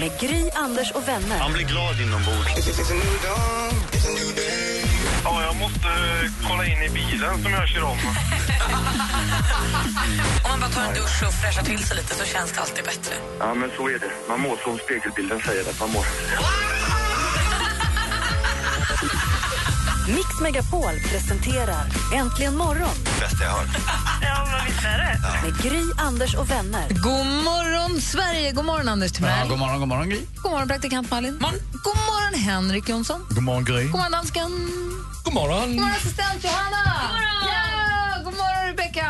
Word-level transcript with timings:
Med 0.00 0.20
Gry, 0.20 0.50
Anders 0.54 0.90
och 0.92 1.08
vänner. 1.08 1.38
Man 1.38 1.52
blir 1.52 1.64
glad 1.64 2.00
inombords. 2.00 2.68
Ja, 5.24 5.42
jag 5.42 5.56
måste 5.56 5.88
kolla 6.48 6.66
in 6.66 6.82
i 6.82 6.88
bilen 6.88 7.42
som 7.42 7.52
jag 7.52 7.68
kör 7.68 7.82
om. 7.82 7.90
Om 10.44 10.50
man 10.50 10.60
bara 10.60 10.70
tar 10.70 10.82
en 10.82 10.94
dusch 10.94 11.22
och 11.26 11.34
fräschar 11.34 11.62
till 11.62 11.84
sig 11.84 11.96
lite 11.96 12.14
så 12.14 12.24
känns 12.24 12.52
det 12.52 12.60
alltid 12.60 12.84
bättre. 12.84 13.14
Ja, 13.38 13.54
men 13.54 13.70
så 13.76 13.88
är 13.88 13.98
det. 13.98 14.10
Man 14.28 14.40
mår 14.40 14.56
som 14.56 14.78
spegelbilden 14.78 15.40
säger 15.40 15.70
att 15.70 15.80
man 15.80 15.90
mår. 15.90 16.04
Mix 20.14 20.40
Megapol 20.40 21.00
presenterar 21.10 21.84
Äntligen 22.14 22.56
morgon 22.56 22.94
Bästa 23.20 23.44
jag 23.44 23.50
hört. 23.50 23.68
Ja, 24.22 24.46
men 24.52 24.66
visst 24.66 24.84
är 24.84 24.98
det. 24.98 25.42
med 25.42 25.62
Gry, 25.62 25.82
Anders 25.98 26.34
och 26.34 26.50
vänner. 26.50 26.88
God 26.88 27.26
morgon, 27.26 28.00
Sverige! 28.00 28.52
God 28.52 28.64
morgon, 28.64 28.88
Anders 28.88 29.12
Timell. 29.12 29.38
Ja, 29.38 29.46
god 29.48 29.58
morgon, 29.58 29.78
god 29.80 29.88
morgon 29.88 30.08
Gry. 30.08 30.20
God 30.42 30.50
morgon, 30.52 30.68
praktikant 30.68 31.10
Malin. 31.10 31.38
God 31.38 31.96
morgon, 31.96 32.40
Henrik 32.40 32.88
Jonsson. 32.88 33.26
God 33.30 33.42
morgon 33.42 33.64
Gry. 33.64 33.84
God 33.84 33.92
morgon, 33.92 34.12
dansken. 34.12 34.50
God 35.24 35.34
morgon. 35.34 35.60
God 35.68 35.76
morgon, 35.76 35.90
assistent 35.96 36.44
Johanna. 36.44 36.82
God 36.84 37.12
morgon! 37.12 37.48
Ja, 37.52 38.22
god 38.24 38.34
morgon, 38.34 38.66
Rebecka. 38.66 39.06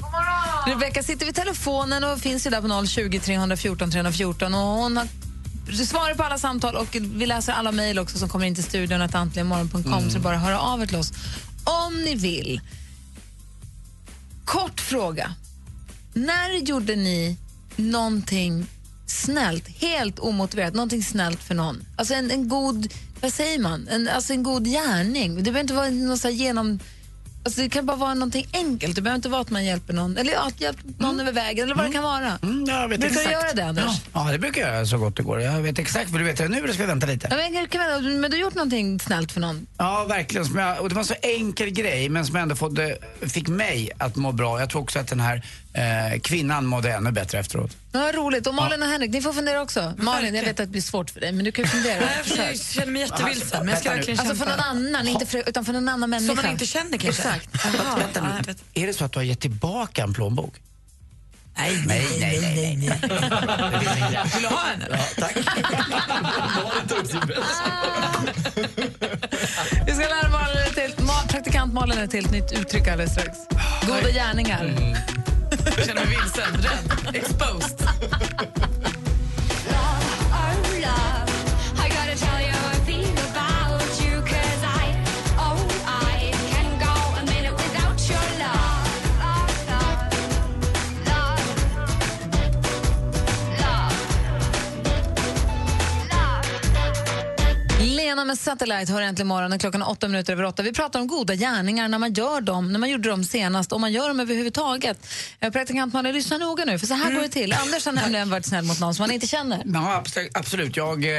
God 0.00 0.10
morgon. 0.10 0.80
Rebecka 0.80 1.02
sitter 1.02 1.26
vid 1.26 1.34
telefonen 1.34 2.04
och 2.04 2.18
finns 2.18 2.46
ju 2.46 2.50
där 2.50 2.60
på 2.80 2.86
020 2.86 3.20
314 3.20 3.90
314. 3.90 4.54
Och 4.54 4.60
hon 4.60 4.96
har 4.96 5.08
svarar 5.86 6.14
på 6.14 6.22
alla 6.22 6.38
samtal 6.38 6.76
och 6.76 6.96
vi 7.00 7.26
läser 7.26 7.52
alla 7.52 7.72
mejl 7.72 7.98
också 7.98 8.18
som 8.18 8.28
kommer 8.28 8.46
in 8.46 8.54
till 8.54 8.64
studion 8.64 9.02
att 9.02 9.14
antligenmorgon.com 9.14 9.82
så 9.82 10.08
det 10.08 10.16
är 10.16 10.20
bara 10.20 10.36
höra 10.36 10.60
av 10.60 10.82
er 10.82 10.86
till 10.86 10.96
oss 10.96 11.12
om 11.64 12.02
ni 12.04 12.14
vill. 12.14 12.60
Kort 14.44 14.80
fråga. 14.80 15.34
När 16.14 16.50
gjorde 16.66 16.96
ni 16.96 17.36
någonting 17.76 18.66
snällt, 19.06 19.68
helt 19.68 20.18
omotiverat, 20.18 20.74
någonting 20.74 21.02
snällt 21.02 21.42
för 21.42 21.54
någon? 21.54 21.84
Alltså 21.96 22.14
en, 22.14 22.30
en 22.30 22.48
god, 22.48 22.92
vad 23.20 23.32
säger 23.32 23.58
man, 23.58 23.88
en, 23.88 24.08
alltså 24.08 24.32
en 24.32 24.42
god 24.42 24.64
gärning. 24.64 25.34
Det 25.36 25.42
behöver 25.42 25.60
inte 25.60 25.74
vara 25.74 25.90
något 25.90 26.20
så 26.20 26.28
genom... 26.28 26.78
Alltså 27.44 27.60
det 27.60 27.68
kan 27.68 27.86
bara 27.86 27.96
vara 27.96 28.14
någonting 28.14 28.46
enkelt. 28.52 28.96
Det 28.96 29.02
behöver 29.02 29.16
inte 29.16 29.28
vara 29.28 29.40
att 29.40 29.50
man 29.50 29.64
hjälper 29.64 29.92
någon, 29.94 30.16
eller 30.16 30.46
att 30.46 30.60
hjälper 30.60 30.84
någon 30.98 31.20
över 31.20 31.32
vägen 31.32 31.64
eller 31.64 31.74
vad 31.74 31.86
det 31.86 31.92
kan 31.92 32.02
vara. 32.02 32.38
Mm, 32.42 32.64
jag 32.68 32.88
vet 32.88 33.00
Brukar 33.00 33.24
du 33.24 33.30
göra 33.30 33.52
det, 33.54 33.64
Anders? 33.64 33.84
Ja. 34.12 34.26
ja, 34.26 34.32
det 34.32 34.38
brukar 34.38 34.60
jag 34.60 34.74
göra 34.74 34.86
så 34.86 34.98
gott 34.98 35.16
det 35.16 35.22
går. 35.22 35.40
Jag 35.40 35.60
vet 35.60 35.78
exakt, 35.78 36.10
för 36.10 36.18
du 36.18 36.24
vet 36.24 36.38
jag 36.40 36.50
nu 36.50 36.58
eller 36.58 36.72
ska 36.72 36.82
vi 36.82 36.86
vänta 36.86 37.06
lite? 37.06 37.28
Ja, 37.30 37.36
men, 37.36 37.66
kan, 37.68 38.20
men 38.20 38.30
du 38.30 38.36
har 38.36 38.42
gjort 38.42 38.54
någonting 38.54 39.00
snällt 39.00 39.32
för 39.32 39.40
någon? 39.40 39.66
Ja, 39.78 40.04
verkligen. 40.08 40.46
Jag, 40.56 40.80
och 40.80 40.88
det 40.88 40.94
var 40.94 41.02
en 41.02 41.06
så 41.06 41.14
enkel 41.22 41.70
grej, 41.70 42.08
men 42.08 42.26
som 42.26 42.36
ändå 42.36 42.56
fått, 42.56 42.78
fick 43.20 43.48
mig 43.48 43.90
att 43.98 44.16
må 44.16 44.32
bra. 44.32 44.60
Jag 44.60 44.70
tror 44.70 44.82
också 44.82 44.98
att 44.98 45.08
den 45.08 45.20
här 45.20 45.42
eh, 45.72 46.20
kvinnan 46.20 46.66
mådde 46.66 46.92
ännu 46.92 47.12
bättre 47.12 47.38
efteråt. 47.38 47.76
Ja, 47.92 48.12
roligt. 48.12 48.46
Och 48.46 48.54
Malin 48.54 48.82
och 48.82 48.88
Henrik, 48.88 49.10
ni 49.10 49.22
får 49.22 49.32
fundera 49.32 49.62
också. 49.62 49.94
Malin, 49.96 50.34
jag 50.34 50.42
vet 50.42 50.50
att 50.50 50.56
det 50.56 50.66
blir 50.66 50.82
svårt 50.82 51.10
för 51.10 51.20
dig, 51.20 51.32
men 51.32 51.44
du 51.44 51.52
kan 51.52 51.64
ju 51.64 51.70
fundera. 51.70 52.00
Nej, 52.00 52.22
jag 52.36 52.60
känner 52.60 52.92
mig 52.92 53.02
jättevilsen, 53.02 53.58
men 53.58 53.68
jag 53.68 53.78
ska 53.78 53.90
verkligen 53.90 54.20
Alltså 54.20 54.34
för 54.34 54.46
någon 54.46 54.60
annan, 54.60 55.08
inte 55.08 55.26
för, 55.26 55.48
utan 55.48 55.64
för 55.64 55.72
någon 55.72 55.88
annan 55.88 56.10
människa. 56.10 56.34
Som 56.34 56.42
man 56.44 56.52
inte 56.52 56.66
känner 56.66 56.98
kanske? 56.98 57.22
Exakt. 57.22 57.48
Jaha, 57.64 57.96
Vänta 57.96 58.42
nu. 58.46 58.54
Är 58.82 58.86
det 58.86 58.92
så 58.94 59.04
att 59.04 59.12
du 59.12 59.18
har 59.18 59.24
gett 59.24 59.40
tillbaka 59.40 60.02
en 60.02 60.14
plånbok? 60.14 60.54
Nej, 61.56 61.82
Nej, 61.86 62.06
nej, 62.20 62.40
nej, 62.40 62.76
nej. 62.76 62.98
Vill 64.34 64.42
du 64.42 64.48
ha 64.48 64.62
en? 64.74 64.84
Ja, 64.90 64.98
tack. 65.16 65.36
Vi 69.86 69.92
ska 69.92 70.08
lära 70.08 70.28
Malin 70.30 70.56
ett 70.70 70.78
helt, 70.78 70.96
praktikant 71.28 71.72
Malin 71.74 71.98
ett 71.98 72.12
helt 72.12 72.30
nytt 72.32 72.52
uttryck 72.52 72.88
alldeles 72.88 73.12
strax. 73.12 73.38
Goda 73.86 74.10
gärningar. 74.10 74.74
Jag 75.64 75.86
känner 75.86 76.04
mig 76.04 76.06
vilsen, 76.06 76.62
rädd, 76.62 77.16
exposed. 77.16 77.88
Lena 98.22 98.28
med 98.28 98.38
Satellite 98.38 98.92
hör 98.92 99.02
äntligen 99.02 99.26
morgonen 99.28 99.58
klockan 99.58 99.82
åtta 99.82 100.08
minuter 100.08 100.32
över 100.32 100.44
åtta. 100.44 100.62
Vi 100.62 100.72
pratar 100.72 101.00
om 101.00 101.06
goda 101.06 101.34
gärningar 101.34 101.88
när 101.88 101.98
man 101.98 102.12
gör 102.12 102.40
dem, 102.40 102.72
när 102.72 102.78
man 102.78 102.90
gjorde 102.90 103.08
dem 103.08 103.24
senast, 103.24 103.72
om 103.72 103.80
man 103.80 103.92
gör 103.92 104.08
dem 104.08 104.20
överhuvudtaget. 104.20 105.06
Eh, 105.40 105.50
Praktikant 105.50 105.92
Malin, 105.94 106.14
lyssna 106.14 106.38
noga 106.38 106.64
nu, 106.64 106.78
för 106.78 106.86
så 106.86 106.94
här 106.94 107.14
går 107.14 107.22
det 107.22 107.28
till. 107.28 107.52
Anders 107.52 107.86
har 107.86 107.92
nämligen 107.92 108.30
varit 108.30 108.46
snäll 108.46 108.64
mot 108.64 108.80
någon 108.80 108.94
som 108.94 109.02
han 109.02 109.10
inte 109.10 109.26
känner. 109.26 109.62
Ja, 109.64 110.02
abs- 110.04 110.30
absolut. 110.34 110.76
Jag, 110.76 111.04
eh, 111.04 111.10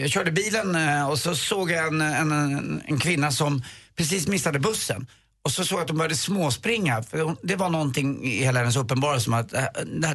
jag 0.00 0.10
körde 0.10 0.30
bilen 0.32 0.74
eh, 0.76 1.10
och 1.10 1.18
så 1.18 1.34
såg 1.34 1.70
jag 1.70 1.86
en, 1.86 2.00
en, 2.00 2.32
en, 2.32 2.82
en 2.86 2.98
kvinna 2.98 3.32
som 3.32 3.62
precis 3.96 4.26
missade 4.28 4.58
bussen. 4.58 5.06
Och 5.46 5.52
så 5.52 5.64
såg 5.64 5.78
jag 5.78 5.82
att 5.82 5.88
hon 5.88 5.98
började 5.98 6.16
småspringa. 6.16 7.02
För 7.02 7.20
hon, 7.20 7.36
det 7.42 7.56
var 7.56 7.70
någonting 7.70 8.24
i 8.24 8.44
hela 8.44 8.58
hennes 8.58 8.76
uppenbarelse 8.76 9.24
som 9.24 9.34
att 9.34 9.52
äh, 9.52 9.62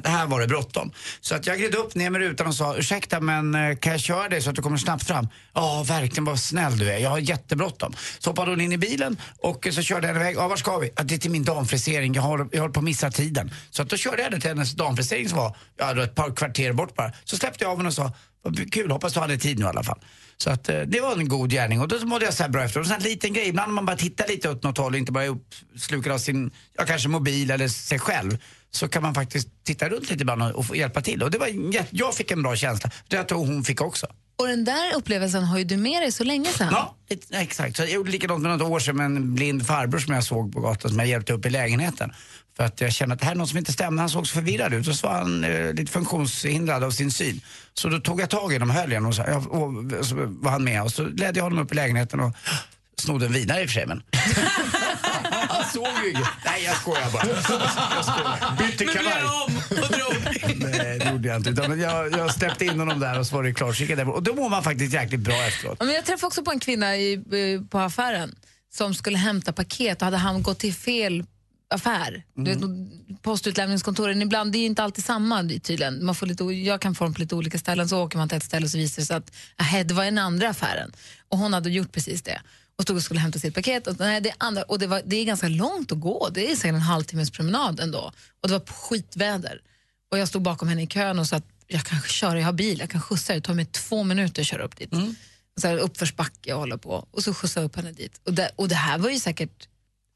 det 0.02 0.10
här 0.10 0.26
var 0.26 0.40
det 0.42 0.48
bråttom. 0.48 0.92
Så 1.22 1.36
att 1.36 1.48
jag 1.48 1.58
gled 1.58 1.76
upp 1.76 1.96
ner 1.96 2.10
med 2.10 2.22
rutan 2.22 2.48
och 2.48 2.56
sa, 2.56 2.76
ursäkta 2.76 3.20
men 3.20 3.56
eh, 3.56 3.76
kan 3.76 3.92
jag 3.92 4.02
köra 4.02 4.30
dig 4.30 4.42
så 4.42 4.50
att 4.50 4.56
du 4.56 4.62
kommer 4.62 4.78
snabbt 4.78 5.08
fram? 5.08 5.28
Ja, 5.54 5.86
verkligen 5.88 6.26
vad 6.26 6.40
snäll 6.40 6.78
du 6.78 6.92
är. 6.92 6.98
Jag 6.98 7.10
har 7.10 7.18
jättebråttom. 7.18 7.94
Så 8.20 8.30
hoppade 8.30 8.52
hon 8.52 8.62
in 8.62 8.72
i 8.72 8.78
bilen 8.78 9.18
och 9.38 9.68
eh, 9.68 9.74
så 9.74 9.82
körde 9.82 10.08
jag 10.08 10.16
iväg. 10.16 10.36
Ja, 10.36 10.48
var 10.48 10.58
ska 10.58 10.78
vi? 10.78 10.92
Ja, 10.96 11.04
det 11.04 11.16
är 11.16 11.20
till 11.20 11.32
min 11.32 11.44
damfrisering. 11.44 12.14
Jag 12.14 12.22
håller, 12.22 12.48
jag 12.52 12.62
håller 12.62 12.74
på 12.74 12.80
att 12.80 12.84
missa 12.84 13.12
tiden. 13.12 13.52
Så 13.70 13.82
att 13.82 13.90
då 13.90 13.98
körde 13.98 14.18
jag 14.18 14.24
henne 14.24 14.42
till 14.42 14.50
hennes 14.50 14.72
damfrisering 14.74 15.30
som 15.30 15.38
var 15.38 15.58
ja, 15.78 16.04
ett 16.04 16.16
par 16.16 16.36
kvarter 16.36 16.74
bort 16.74 16.96
bara. 16.96 17.12
Så 17.24 17.38
släppte 17.38 17.64
jag 17.64 17.72
av 17.72 17.78
henne 17.78 17.90
och 17.90 17.96
sa, 17.96 18.12
vad 18.44 18.74
kul, 18.74 18.92
hoppas 18.92 19.14
du 19.14 19.20
hade 19.20 19.38
tid 19.38 19.60
nu 19.60 19.66
i 19.66 19.68
alla 19.68 19.84
fall. 19.84 20.00
Så 20.42 20.50
att 20.50 20.70
eh, 20.70 20.80
det 20.80 21.00
var 21.00 21.18
en 21.18 21.28
god 21.28 21.52
gärning 21.52 21.82
och 21.82 21.88
då 21.88 22.06
mådde 22.06 22.26
jag 22.26 22.34
så 22.34 22.44
här 22.44 22.50
bra 22.50 22.64
efter. 22.64 22.80
Och 22.80 22.92
en 22.92 23.02
liten 23.02 23.34
grej, 23.34 23.48
ibland 23.48 23.70
när 23.70 23.74
man 23.74 23.86
bara 23.86 23.98
tittar 23.98 24.28
lite 24.28 24.50
åt 24.50 24.64
något 24.64 24.78
håll 24.78 24.94
och 24.94 24.98
inte 24.98 25.12
bara 25.12 25.24
är 25.24 25.30
uppslukad 25.30 26.12
av 26.12 26.18
sin, 26.18 26.52
ja 26.78 26.86
kanske 26.86 27.10
mobil 27.10 27.52
eller 27.52 27.68
sig 27.68 28.00
själv. 28.00 28.38
Så 28.72 28.88
kan 28.88 29.04
man 29.04 29.14
faktiskt 29.14 29.48
titta 29.64 29.90
runt 29.90 30.10
lite 30.10 30.22
ibland 30.22 30.44
och, 30.44 30.78
hjälpa 30.78 31.02
till. 31.02 31.24
Och 31.24 31.32
det 31.32 31.38
var, 31.38 31.50
jag 31.90 32.16
fick 32.16 32.32
en 32.32 32.44
bra 32.44 32.56
känsla. 32.56 32.90
Det 33.08 33.24
tror 33.24 33.46
hon 33.46 33.64
fick 33.64 33.82
också. 33.82 34.08
Och 34.36 34.48
den 34.48 34.64
där 34.64 34.96
upplevelsen 34.96 35.44
har 35.44 35.58
ju 35.58 35.64
du 35.64 35.78
med 35.78 36.02
dig 36.02 36.12
så 36.12 36.24
länge 36.24 36.50
sedan. 36.50 36.68
Ja, 36.72 36.96
exakt. 37.32 37.76
Så 37.76 37.82
jag 37.82 37.92
gjorde 37.92 38.12
likadant 38.12 38.42
med 38.42 38.52
något 38.52 38.70
år 38.70 38.80
sedan 38.80 38.98
med 38.98 39.06
en 39.06 39.36
blind 39.36 39.68
farbror 39.68 40.00
som 40.00 40.14
jag 40.14 40.24
såg 40.24 40.54
på 40.54 40.62
gatan 40.62 40.92
som 40.92 41.00
jag 41.00 41.08
hjälpte 41.08 41.34
upp 41.34 41.46
i 41.46 41.50
lägenheten. 41.50 42.12
För 42.58 42.64
att 42.64 42.82
jag 42.82 42.94
kände 42.94 43.14
att 43.14 43.20
det 43.20 43.26
här 43.26 43.34
är 43.34 43.38
något 43.38 43.50
som 43.50 43.58
inte 43.58 43.74
stämde. 43.74 44.02
Han 44.02 44.10
såg 44.10 44.28
så 44.28 44.34
förvirrad 44.34 44.74
ut 44.74 44.88
och 44.88 44.96
så 44.96 45.08
var 45.08 45.14
han 45.14 45.44
eh, 45.44 45.74
lite 45.74 45.92
funktionshindrad 45.92 46.84
av 46.84 46.92
sin 46.92 47.12
syn. 47.12 47.42
Så 47.74 47.90
då 47.90 48.00
tog 48.00 48.22
jag 48.22 48.30
tag 48.30 48.52
i 48.52 48.56
honom, 48.56 48.70
höll 48.70 48.94
honom 48.94 49.10
och 49.10 49.16
så, 49.16 49.24
och, 49.24 50.00
och 50.00 50.06
så 50.06 50.16
var 50.16 50.52
han 50.52 50.64
med 50.64 50.84
och 50.84 50.92
så 50.92 51.04
ledde 51.04 51.40
jag 51.40 51.44
honom 51.44 51.60
upp 51.60 51.72
i 51.72 51.76
lägenheten 51.76 52.20
och 52.20 52.36
snodde 53.02 53.26
en 53.26 53.34
vinare 53.34 53.62
i 53.62 53.66
och 53.66 53.70
för 53.70 53.74
sig 53.74 53.86
men. 53.86 54.04
han 55.50 55.66
såg 55.74 55.88
ju 56.04 56.10
inget. 56.10 56.28
Nej 56.46 56.64
jag 56.64 56.76
skojar 56.76 57.12
bara. 57.12 57.28
Jag 57.28 57.44
skojar. 57.44 58.58
Bytte 58.58 58.86
kavaj. 58.86 59.24
om 59.24 59.58
och 59.70 59.88
drog. 59.88 60.14
Nej 60.56 61.00
det 61.00 61.12
gjorde 61.12 61.28
jag 61.28 61.38
inte. 61.38 61.50
Utan 61.50 61.80
jag, 61.80 62.12
jag 62.12 62.34
släppte 62.34 62.66
in 62.66 62.80
honom 62.80 63.00
där 63.00 63.20
och 63.20 63.28
så 63.28 63.36
var 63.36 63.44
det 63.44 63.54
klart. 63.54 63.76
Så 63.76 63.84
gick. 63.84 64.00
Och 64.00 64.24
då 64.24 64.36
mår 64.36 64.50
man 64.50 64.64
faktiskt 64.64 64.94
jäkligt 64.94 65.22
bra 65.22 65.36
efteråt. 65.36 65.78
Ja, 65.80 65.86
Men 65.86 65.96
jag 65.96 66.06
träffade 66.06 66.28
också 66.28 66.44
på 66.44 66.52
en 66.52 66.60
kvinna 66.60 66.96
i, 66.96 67.14
eh, 67.14 67.70
på 67.70 67.80
affären 67.80 68.36
som 68.74 68.94
skulle 68.94 69.18
hämta 69.18 69.54
paket 69.54 70.02
och 70.02 70.06
hade 70.06 70.18
han 70.18 70.44
gått 70.44 70.60
till 70.60 70.74
fel 70.74 71.24
affär. 71.72 72.24
Vet, 72.36 72.60
postutlämningskontoren, 73.22 74.22
ibland, 74.22 74.52
det 74.52 74.58
är 74.58 74.66
inte 74.66 74.84
alltid 74.84 75.04
samma 75.04 75.44
tydligen. 75.44 76.06
Man 76.06 76.16
får 76.16 76.28
lite, 76.28 76.44
jag 76.44 76.82
kan 76.82 76.96
få 76.96 77.04
dem 77.04 77.14
på 77.14 77.22
lite 77.22 77.36
olika 77.36 77.60
ställen, 77.60 77.90
så 77.90 78.04
åker 78.04 78.18
man 78.18 78.30
till 78.30 78.38
ett 78.38 78.44
ställe 78.44 78.66
och 78.66 78.72
så 78.72 78.78
visar 78.78 79.02
det 79.02 79.06
sig 79.06 79.16
att 79.16 79.32
aha, 79.62 79.84
det 79.84 79.94
var 79.94 80.06
den 80.06 80.18
andra 80.18 80.50
affären. 80.50 80.92
Och 81.30 81.38
hon 81.38 81.54
hade 81.54 81.70
gjort 81.70 81.92
precis 81.92 82.22
det. 82.22 82.42
Och 82.76 82.84
stod 82.84 82.96
och 82.96 83.04
skulle 83.04 83.20
hämta 83.20 83.40
sitt 83.40 83.56
paket. 83.56 83.88
Och, 83.88 84.00
nej, 84.00 84.22
det, 84.22 84.30
är 84.30 84.36
andra, 84.38 84.64
och 84.64 84.80
det, 84.80 84.88
var, 84.88 85.02
det 85.06 85.16
är 85.16 85.26
ganska 85.26 85.48
långt 85.48 85.92
att 85.92 86.00
gå, 86.00 86.30
det 86.34 86.52
är 86.52 86.56
säkert 86.56 86.76
en 86.76 86.82
halvtimmes 86.82 87.32
promenad 87.32 87.80
ändå. 87.80 88.12
Och 88.42 88.50
det 88.50 88.54
var 88.54 88.66
skitväder. 88.66 89.62
Och 90.12 90.18
jag 90.18 90.28
stod 90.28 90.42
bakom 90.42 90.68
henne 90.68 90.84
i 90.84 90.88
kön 90.88 91.20
och 91.20 91.28
sa 91.28 91.36
att 91.36 91.48
jag 91.68 91.84
kan 91.84 92.02
köra, 92.02 92.40
jag 92.40 92.46
har 92.46 92.54
bil, 92.54 92.80
jag 92.80 92.90
kan 92.90 93.02
skjutsa 93.02 93.34
dig. 93.34 93.40
Det 93.42 93.48
tar 93.48 93.54
mig 93.54 93.66
två 93.66 94.04
minuter 94.04 94.42
att 94.42 94.48
köra 94.48 94.64
upp 94.64 94.78
dit. 94.78 94.90
Så 95.62 95.68
här, 95.68 95.78
uppförsbacke 95.78 96.54
och 96.54 96.60
hålla 96.60 96.78
på. 96.78 97.08
Och 97.12 97.24
så 97.24 97.34
skjutsade 97.34 97.64
jag 97.64 97.70
upp 97.70 97.76
henne 97.76 97.92
dit. 97.92 98.22
Och 98.26 98.34
det, 98.34 98.52
och 98.56 98.68
det 98.68 98.76
här 98.76 98.98
var 98.98 99.10
ju 99.10 99.20
säkert 99.20 99.68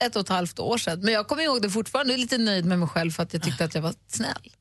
ett 0.03 0.15
och 0.15 0.21
ett 0.21 0.29
halvt 0.29 0.59
år 0.59 0.77
sedan. 0.77 0.99
Men 0.99 1.13
jag 1.13 1.27
kommer 1.27 1.43
ihåg 1.43 1.61
det 1.61 1.69
fortfarande, 1.69 2.13
jag 2.13 2.17
är 2.17 2.21
lite 2.21 2.37
nöjd 2.37 2.65
med 2.65 2.79
mig 2.79 2.87
själv 2.87 3.11
för 3.11 3.23
att 3.23 3.33
jag 3.33 3.43
tyckte 3.43 3.65
att 3.65 3.75
jag 3.75 3.81
var 3.81 3.93
snäll. 4.07 4.51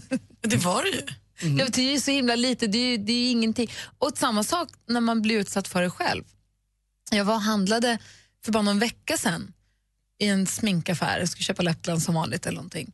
Det 0.40 0.56
var 0.56 0.82
det 0.82 0.88
ju. 0.88 1.02
Jag 1.58 1.64
vet, 1.64 1.74
det 1.74 1.94
är 1.94 2.00
så 2.00 2.10
himla 2.10 2.34
lite, 2.36 2.66
det 2.66 2.78
är, 2.78 2.90
ju- 2.90 2.96
det 3.04 3.12
är 3.12 3.22
ju 3.22 3.28
ingenting. 3.28 3.70
Och 3.98 4.10
samma 4.18 4.44
sak 4.44 4.68
när 4.88 5.00
man 5.00 5.22
blir 5.22 5.38
utsatt 5.38 5.68
för 5.68 5.82
det 5.82 5.90
själv. 5.90 6.24
Jag 7.10 7.24
var 7.24 7.34
och 7.34 7.40
handlade 7.42 7.98
för 8.44 8.52
bara 8.52 8.62
någon 8.62 8.78
vecka 8.78 9.16
sedan 9.16 9.52
i 10.22 10.26
en 10.26 10.46
sminkaffär. 10.46 11.18
Jag 11.18 11.28
skulle 11.28 11.44
köpa 11.44 11.62
läppglans 11.62 12.04
som 12.04 12.14
vanligt 12.14 12.46
eller 12.46 12.56
någonting. 12.56 12.92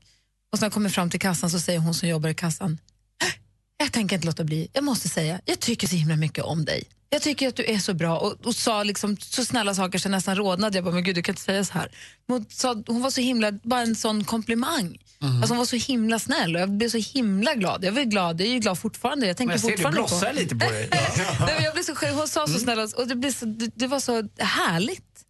Och 0.53 0.59
så 0.59 0.63
när 0.63 0.67
jag 0.67 0.73
kommer 0.73 0.91
fram 0.91 1.11
till 1.11 1.21
kassan 1.21 1.51
så 1.51 1.61
säger 1.61 1.79
hon 1.79 1.95
som 1.95 2.09
jobbar 2.09 2.29
i 2.29 2.35
kassan, 2.35 2.79
"Äh, 3.23 3.29
jag 3.77 3.93
tänker 3.93 4.17
inte 4.17 4.27
låta 4.27 4.45
bli, 4.45 4.69
jag 4.73 4.85
måste 4.85 5.09
säga, 5.09 5.41
jag 5.45 5.61
tycker 5.61 5.87
så 5.89 5.97
himla 5.97 6.17
mycket 6.17 6.45
om 6.45 6.65
dig. 6.65 6.85
Jag 7.13 7.23
tycker 7.23 7.49
att 7.49 7.57
du 7.57 7.65
är 7.65 7.79
så 7.79 7.95
bra 7.95 8.19
och, 8.19 8.47
och 8.47 8.55
sa 8.55 8.83
liksom 8.83 9.17
så 9.17 9.45
snälla 9.45 9.75
saker 9.75 9.99
så 9.99 10.07
jag 10.07 10.11
nästan 10.11 10.37
rodnade. 10.37 10.77
Jag 10.77 10.85
bara, 10.85 10.95
men 10.95 11.05
gud 11.05 11.15
du 11.15 11.23
kan 11.23 11.33
inte 11.33 11.43
säga 11.43 11.65
så 11.65 11.73
här. 11.73 11.91
Hon, 12.27 12.47
sa, 12.49 12.83
hon 12.87 13.03
var 13.03 13.11
så 13.11 13.21
himla, 13.21 13.53
bara 13.53 13.81
en 13.81 13.97
sån 13.97 14.25
komplimang. 14.25 14.99
Alltså 15.21 15.49
hon 15.49 15.59
var 15.59 15.65
så 15.65 15.77
himla 15.77 16.19
snäll 16.19 16.57
och 16.57 16.63
jag 16.63 16.71
blev 16.71 16.89
så 16.89 16.99
himla 16.99 17.55
glad. 17.55 17.85
Jag 17.85 17.93
var 17.93 18.03
glad, 18.03 18.41
jag 18.41 18.49
är 18.49 18.53
ju 18.53 18.59
glad 18.59 18.79
fortfarande. 18.79 19.27
Jag 19.27 19.37
tänker 19.37 19.49
Men 19.49 19.55
jag 19.55 19.61
ser, 19.61 19.69
du 19.71 19.77
fortfarande 19.77 20.01
blossar 20.01 20.29
på 20.29 20.35
lite 20.35 20.57
på 20.57 20.73
dig. 20.73 20.89
Nej, 21.41 21.65
jag 21.65 21.75
blev 21.75 21.83
så, 21.83 21.95
hon 22.13 22.29
sa 22.29 22.47
så 22.47 22.59
snälla 22.59 22.89
och 22.97 23.07
det, 23.07 23.15
blev 23.15 23.33
så, 23.33 23.47
det, 23.47 23.71
det 23.75 23.87
var 23.87 24.01
så 24.01 24.29
härligt. 24.39 25.25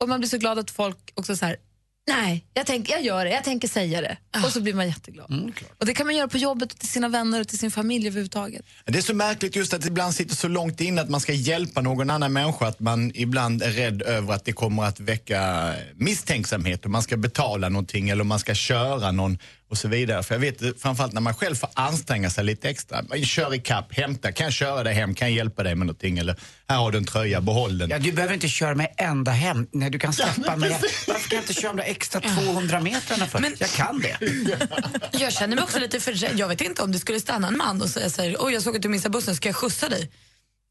Och 0.00 0.08
man 0.08 0.20
blir 0.20 0.28
så 0.28 0.38
glad 0.38 0.58
att 0.58 0.70
folk 0.70 1.12
också 1.14 1.36
så 1.36 1.46
här, 1.46 1.56
nej, 2.08 2.46
jag, 2.54 2.66
tänker, 2.66 2.92
jag 2.92 3.02
gör 3.02 3.24
det, 3.24 3.30
jag 3.30 3.44
tänker 3.44 3.68
säga 3.68 4.00
det. 4.00 4.16
Och 4.44 4.52
så 4.52 4.60
blir 4.60 4.74
man 4.74 4.86
jätteglad. 4.86 5.52
och 5.78 5.86
det 5.86 5.94
kan 5.94 6.06
man 6.06 6.16
göra 6.16 6.28
på 6.28 6.38
jobbet, 6.38 6.72
och 6.72 6.78
till 6.78 6.88
sina 6.88 7.08
vänner 7.08 7.40
och 7.40 7.48
till 7.48 7.58
sin 7.58 7.70
familj 7.70 8.06
överhuvudtaget. 8.06 8.64
Det 8.84 8.98
är 8.98 9.02
så 9.02 9.14
märkligt 9.14 9.56
just 9.56 9.74
att 9.74 9.82
det 9.82 9.88
ibland 9.88 10.14
sitter 10.14 10.36
så 10.36 10.48
långt 10.48 10.80
in 10.80 10.98
att 10.98 11.08
man 11.08 11.20
ska 11.20 11.32
hjälpa 11.32 11.80
någon 11.80 12.10
annan 12.10 12.32
människa 12.32 12.66
att 12.66 12.80
man 12.80 13.12
ibland 13.14 13.62
är 13.62 13.70
rädd 13.70 14.02
över 14.02 14.34
att 14.34 14.44
det 14.44 14.52
kommer 14.52 14.82
att 14.84 15.00
väcka 15.00 15.72
misstänksamhet 15.94 16.84
och 16.84 16.90
man 16.90 17.02
ska 17.02 17.16
betala 17.16 17.68
någonting 17.68 18.08
eller 18.08 18.24
man 18.24 18.38
ska 18.38 18.54
köra 18.54 19.12
någon 19.12 19.38
och 19.72 19.78
så 19.78 19.88
vidare. 19.88 20.22
För 20.22 20.34
jag 20.34 20.40
vet 20.40 20.82
framförallt 20.82 21.12
när 21.12 21.20
man 21.20 21.34
själv 21.34 21.54
får 21.54 21.70
anstränga 21.74 22.30
sig 22.30 22.44
lite 22.44 22.68
extra. 22.68 23.02
Man 23.02 23.24
kör 23.24 23.54
i 23.54 23.58
kapp, 23.58 23.92
hämta, 23.94 24.32
kan 24.32 24.44
jag 24.44 24.52
köra 24.52 24.82
dig 24.82 24.94
hem, 24.94 25.14
kan 25.14 25.28
jag 25.28 25.36
hjälpa 25.36 25.62
dig 25.62 25.74
med 25.74 25.86
någonting 25.86 26.18
eller 26.18 26.36
här 26.68 26.76
har 26.76 26.90
du 26.90 26.98
en 26.98 27.04
tröja, 27.04 27.40
behåll 27.40 27.78
den. 27.78 27.90
Ja, 27.90 27.98
du 27.98 28.12
behöver 28.12 28.34
inte 28.34 28.48
köra 28.48 28.74
mig 28.74 28.94
ända 28.96 29.30
hem. 29.30 29.66
Nej, 29.72 29.90
du 29.90 29.98
kan 29.98 30.12
släppa 30.12 30.56
mig. 30.56 30.70
Varför 30.70 31.28
kan 31.28 31.36
jag 31.36 31.42
inte 31.42 31.54
köra 31.54 31.72
de 31.72 31.82
extra 31.82 32.20
200 32.20 32.80
metrarna 32.80 33.26
för? 33.26 33.38
Men- 33.38 33.54
Jag 33.58 33.70
kan 33.70 34.00
det. 34.00 34.16
Jag 35.18 35.32
känner 35.32 35.54
mig 35.56 35.64
också 35.64 35.78
lite 35.78 36.00
för 36.00 36.38
Jag 36.38 36.48
vet 36.48 36.60
inte 36.60 36.82
om 36.82 36.92
det 36.92 36.98
skulle 36.98 37.20
stanna 37.20 37.48
en 37.48 37.56
man 37.56 37.82
och 37.82 37.88
säga 37.90 38.10
så 38.10 38.22
här, 38.22 38.36
oj 38.38 38.52
jag 38.52 38.62
såg 38.62 38.76
att 38.76 38.82
du 38.82 38.88
missade 38.88 39.10
bussen, 39.12 39.36
ska 39.36 39.48
jag 39.48 39.56
skjutsa 39.56 39.88
dig? 39.88 40.10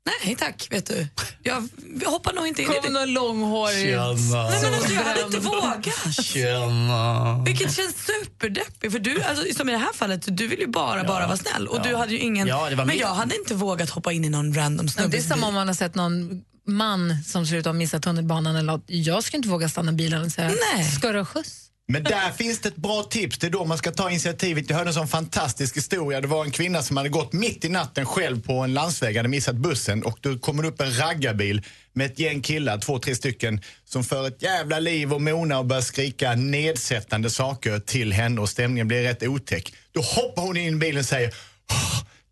Nej 0.06 0.36
tack, 0.36 0.68
vet 0.71 0.86
du. 0.86 1.07
Jag, 1.44 1.69
hoppar 2.06 2.33
nog 2.33 2.48
inte 2.48 2.62
in 2.62 2.71
i 2.71 2.74
Kommer 2.75 2.88
det. 2.88 2.94
någon 3.00 3.13
långhårig 3.13 3.86
Nej, 3.95 4.15
men 4.15 4.74
alltså, 4.74 4.94
jag 4.94 5.03
hade 5.03 5.21
inte 5.21 5.39
vågat. 5.39 6.13
Tjena. 6.24 7.44
Vilket 7.45 7.75
känns 7.75 7.95
superdeppigt. 8.06 8.92
För 8.94 9.00
du, 9.00 9.21
alltså, 9.21 9.53
som 9.56 9.69
i 9.69 9.71
det 9.71 9.77
här 9.77 9.94
fallet, 9.94 10.38
du 10.38 10.48
vill 10.48 10.59
ju 10.59 10.68
bara, 10.68 11.03
bara 11.03 11.27
vara 11.27 11.38
snäll. 11.38 11.68
Och 11.68 11.81
du 11.81 11.95
hade 11.95 12.12
ju 12.12 12.19
ingen... 12.19 12.48
Ja, 12.48 12.69
det 12.69 12.75
var 12.75 12.86
men 12.86 12.88
min- 12.88 13.00
jag 13.00 13.07
hade 13.13 13.36
inte 13.36 13.56
vågat 13.56 13.89
hoppa 13.89 14.12
in 14.12 14.25
i 14.25 14.30
någon 14.30 14.53
random 14.53 14.86
Ja, 14.86 14.92
snubbe. 14.92 15.09
Det 15.09 15.18
är 15.18 15.21
samma 15.21 15.48
om 15.48 15.53
man 15.53 15.68
har 15.68 15.75
sett 15.75 15.95
någon 15.95 16.42
man 16.68 17.24
som 17.24 17.45
ser 17.47 17.56
ut 17.56 17.59
att 17.59 17.65
ha 17.65 17.74
missat 17.74 18.04
tunnelbanan 18.04 18.56
eller. 18.56 18.81
Jag 18.88 19.24
skulle 19.24 19.38
inte 19.38 19.50
våga 19.50 19.69
stanna 19.69 19.92
bilen 19.92 20.21
och 20.24 20.31
säga, 20.31 20.51
Nej. 20.75 20.86
ska 20.92 21.12
du 21.12 21.18
ha 21.19 21.25
skjuts? 21.25 21.68
Men 21.88 22.04
där 22.04 22.31
finns 22.31 22.60
det 22.60 22.69
ett 22.69 22.75
bra 22.75 23.04
tips. 23.04 23.38
Det 23.38 23.48
är 23.48 23.51
då 23.51 23.66
man 23.66 23.78
ska 23.78 23.92
ta 23.92 24.10
initiativet. 24.10 24.69
Jag 24.69 24.78
hörde 24.78 24.89
en 24.89 24.94
sån 24.94 25.07
fantastisk 25.07 25.78
historia. 25.78 26.22
Det 26.22 26.28
var 26.28 26.45
en 26.45 26.51
kvinna 26.51 26.81
som 26.81 26.98
hade 26.98 27.10
gått 27.10 27.33
mitt 27.33 27.66
i 27.66 27.69
natten 27.69 28.06
själv 28.06 28.42
på 28.42 28.54
en 28.54 28.74
landsväg, 28.74 29.18
hade 29.18 29.30
missat 29.30 29.56
bussen 29.56 30.04
och 30.04 30.18
då 30.22 30.38
kommer 30.38 30.63
det 30.63 30.69
upp 30.69 30.81
en 30.81 30.98
raggarbil 30.98 31.62
med 31.94 32.06
ett 32.06 32.19
gäng 32.19 32.42
killar, 32.42 32.78
två, 32.78 33.00
tre 33.00 33.16
stycken, 33.16 33.62
som 33.86 34.04
för 34.04 34.28
ett 34.28 34.42
jävla 34.42 34.80
liv 34.80 35.13
och 35.13 35.22
mona 35.22 35.60
och 35.60 35.66
börjar 35.66 35.81
skrika 35.81 36.36
nedsättande 36.36 37.30
saker 37.30 37.80
till 37.80 38.13
henne 38.13 38.42
och 38.42 38.50
stämningen 38.50 38.88
blir 38.88 39.04
rätt 39.04 39.24
otäck. 39.24 39.74
Då 39.92 40.01
hoppar 40.01 40.42
hon 40.42 40.57
in 40.57 40.74
i 40.74 40.78
bilen 40.78 41.00
och 41.00 41.06
säger 41.06 41.33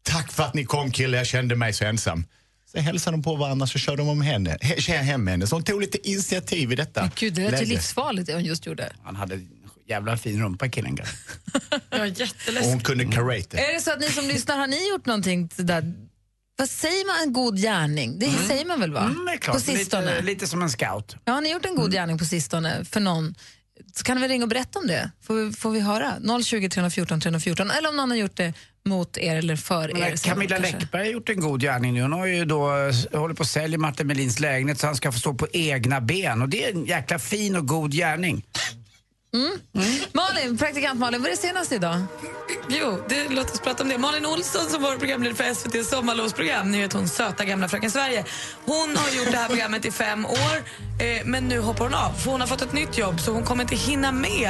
Tack 0.04 0.32
för 0.32 0.44
att 0.44 0.54
ni 0.54 0.66
kom 0.66 0.92
killar, 0.92 1.18
jag 1.18 1.28
kände 1.28 1.56
mig 1.56 1.74
så 1.74 1.86
ensam. 1.86 2.26
Så 2.80 2.84
hälsade 2.84 3.18
de 3.18 3.24
på 3.24 3.36
varandra 3.36 3.68
så 3.68 3.80
körde 3.80 3.98
de 3.98 4.10
om 4.10 4.22
henne, 4.22 4.58
he- 4.62 4.98
hem 4.98 5.28
henne. 5.28 5.48
Så 5.48 5.56
hon 5.56 5.64
tog 5.64 5.82
lite 5.82 6.10
initiativ 6.10 6.72
i 6.72 6.76
detta 6.76 7.02
Men 7.02 7.12
Gud, 7.16 7.34
det 7.34 7.52
lät 7.52 7.62
ju 7.62 7.66
livsfarligt 7.66 8.28
det 8.28 8.34
hon 8.34 8.44
just 8.44 8.66
gjorde. 8.66 8.94
Han 9.04 9.16
hade 9.16 9.40
jävla 9.88 10.18
fin 10.18 10.42
rumpa 10.42 10.70
killen. 10.70 10.98
Jag 11.90 12.00
är 12.08 12.60
Och 12.60 12.66
hon 12.66 12.80
kunde 12.80 13.06
karate. 13.06 13.58
Är 13.58 13.74
det 13.74 13.82
så 13.82 13.92
att 13.92 14.00
ni 14.00 14.10
som 14.10 14.28
lyssnar, 14.28 14.58
har 14.58 14.68
ni 14.68 14.90
gjort 14.90 15.06
någonting 15.06 15.50
sådär, 15.56 15.94
vad 16.58 16.70
säger 16.70 17.08
man, 17.08 17.28
en 17.28 17.34
god 17.34 17.58
gärning? 17.62 18.20
Det 18.20 18.32
säger 18.48 18.66
man 18.66 18.80
väl 18.80 18.94
va? 18.94 19.02
Mm, 19.04 19.26
det 19.26 19.32
är 19.32 19.38
klart. 19.38 19.56
På 19.56 19.62
sistone. 19.62 20.12
Lite, 20.12 20.22
lite 20.26 20.48
som 20.48 20.62
en 20.62 20.70
scout. 20.70 21.16
Ja, 21.26 21.34
har 21.34 21.42
ni 21.42 21.52
gjort 21.52 21.66
en 21.66 21.76
god 21.76 21.92
gärning 21.92 22.18
på 22.18 22.26
sistone 22.26 22.86
för 22.86 23.00
någon? 23.00 23.36
Så 23.94 24.04
kan 24.04 24.16
ni 24.16 24.22
väl 24.22 24.30
ringa 24.30 24.44
och 24.44 24.50
berätta 24.50 24.80
om 24.80 24.88
det? 24.88 25.12
Får 25.22 25.34
vi, 25.34 25.54
får 25.54 25.72
vi 25.72 25.80
höra? 25.80 26.42
020 26.44 26.70
314 26.70 27.22
314 27.22 27.72
eller 27.72 27.90
om 27.90 27.96
någon 27.96 28.10
har 28.10 28.18
gjort 28.18 28.36
det 28.36 28.54
mot 28.86 29.18
er 29.18 29.36
eller 29.36 29.56
för 29.56 29.94
Men 29.94 30.04
er. 30.04 30.16
Camilla 30.16 30.56
kanske. 30.56 30.80
Läckberg 30.80 31.06
har 31.06 31.12
gjort 31.12 31.30
en 31.30 31.40
god 31.40 31.62
gärning 31.62 31.94
nu. 31.94 32.02
Hon 32.02 32.14
har 32.14 32.26
ju 32.26 32.46
då, 32.46 32.68
eh, 32.68 33.20
håller 33.20 33.36
på 33.36 33.44
att 33.44 33.50
sälja 33.50 33.78
Martin 33.78 34.08
Melins 34.08 34.40
lägenhet 34.40 34.80
så 34.80 34.88
han 34.88 34.96
ska 34.96 35.12
få 35.12 35.20
stå 35.20 35.34
på 35.34 35.48
egna 35.54 36.02
ben. 36.02 36.42
Och 36.42 36.50
det 36.50 36.66
är 36.66 36.74
en 36.74 36.86
jäkla 36.86 37.20
fin 37.20 37.56
och 37.56 37.68
god 37.68 37.92
gärning. 37.92 38.46
Malin, 40.14 40.58
praktikant 40.58 41.00
Malin, 41.00 41.22
vad 41.22 41.32
är 41.32 41.36
det 41.36 41.42
senaste 41.42 41.76
idag? 41.76 42.02
Jo, 42.70 43.04
det, 43.10 43.30
låt 43.30 43.52
oss 43.52 43.60
prata 43.60 43.84
om 43.84 43.90
det. 43.90 43.98
Malin 43.98 44.26
Olsson 44.26 44.70
som 44.70 44.82
var 44.82 44.98
programledare 44.98 45.36
för 45.36 45.44
SVTs 45.44 45.90
sommarlovsprogram, 45.90 46.72
ni 46.72 46.82
vet 46.82 46.94
hon 46.94 47.08
söta 47.08 47.46
gamla 47.46 47.68
Fröken 47.68 47.92
Sverige. 47.92 48.26
Hon 48.66 48.98
har 48.98 49.10
gjort 49.10 49.32
det 49.32 49.38
här 49.38 49.48
programmet 49.48 49.86
i 49.86 49.92
fem 49.92 50.26
år, 50.26 50.56
eh, 51.00 51.26
men 51.26 51.48
nu 51.48 51.60
hoppar 51.60 51.86
hon 51.86 51.94
av. 51.94 52.14
För 52.14 52.32
hon 52.32 52.42
har 52.42 52.48
fått 52.48 52.62
ett 52.62 52.74
nytt 52.74 52.98
jobb 52.98 53.20
så 53.20 53.32
hon 53.32 53.44
kommer 53.44 53.64
inte 53.64 53.76
hinna 53.76 54.12
med. 54.12 54.50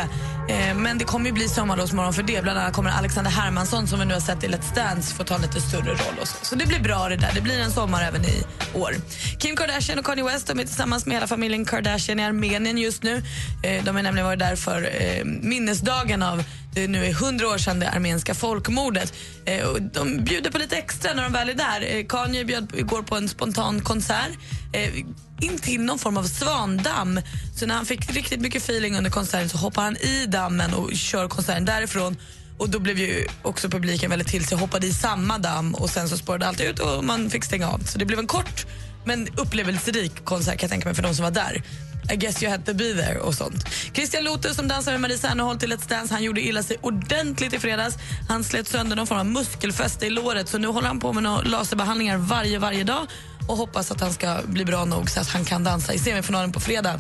Eh, 0.50 0.76
men 0.76 0.98
det 0.98 1.06
kommer 1.06 1.26
ju 1.26 1.32
bli 1.32 1.50
sommarlovsmorgon 1.50 2.14
för 2.14 2.24
det. 2.24 2.42
Bland 2.44 2.60
annat 2.60 2.74
kommer 2.74 2.90
Alexander 2.90 3.32
Hermansson 3.32 3.88
som 3.88 4.00
vi 4.00 4.06
nu 4.06 4.14
har 4.14 4.22
sett 4.22 4.44
i 4.44 4.48
Let's 4.48 4.76
Dance 4.76 5.16
få 5.16 5.24
ta 5.24 5.36
en 5.36 5.42
lite 5.42 5.62
större 5.62 5.90
roll. 5.90 6.16
Och 6.22 6.28
så. 6.28 6.46
så 6.46 6.56
det 6.56 6.66
blir 6.66 6.80
bra 6.80 7.10
det 7.10 7.16
där. 7.16 7.32
Det 7.36 7.42
blir 7.42 7.60
en 7.60 7.72
sommar 7.72 8.04
även 8.04 8.26
i 8.26 8.44
år. 8.74 8.96
Kim 9.40 9.56
Kardashian 9.56 10.00
och 10.00 10.06
Kanye 10.06 10.24
West 10.24 10.48
de 10.48 10.60
är 10.60 10.64
tillsammans 10.64 11.06
med 11.06 11.16
hela 11.16 11.28
familjen 11.28 11.66
Kardashian 11.66 12.20
i 12.20 12.24
Armenien 12.24 12.78
just 12.78 13.04
nu. 13.04 13.24
Eh, 13.64 13.84
de 13.84 13.96
har 13.96 14.04
nämligen 14.04 14.26
varit 14.26 14.40
där 14.40 14.56
för 14.56 14.69
eh, 14.78 15.26
minnesdagen 15.26 16.24
av 16.24 16.44
det 16.74 16.88
nu 16.88 17.06
är 17.06 17.10
100 17.10 17.48
år 17.48 17.58
sedan 17.58 17.80
det 17.80 17.90
armeniska 17.90 18.34
folkmordet. 18.34 19.14
Eh, 19.46 19.68
och 19.68 19.82
de 19.82 20.24
bjuder 20.24 20.52
på 20.52 20.58
lite 20.58 20.78
extra 20.78 21.14
när 21.14 21.24
de 21.24 21.34
väl 21.34 21.50
är 21.50 21.54
där. 21.54 21.96
Eh, 21.96 22.06
Kanye 22.06 22.46
bjöd 22.46 22.76
igår 22.76 23.02
på 23.02 23.16
en 23.16 23.30
spontan 23.30 23.82
konsert 23.82 24.32
eh, 24.74 24.98
in 25.42 25.60
till 25.60 25.82
någon 25.82 26.00
form 26.00 26.18
av 26.18 26.24
svandamm. 26.24 27.22
Så 27.56 27.66
när 27.66 27.76
han 27.76 27.86
fick 27.86 28.12
riktigt 28.12 28.42
mycket 28.42 28.64
feeling 28.64 28.98
under 28.98 29.12
konserten 29.12 29.50
så 29.50 29.58
hoppar 29.58 29.84
han 29.84 29.98
i 29.98 30.26
dammen 30.26 30.74
och 30.74 30.94
kör 30.94 31.28
konserten 31.28 31.66
därifrån. 31.66 32.18
Och 32.58 32.70
då 32.70 32.80
blev 32.80 33.00
ju 33.00 33.28
också 33.42 33.70
publiken 33.70 34.10
väldigt 34.10 34.28
till 34.28 34.46
sig 34.46 34.56
och 34.56 34.62
hoppade 34.62 34.88
i 34.88 34.94
samma 34.94 35.38
damm 35.38 35.76
och 35.76 35.90
sen 35.90 36.10
så 36.10 36.18
spårade 36.18 36.48
allt 36.48 36.62
ut 36.62 36.80
och 36.80 37.04
man 37.04 37.30
fick 37.30 37.44
stänga 37.44 37.70
av. 37.70 37.80
Så 37.80 37.98
det 38.00 38.06
blev 38.06 38.20
en 38.20 38.28
kort 38.28 38.66
men 39.06 39.28
upplevelserik 39.38 40.26
konsert 40.26 40.60
kan 40.60 40.62
jag 40.62 40.70
tänka 40.70 40.88
mig 40.88 40.96
för 40.96 41.04
de 41.04 41.16
som 41.16 41.24
var 41.24 41.32
där. 41.32 41.64
I 42.12 42.16
guess 42.16 42.44
you 42.44 42.52
had 42.52 42.66
to 42.66 42.74
be 42.74 42.94
there 42.94 43.20
och 43.20 43.34
sånt. 43.34 43.70
Christian 43.94 44.24
Lotus 44.24 44.56
som 44.56 44.68
dansar 44.68 44.92
med 44.92 45.02
Marie 45.02 45.18
Serneholt 45.18 45.60
till 45.60 45.74
Let's 45.74 45.90
Dance, 45.90 46.14
han 46.14 46.24
gjorde 46.24 46.42
illa 46.42 46.64
sig 46.64 46.78
ordentligt 46.82 47.54
i 47.54 47.60
fredags. 47.60 47.98
Han 48.30 48.44
slet 48.44 48.68
sönder 48.68 48.96
någon 48.96 49.08
form 49.08 49.20
av 49.20 49.26
muskelfäste 49.26 50.06
i 50.06 50.10
låret 50.10 50.50
så 50.50 50.58
nu 50.58 50.68
håller 50.68 50.88
han 50.88 51.00
på 51.00 51.14
med 51.14 51.24
några 51.24 51.42
laserbehandlingar 51.42 52.18
varje, 52.18 52.60
varje 52.60 52.84
dag 52.84 53.08
och 53.48 53.58
hoppas 53.58 53.92
att 53.92 54.02
han 54.02 54.14
ska 54.14 54.40
bli 54.46 54.66
bra 54.66 54.86
nog 54.86 55.10
så 55.10 55.20
att 55.20 55.30
han 55.30 55.46
kan 55.46 55.64
dansa 55.64 55.94
i 55.94 56.00
semifinalen 56.00 56.52
på 56.52 56.60
fredag. 56.60 57.00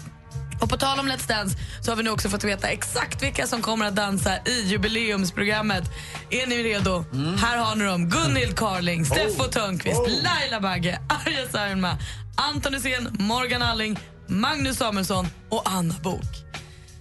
Och 0.61 0.69
på 0.69 0.77
tal 0.77 0.99
om 0.99 1.07
Let's 1.07 1.27
Dance 1.27 1.57
så 1.81 1.91
har 1.91 1.95
vi 1.95 2.03
nu 2.03 2.09
också 2.09 2.29
fått 2.29 2.43
veta 2.43 2.67
exakt 2.67 3.23
vilka 3.23 3.47
som 3.47 3.61
kommer 3.61 3.85
att 3.85 3.95
dansa 3.95 4.37
i 4.45 4.61
jubileumsprogrammet. 4.61 5.83
Är 6.29 6.47
ni 6.47 6.63
redo? 6.63 7.05
Här 7.37 7.57
har 7.57 7.75
ni 7.75 7.85
dem. 7.85 8.09
Gunhild 8.09 8.57
Carling, 8.57 9.05
Steffo 9.05 9.43
Törnqvist, 9.43 10.01
Laila 10.23 10.59
Bagge, 10.59 10.99
Arja 11.09 11.47
Saijonmaa, 11.51 11.97
Anton 12.35 12.73
Hysén, 12.73 13.15
Morgan 13.19 13.61
Alling, 13.61 13.99
Magnus 14.29 14.77
Samuelsson 14.77 15.27
och 15.49 15.61
Anna 15.65 15.95
Bok. 16.03 16.23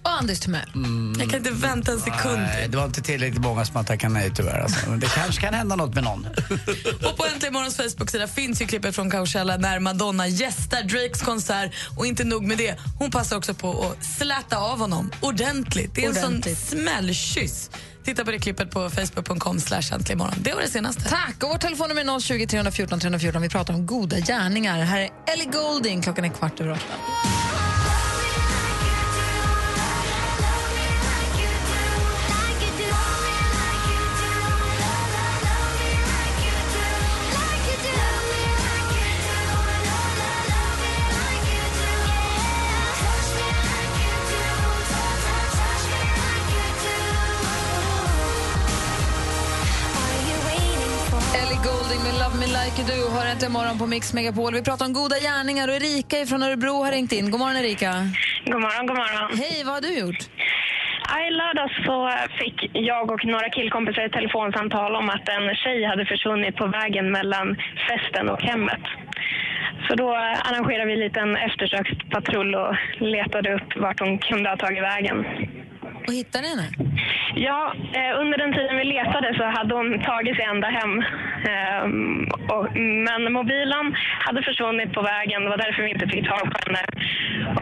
Och 0.03 0.11
Anders 0.11 0.39
Timell. 0.39 0.69
Jag 1.19 1.29
kan 1.29 1.39
inte 1.39 1.51
vänta 1.51 1.91
en 1.91 1.99
sekund. 1.99 2.37
Nej, 2.41 2.67
det 2.69 2.77
var 2.77 2.85
inte 2.85 3.01
tillräckligt 3.01 3.41
många 3.41 3.65
som 3.65 3.75
har 3.75 3.83
tackat 3.83 4.11
nej 4.11 4.31
tyvärr. 4.35 4.59
Alltså. 4.59 4.89
Men 4.89 4.99
Det 4.99 5.07
kanske 5.07 5.41
kan 5.41 5.53
hända 5.53 5.75
något 5.75 5.95
med 5.95 6.03
någon. 6.03 6.25
Och 7.11 7.17
på 7.17 7.25
Äntligen 7.25 7.53
Morgons 7.53 7.77
Facebook-sida 7.77 8.27
finns 8.27 8.61
ju 8.61 8.67
klippet 8.67 8.95
från 8.95 9.11
Coachella 9.11 9.57
när 9.57 9.79
Madonna 9.79 10.27
gästar 10.27 10.83
Drakes 10.83 11.21
konsert. 11.21 11.71
Och 11.97 12.05
inte 12.05 12.23
nog 12.23 12.43
med 12.43 12.57
det, 12.57 12.75
hon 12.99 13.11
passar 13.11 13.37
också 13.37 13.53
på 13.53 13.85
att 13.91 14.05
släta 14.05 14.57
av 14.57 14.79
honom 14.79 15.11
ordentligt. 15.21 15.95
Det 15.95 16.05
är 16.05 16.09
en 16.09 16.17
Ordentligt. 16.17 16.57
sån 16.59 16.79
smällkyss. 16.79 17.69
Titta 18.09 18.25
på 18.25 18.31
det 18.31 18.39
klippet 18.39 18.71
på 18.71 18.89
facebook.com 18.89 19.59
slash 19.59 19.93
äntligen 19.93 20.21
Det 20.37 20.53
var 20.53 20.61
det 20.61 20.67
senaste. 20.67 21.09
Tack! 21.09 21.43
Och 21.43 21.49
vårt 21.49 21.61
telefonnummer 21.61 22.01
är 22.01 22.19
020 22.19 22.47
314 22.47 22.99
314. 22.99 23.41
Vi 23.41 23.49
pratar 23.49 23.73
om 23.73 23.85
goda 23.85 24.19
gärningar. 24.19 24.81
Här 24.81 24.99
är 24.99 25.09
Ellie 25.33 25.45
Golding. 25.45 26.01
Klockan 26.01 26.25
är 26.25 26.29
kvart 26.29 26.59
över 26.59 26.71
åtta. 26.71 27.38
Äntligen 53.39 53.53
morgon 53.53 53.77
på 53.77 53.87
Mix 53.87 54.13
Megapol. 54.13 54.53
Vi 54.53 54.63
pratar 54.63 54.85
om 54.85 54.93
goda 54.93 55.17
gärningar 55.27 55.67
och 55.67 55.75
Erika 55.79 56.25
från 56.29 56.43
Örebro 56.43 56.75
har 56.83 56.91
ringt 56.91 57.11
in. 57.11 57.31
God 57.31 57.39
morgon 57.39 57.57
Erika. 57.57 57.91
God 58.51 58.61
morgon, 58.65 58.83
god 58.89 58.97
morgon. 59.03 59.27
Hej, 59.41 59.63
vad 59.65 59.73
har 59.73 59.81
du 59.81 59.91
gjort? 59.99 60.21
I 61.27 61.31
lördags 61.41 61.75
så 61.87 61.97
fick 62.39 62.57
jag 62.73 63.11
och 63.11 63.25
några 63.25 63.49
killkompisar 63.49 64.01
ett 64.01 64.17
telefonsamtal 64.19 64.95
om 64.95 65.09
att 65.09 65.25
en 65.37 65.55
tjej 65.63 65.79
hade 65.91 66.05
försvunnit 66.05 66.55
på 66.55 66.67
vägen 66.67 67.11
mellan 67.11 67.47
festen 67.87 68.29
och 68.29 68.41
hemmet. 68.41 68.83
Så 69.87 69.95
då 69.95 70.07
arrangerade 70.49 70.85
vi 70.85 70.93
en 70.93 71.05
liten 71.07 71.29
eftersökspatrull 71.47 72.55
och 72.55 72.75
letade 73.15 73.53
upp 73.57 73.69
vart 73.75 73.99
hon 73.99 74.17
kunde 74.17 74.49
ha 74.49 74.57
tagit 74.57 74.83
vägen. 74.83 75.17
Och 76.07 76.13
hittade 76.13 76.41
ni 76.43 76.49
henne? 76.49 76.67
Ja, 77.47 77.73
eh, 77.97 78.11
under 78.21 78.37
den 78.37 78.53
tiden 78.53 78.77
vi 78.77 78.83
letade 78.83 79.27
så 79.37 79.43
hade 79.57 79.73
hon 79.79 79.89
tagit 80.09 80.35
sig 80.35 80.45
ända 80.53 80.67
hem. 80.79 80.93
Ehm, 81.49 82.27
men 83.07 83.21
mobilen 83.33 83.85
hade 84.25 84.41
försvunnit 84.43 84.93
på 84.93 85.01
vägen, 85.01 85.43
det 85.43 85.49
var 85.49 85.57
därför 85.65 85.81
vi 85.83 85.89
inte 85.95 86.07
fick 86.07 86.25
tag 86.27 86.45
på 86.53 86.57
henne. 86.63 86.83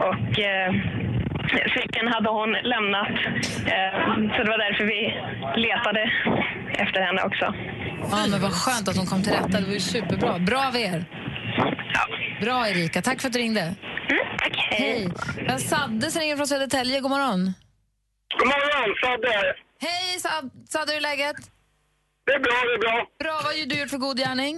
Och 0.08 0.38
eh, 0.38 0.70
cykeln 1.74 2.08
hade 2.14 2.28
hon 2.38 2.50
lämnat, 2.72 3.14
eh, 3.74 3.92
så 4.32 4.38
det 4.44 4.50
var 4.54 4.60
därför 4.66 4.84
vi 4.94 5.00
letade 5.66 6.02
efter 6.84 7.00
henne 7.00 7.22
också. 7.22 7.46
Ja, 8.10 8.26
men 8.30 8.40
vad 8.42 8.52
skönt 8.52 8.88
att 8.88 8.96
hon 8.96 9.06
kom 9.06 9.22
till 9.22 9.32
rätta. 9.32 9.60
Det 9.60 9.66
var 9.66 9.78
ju 9.80 9.80
superbra. 9.80 10.38
Bra 10.38 10.60
av 10.68 10.76
er. 10.76 11.04
Bra 12.40 12.68
Erika, 12.68 13.02
tack 13.02 13.20
för 13.20 13.28
att 13.28 13.32
du 13.32 13.38
ringde. 13.38 13.60
Mm, 13.60 14.24
tack, 14.38 14.56
hej. 14.70 15.08
Vi 15.36 15.50
har 15.52 15.58
Sadde 15.58 16.10
som 16.10 16.20
ringer 16.20 16.36
från 16.36 16.46
Södertälje. 16.46 17.00
God 17.00 17.10
morgon. 17.10 17.54
God 18.38 18.46
morgon, 18.46 18.94
Sadde. 19.02 19.54
Hej 19.86 20.20
Sad- 20.24 20.88
hur 20.90 20.96
är 20.96 21.00
läget? 21.10 21.36
Det 22.26 22.32
är 22.38 22.42
bra, 22.46 22.58
det 22.68 22.74
är 22.78 22.82
bra. 22.86 22.96
Bra, 23.24 23.34
vad 23.44 23.44
har 23.56 23.66
du 23.70 23.74
gjort 23.80 23.90
för 23.94 24.02
god 24.06 24.18
gärning? 24.24 24.54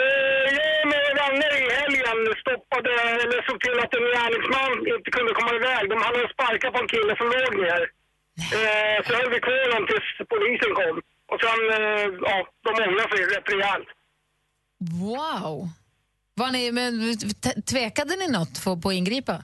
Eh, 0.00 0.44
jag 0.56 0.70
och 0.82 0.86
några 0.92 1.10
vänner 1.22 1.50
i 1.62 1.66
helgen 1.80 2.18
stoppade, 2.42 2.92
eller 3.22 3.38
såg 3.48 3.58
till 3.64 3.78
att 3.84 3.92
en 3.98 4.06
gärningsman 4.16 4.72
inte 4.94 5.08
kunde 5.16 5.32
komma 5.38 5.52
iväg. 5.60 5.82
De 5.92 5.96
hade 6.06 6.20
sparkat 6.34 6.72
på 6.74 6.78
en 6.82 6.88
kille 6.94 7.12
som 7.20 7.26
låg 7.36 7.52
ner. 7.64 7.82
Eh, 8.56 8.96
så 9.06 9.10
höll 9.16 9.30
vi 9.34 9.40
kvar 9.46 9.66
dem 9.74 9.84
tills 9.90 10.08
polisen 10.32 10.72
kom. 10.80 10.96
Och 11.32 11.40
sen, 11.44 11.60
eh, 11.76 12.06
ja, 12.30 12.36
de 12.64 12.70
ångrade 12.84 13.08
sig 13.12 13.20
rätt 13.34 13.48
rejält. 13.54 13.88
Wow. 15.08 15.54
Var 16.40 16.50
ni, 16.56 16.72
men, 16.72 16.92
tvekade 17.72 18.16
ni 18.16 18.26
något 18.38 18.54
för, 18.62 18.76
på 18.82 18.88
att 18.88 18.94
ingripa? 18.94 19.36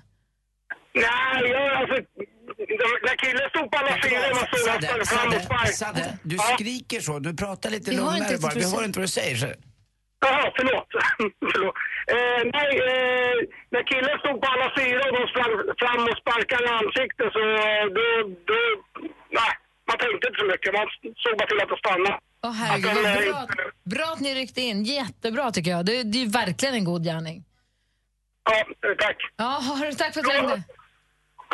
Nej, 0.95 1.50
jag, 1.50 1.69
alltså, 1.81 1.97
när 3.07 3.17
killen 3.25 3.47
stod 3.53 3.67
på 3.71 3.76
alla 3.81 3.95
fyra 4.05 4.21
man 4.38 4.47
såg 4.53 4.69
att 4.69 4.85
han 4.85 5.07
fram 5.07 5.29
och 5.29 5.35
Sadde, 5.35 5.41
spark. 5.49 5.73
Sadde, 5.83 6.05
du 6.31 6.37
Ja. 6.37 6.43
skriker 6.55 7.00
så. 7.09 7.12
Du 7.26 7.31
pratar 7.45 7.69
lite 7.76 7.91
Vi 7.91 7.97
lugnare 7.97 8.38
bara. 8.45 8.53
Vi 8.55 8.64
hör 8.64 8.71
säger. 8.71 8.85
inte 8.88 8.99
vad 9.00 9.09
du 9.11 9.14
säger. 9.21 9.37
Så. 9.45 9.47
Jaha, 10.26 10.47
förlåt. 10.59 10.88
förlåt. 11.53 11.76
Eh, 12.14 12.41
nej, 12.59 12.71
eh, 12.91 13.37
när 13.75 13.83
killen 13.91 14.14
stod 14.23 14.37
på 14.43 14.47
alla 14.55 14.69
fyra 14.79 15.00
och 15.09 15.14
de 15.19 15.23
sprang 15.33 15.53
fram 15.83 16.00
och 16.11 16.17
sparkade 16.23 16.64
i 16.71 16.73
ansiktet 16.83 17.29
så 17.37 17.43
eh, 17.67 17.85
då, 17.97 18.05
då, 18.49 18.57
nej, 19.41 19.53
man 19.88 19.97
tänkte 20.03 20.25
inte 20.29 20.38
så 20.43 20.47
mycket. 20.53 20.71
Man 20.79 20.87
såg 21.23 21.33
bara 21.38 21.49
till 21.50 21.61
att 21.64 21.71
de 21.75 21.79
stannade. 21.85 22.19
Åh 22.47 22.53
herregud, 22.62 23.07
Att 23.07 23.21
eh, 23.21 23.33
bra, 23.33 23.47
bra 23.95 24.07
att 24.14 24.21
ni 24.21 24.31
ryckte 24.41 24.61
in. 24.61 24.79
Jättebra 24.85 25.50
tycker 25.50 25.71
jag. 25.71 25.83
Det, 25.87 26.03
det 26.03 26.19
är 26.19 26.25
ju 26.26 26.31
verkligen 26.43 26.75
en 26.75 26.85
god 26.85 27.05
gärning. 27.05 27.45
Ja, 28.50 28.64
tack. 28.99 29.17
Ja, 29.37 29.45
har 29.45 29.87
du- 29.91 29.93
tack 29.93 30.12
för 30.14 30.21
att 30.21 30.26
du 30.26 30.33
ringde. 30.33 30.62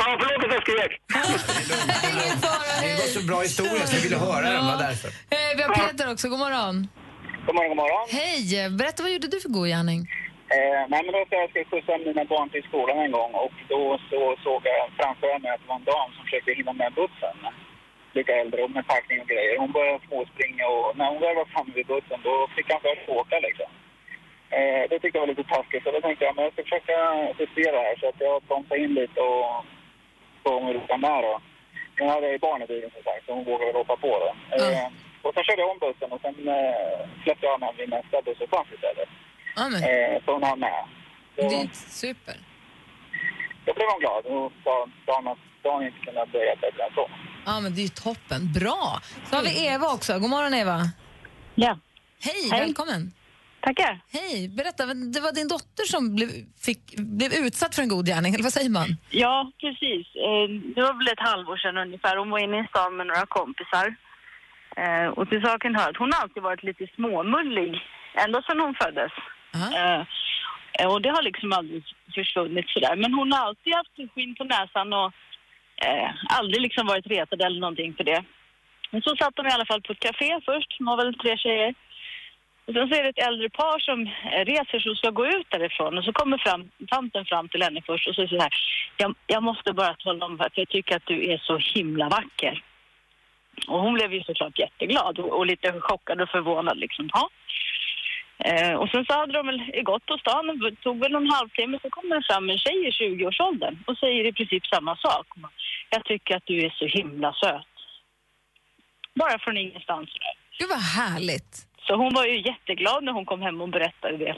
Ja, 0.01 0.07
förlåt 0.21 0.45
att 0.45 0.53
jag 0.57 0.63
skrek. 0.67 0.93
Det 2.83 2.93
var 3.03 3.09
så 3.19 3.23
bra 3.31 3.39
historia 3.49 3.85
så 3.87 3.97
jag 3.97 4.03
ville 4.07 4.19
höra 4.27 4.45
den. 4.55 4.67
var 4.73 4.79
därför. 4.89 5.09
Eh, 5.37 5.51
vi 5.57 5.63
har 5.63 5.71
Peter 5.81 6.07
också, 6.13 6.27
god 6.33 6.39
morgon. 6.47 6.75
God 7.47 7.55
morgon, 7.57 7.71
god 7.75 7.81
morgon. 7.85 8.05
Hej, 8.19 8.43
berätta 8.81 8.99
vad 9.05 9.13
gjorde 9.15 9.29
du 9.35 9.39
för 9.45 9.53
god 9.59 9.69
gärning? 9.75 10.01
Eh, 10.57 10.81
nej, 10.93 11.01
men 11.05 11.13
då 11.17 11.21
ska 11.27 11.35
jag 11.43 11.51
ska 11.51 11.59
skjutsa 11.71 11.93
mina 12.09 12.25
barn 12.35 12.49
till 12.53 12.65
skolan 12.69 12.97
en 13.05 13.13
gång 13.19 13.33
och 13.45 13.55
då 13.75 13.83
så 14.11 14.21
såg 14.45 14.61
jag 14.73 14.83
framför 14.99 15.31
mig 15.43 15.51
att 15.53 15.63
det 15.63 15.69
var 15.73 15.79
en 15.83 15.89
dam 15.93 16.09
som 16.15 16.23
försökte 16.27 16.51
hinna 16.59 16.73
med 16.83 16.91
bussen. 17.01 17.37
Lite 18.19 18.33
äldre 18.43 18.59
och 18.67 18.73
med 18.77 18.85
packning 18.93 19.19
och 19.23 19.29
grejer. 19.33 19.55
Hon 19.63 19.73
började 19.77 20.01
småspringa 20.09 20.65
och 20.75 20.87
när 20.99 21.09
hon 21.13 21.21
väl 21.25 21.37
var 21.41 21.49
framme 21.55 21.73
vid 21.79 21.87
bussen 21.93 22.19
då 22.29 22.35
fick 22.57 22.69
han 22.73 22.81
först 22.87 23.05
åka 23.19 23.37
liksom. 23.49 23.71
Eh, 24.57 24.83
det 24.91 24.97
tyckte 24.99 25.17
jag 25.19 25.25
var 25.27 25.33
lite 25.35 25.51
taskigt 25.55 25.83
så 25.85 25.89
då 25.95 26.01
tänkte 26.01 26.25
jag 26.27 26.33
men 26.37 26.45
jag 26.47 26.53
ska 26.55 26.63
försöka 26.69 26.97
justera 27.41 27.77
här 27.87 27.97
så 28.01 28.05
att 28.11 28.21
jag 28.27 28.37
bromsade 28.49 28.81
in 28.85 28.95
lite 29.01 29.21
och 29.31 29.53
det 30.45 30.87
kan 30.89 31.01
med 31.01 31.23
då. 31.23 31.41
Nu 31.99 32.07
hade 32.09 32.27
jag 32.27 32.33
ju 32.33 32.39
barn 32.39 32.63
i 32.63 32.67
bilen 32.67 32.91
som 32.95 33.03
sagt 33.03 33.27
så 33.27 33.33
hon 33.35 33.45
vågade 33.45 33.73
hoppa 33.79 33.97
på 33.97 34.07
då. 34.25 34.57
Eh, 34.57 34.87
och 35.23 35.35
sen 35.35 35.45
körde 35.45 35.63
jag 35.63 35.71
om 35.71 35.79
bussen 35.79 36.13
och 36.13 36.21
sen 36.21 36.35
eh, 36.49 37.09
släppte 37.23 37.47
jag 37.47 37.53
henne 37.59 37.73
vid 37.79 37.89
nästa 37.91 38.23
busshållplats 38.23 38.71
istället. 38.73 39.09
Ja, 39.57 39.69
men. 39.69 39.81
Eh, 39.83 40.23
så 40.25 40.33
hon 40.33 40.43
hann 40.43 40.61
med. 40.61 40.85
Så 41.37 41.43
Det 41.49 41.55
är 41.55 41.69
super. 41.75 42.37
då 43.67 43.75
blev 43.75 43.87
hon 43.93 44.01
glad 44.01 44.27
och 44.27 44.53
sa 44.65 44.89
hon 45.07 45.29
att 45.29 45.39
dagen 45.63 45.83
inte 45.87 45.99
kunde 46.05 46.27
börja 46.33 46.57
bättre 46.57 46.83
än 46.85 46.95
så. 46.95 47.11
Ja, 47.47 47.61
men 47.61 47.75
det 47.75 47.81
är 47.81 47.83
ju 47.83 47.89
toppen. 47.89 48.53
Bra. 48.53 49.01
Så 49.27 49.37
har 49.37 49.43
vi 49.43 49.67
Eva 49.67 49.87
också. 49.95 50.19
God 50.19 50.31
morgon 50.31 50.55
Eva. 50.55 50.79
Ja. 51.55 51.79
Hej, 52.21 52.49
Hej. 52.53 52.61
välkommen. 52.61 53.13
Tackar. 53.63 54.01
Hej, 54.13 54.49
berätta. 54.49 54.83
Det 55.15 55.21
var 55.27 55.33
din 55.39 55.49
dotter 55.49 55.85
som 55.95 56.03
blev, 56.17 56.29
fick, 56.67 56.83
blev 56.97 57.31
utsatt 57.33 57.75
för 57.75 57.83
en 57.83 57.89
god 57.95 58.07
gärning, 58.07 58.35
eller 58.35 58.43
vad 58.49 58.53
säger 58.59 58.71
man? 58.71 58.89
Ja, 59.11 59.37
precis. 59.61 60.07
Eh, 60.27 60.47
Det 60.75 60.83
var 60.87 60.95
väl 60.99 61.13
ett 61.15 61.29
halvår 61.31 61.57
sedan 61.57 61.79
ungefär. 61.87 62.17
Hon 62.17 62.31
var 62.31 62.39
inne 62.39 62.59
i 62.61 62.67
stan 62.73 62.97
med 62.97 63.07
några 63.07 63.27
kompisar. 63.27 63.87
Eh, 64.83 65.07
Och 65.19 65.29
till 65.29 65.43
saken 65.43 65.75
hör 65.77 65.91
att 65.91 65.97
hon 66.03 66.13
har 66.13 66.21
alltid 66.23 66.43
varit 66.43 66.63
lite 66.63 66.87
småmullig, 66.97 67.73
ända 68.25 68.43
sedan 68.43 68.61
hon 68.61 68.75
föddes. 68.83 69.13
Eh, 69.79 70.87
Och 70.93 71.03
det 71.03 71.11
har 71.17 71.23
liksom 71.23 71.53
aldrig 71.53 71.83
försvunnit 72.15 72.69
sådär. 72.69 72.97
Men 72.97 73.15
hon 73.15 73.33
har 73.33 73.41
alltid 73.47 73.75
haft 73.75 73.97
skinn 74.15 74.35
på 74.39 74.45
näsan 74.45 74.93
och 74.93 75.13
aldrig 76.39 76.61
liksom 76.63 76.87
varit 76.87 77.07
retad 77.07 77.43
eller 77.43 77.61
någonting 77.61 77.95
för 77.97 78.05
det. 78.05 78.25
Men 78.91 79.03
så 79.03 79.17
satt 79.17 79.37
de 79.37 79.47
i 79.47 79.51
alla 79.51 79.67
fall 79.71 79.83
på 79.83 79.93
ett 79.93 80.01
café 80.09 80.41
först, 80.49 80.79
de 80.79 80.85
var 80.85 80.97
väl 80.97 81.15
tre 81.19 81.37
tjejer. 81.37 81.75
Och 82.71 82.77
sen 82.77 82.89
så 82.89 82.95
är 82.95 83.03
det 83.03 83.09
ett 83.09 83.27
äldre 83.29 83.51
par 83.51 83.79
som 83.79 84.01
eh, 84.07 84.45
reser 84.45 84.79
sig 84.81 84.91
och 84.91 84.99
ska 84.99 85.11
gå 85.11 85.27
ut 85.27 85.47
därifrån 85.51 85.99
och 85.99 86.05
så 86.05 86.13
kommer 86.13 86.39
fram, 86.39 86.71
tanten 86.89 87.25
fram 87.25 87.49
till 87.49 87.63
henne 87.63 87.83
först 87.87 88.09
och 88.09 88.15
så 88.15 88.19
säger 88.19 88.29
så 88.29 88.43
här, 88.43 88.53
jag, 88.97 89.15
jag 89.27 89.43
måste 89.43 89.73
bara 89.73 89.95
tala 89.95 90.27
om 90.27 90.41
att 90.41 90.59
jag 90.59 90.69
tycker 90.69 90.97
att 90.97 91.07
du 91.07 91.33
är 91.33 91.39
så 91.39 91.59
himla 91.75 92.09
vacker. 92.09 92.65
Och 93.69 93.81
hon 93.81 93.95
blev 93.95 94.13
ju 94.13 94.23
såklart 94.23 94.59
jätteglad 94.59 95.19
och, 95.19 95.39
och 95.39 95.47
lite 95.47 95.81
chockad 95.81 96.21
och 96.21 96.29
förvånad 96.29 96.79
liksom. 96.79 97.11
Ja. 97.13 97.31
Eh, 98.39 98.75
och 98.75 98.89
sen 98.89 99.05
så 99.05 99.13
hade 99.13 99.33
de 99.33 99.47
väl 99.47 99.83
gått 99.83 100.07
på 100.07 100.19
stan, 100.19 100.47
det 100.47 100.77
tog 100.83 101.01
väl 101.01 101.13
någon 101.13 101.31
halvtimme, 101.31 101.79
så 101.83 101.91
kommer 101.91 102.17
det 102.17 102.27
fram 102.31 102.51
en 102.51 102.59
tjej 102.59 102.87
i 102.89 102.91
20-årsåldern 102.91 103.79
och 103.87 103.99
säger 103.99 104.27
i 104.27 104.33
princip 104.33 104.67
samma 104.67 104.97
sak. 104.97 105.27
Jag 105.91 106.05
tycker 106.05 106.37
att 106.37 106.47
du 106.47 106.65
är 106.67 106.71
så 106.71 106.87
himla 106.87 107.33
söt. 107.33 107.67
Bara 109.15 109.39
från 109.39 109.57
ingenstans. 109.57 110.11
Gud 110.59 110.69
vad 110.69 110.83
härligt. 110.83 111.70
Så 111.87 111.97
hon 111.97 112.15
var 112.15 112.25
ju 112.27 112.37
jätteglad 112.51 113.05
när 113.05 113.13
hon 113.13 113.27
kom 113.27 113.43
hem 113.43 113.61
och 113.61 113.69
berättade 113.69 114.17
det. 114.19 114.37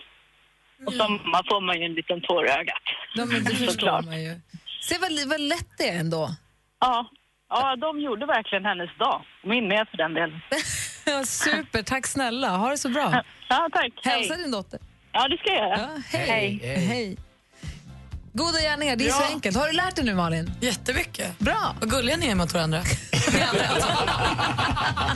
Och 0.87 0.93
som 0.93 1.13
mamma 1.25 1.43
får 1.51 1.61
man 1.61 1.79
ju 1.79 1.85
en 1.85 1.95
liten 1.95 2.21
tår 2.21 2.47
i 2.47 2.51
ögat. 2.51 2.83
Ja, 3.15 3.25
men 3.25 3.45
det 3.45 3.51
förstår 3.57 3.73
Såklart. 3.73 4.05
man 4.05 4.23
ju. 4.23 4.41
Se 4.89 4.99
vad, 5.01 5.11
vad 5.29 5.41
lätt 5.41 5.69
det 5.79 5.89
är 5.89 5.99
ändå. 6.01 6.31
Ja. 6.81 7.07
ja, 7.49 7.77
de 7.77 8.01
gjorde 8.01 8.27
verkligen 8.27 8.65
hennes 8.65 8.91
dag. 8.99 9.23
Min 9.45 9.69
med 9.69 9.89
för 9.91 9.97
den 9.97 10.15
delen. 10.15 10.41
Ja, 11.07 11.25
super, 11.25 11.83
tack 11.83 12.07
snälla. 12.07 12.49
Ha 12.57 12.71
det 12.71 12.79
så 12.79 12.89
bra. 12.89 13.23
Ja, 13.49 13.69
tack. 13.73 13.93
Hälsa 14.05 14.35
Hej. 14.35 14.43
din 14.43 14.51
dotter. 14.53 14.81
Ja, 15.13 15.29
det 15.29 15.37
ska 15.39 15.51
jag 15.51 15.69
göra. 15.69 15.79
Ja, 16.13 16.19
hej. 16.19 16.61
hej. 16.65 17.17
Goda 18.33 18.59
gärningar, 18.61 18.97
det 18.97 19.07
är 19.07 19.11
så 19.11 19.23
Ja. 19.23 19.29
enkelt. 19.35 19.57
Har 19.57 19.67
du 19.67 19.73
lärt 19.73 19.97
dig 19.97 20.05
nu 20.05 20.15
Malin? 20.15 20.51
Jättemycket. 20.61 21.39
Bra. 21.39 21.75
Vad 21.81 21.91
gulliga 21.91 22.17
ni 22.17 22.27
är 22.31 22.35
mot 22.35 22.55
varandra. 22.55 22.81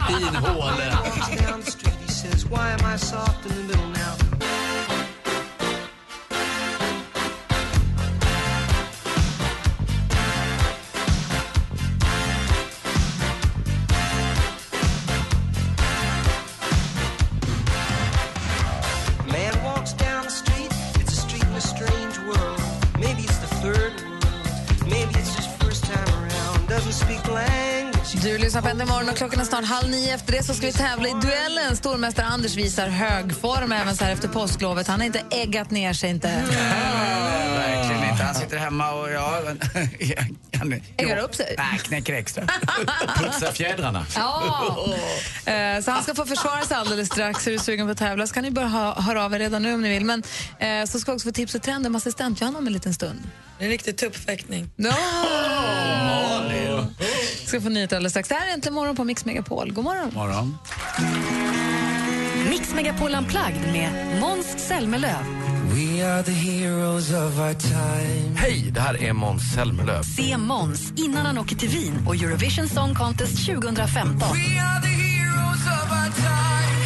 Fin 0.08 0.36
håle. 0.36 0.92
Why 2.48 2.70
am 2.70 2.84
I 2.84 2.96
soft 2.96 3.46
in 3.46 3.54
the 3.56 3.62
middle? 3.62 3.75
Klockan 29.16 29.40
är 29.40 29.44
snart 29.44 29.64
halv 29.64 29.90
nio. 29.90 30.14
Efter 30.14 30.32
det 30.32 30.42
så 30.42 30.54
ska 30.54 30.66
vi 30.66 30.72
tävla 30.72 31.08
i 31.08 31.12
duellen. 31.22 31.76
Stormästare 31.76 32.26
Anders 32.26 32.54
visar 32.54 32.88
hög 32.88 33.36
form 33.40 33.72
även 33.72 33.96
så 33.96 34.04
här 34.04 34.12
efter 34.12 34.28
påsklovet. 34.28 34.86
Han 34.86 35.00
har 35.00 35.06
inte 35.06 35.22
äggat 35.30 35.70
ner 35.70 35.92
sig 35.92 36.10
inte. 36.10 36.28
verkligen 37.56 38.10
inte. 38.10 38.24
Han 38.24 38.34
sitter 38.34 38.56
hemma 38.56 38.92
och 38.92 39.10
ja... 39.10 39.42
Han, 40.58 40.80
Äggar 40.96 41.16
upp 41.16 41.34
sig? 41.34 41.54
Nej, 41.58 41.78
knäcker 41.82 42.14
extra. 42.14 42.46
Putsa 43.16 43.52
fjädrarna. 43.52 44.06
Ja. 44.14 44.86
Eh, 45.44 45.80
Så 45.82 45.90
han 45.90 46.02
ska 46.02 46.14
få 46.14 46.26
försvara 46.26 46.62
sig 46.64 46.76
alldeles 46.76 47.08
strax. 47.08 47.46
Är 47.46 47.50
du 47.52 47.58
sugen 47.58 47.86
på 47.86 47.92
att 47.92 47.98
tävla 47.98 48.26
så 48.26 48.34
kan 48.34 48.42
ni 48.42 48.50
börja 48.50 48.68
hö- 48.68 48.94
höra 49.00 49.24
av 49.24 49.34
er 49.34 49.38
redan 49.38 49.62
nu 49.62 49.74
om 49.74 49.82
ni 49.82 49.88
vill. 49.88 50.04
Men 50.04 50.22
eh, 50.58 50.84
så 50.86 50.98
ska 51.00 51.12
vi 51.12 51.16
också 51.16 51.28
få 51.28 51.32
tips 51.32 51.54
och 51.54 51.62
trender 51.62 51.90
med 51.90 51.96
assistent 51.98 52.40
Johanna 52.40 52.58
om 52.58 52.66
en 52.66 52.72
liten 52.72 52.94
stund. 52.94 53.22
Det 53.58 53.64
är 53.64 53.66
en 53.66 53.70
riktig 53.72 53.96
tuppfäktning. 53.96 54.70
Ja. 54.76 54.92
Ska 57.46 57.60
få 57.60 57.68
nyheter 57.68 57.96
alldeles 57.96 58.12
strax. 58.12 58.28
Det 58.28 58.34
här 58.34 58.48
är 58.48 58.52
Äntligen 58.52 58.74
morgon 58.74 58.96
på 58.96 59.04
Mix 59.04 59.24
Megapol. 59.24 59.72
God 59.72 59.84
morgon. 59.84 60.10
Morgon. 60.14 60.58
Mix 62.50 62.74
Megapol 62.74 63.14
Unplugged 63.14 63.72
med 63.72 64.20
Måns 64.20 64.46
Zelmerlöw. 64.68 65.16
We 65.74 66.06
are 66.12 66.22
the 66.22 66.32
heroes 66.32 67.10
of 67.10 67.38
our 67.38 67.54
time. 67.54 68.36
Hej, 68.36 68.70
det 68.74 68.80
här 68.80 69.02
är 69.02 69.12
Måns 69.12 69.42
Zelmerlöw. 69.54 70.02
Se 70.02 70.36
Måns 70.36 70.92
innan 70.96 71.26
han 71.26 71.38
åker 71.38 71.56
till 71.56 71.68
Wien 71.68 72.06
och 72.06 72.14
Eurovision 72.14 72.68
Song 72.68 72.94
Contest 72.94 73.46
2015. 73.46 74.18
We 74.18 74.60
are 74.60 74.82
the 74.82 74.88
heroes 74.88 75.66
of 75.66 75.90
our 75.90 76.12
time. 76.16 76.85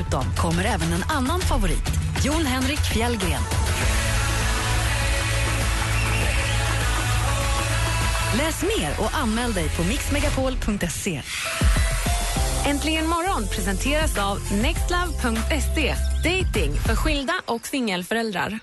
Dessutom 0.00 0.24
kommer 0.36 0.64
även 0.64 0.92
en 0.92 1.02
annan 1.08 1.40
favorit, 1.40 1.84
Jon 2.24 2.46
Henrik 2.46 2.78
Fjällgren. 2.78 3.42
Läs 8.36 8.62
mer 8.62 9.00
och 9.00 9.18
anmäl 9.18 9.52
dig 9.52 9.68
på 9.68 9.82
mixmegapol.se. 9.84 11.22
Äntligen 12.66 13.06
morgon 13.06 13.48
presenteras 13.48 14.18
av 14.18 14.38
nextlove.se. 14.62 15.94
Dating 16.24 16.72
för 16.86 16.96
skilda 16.96 17.34
och 17.46 17.66
singelföräldrar. 17.66 18.58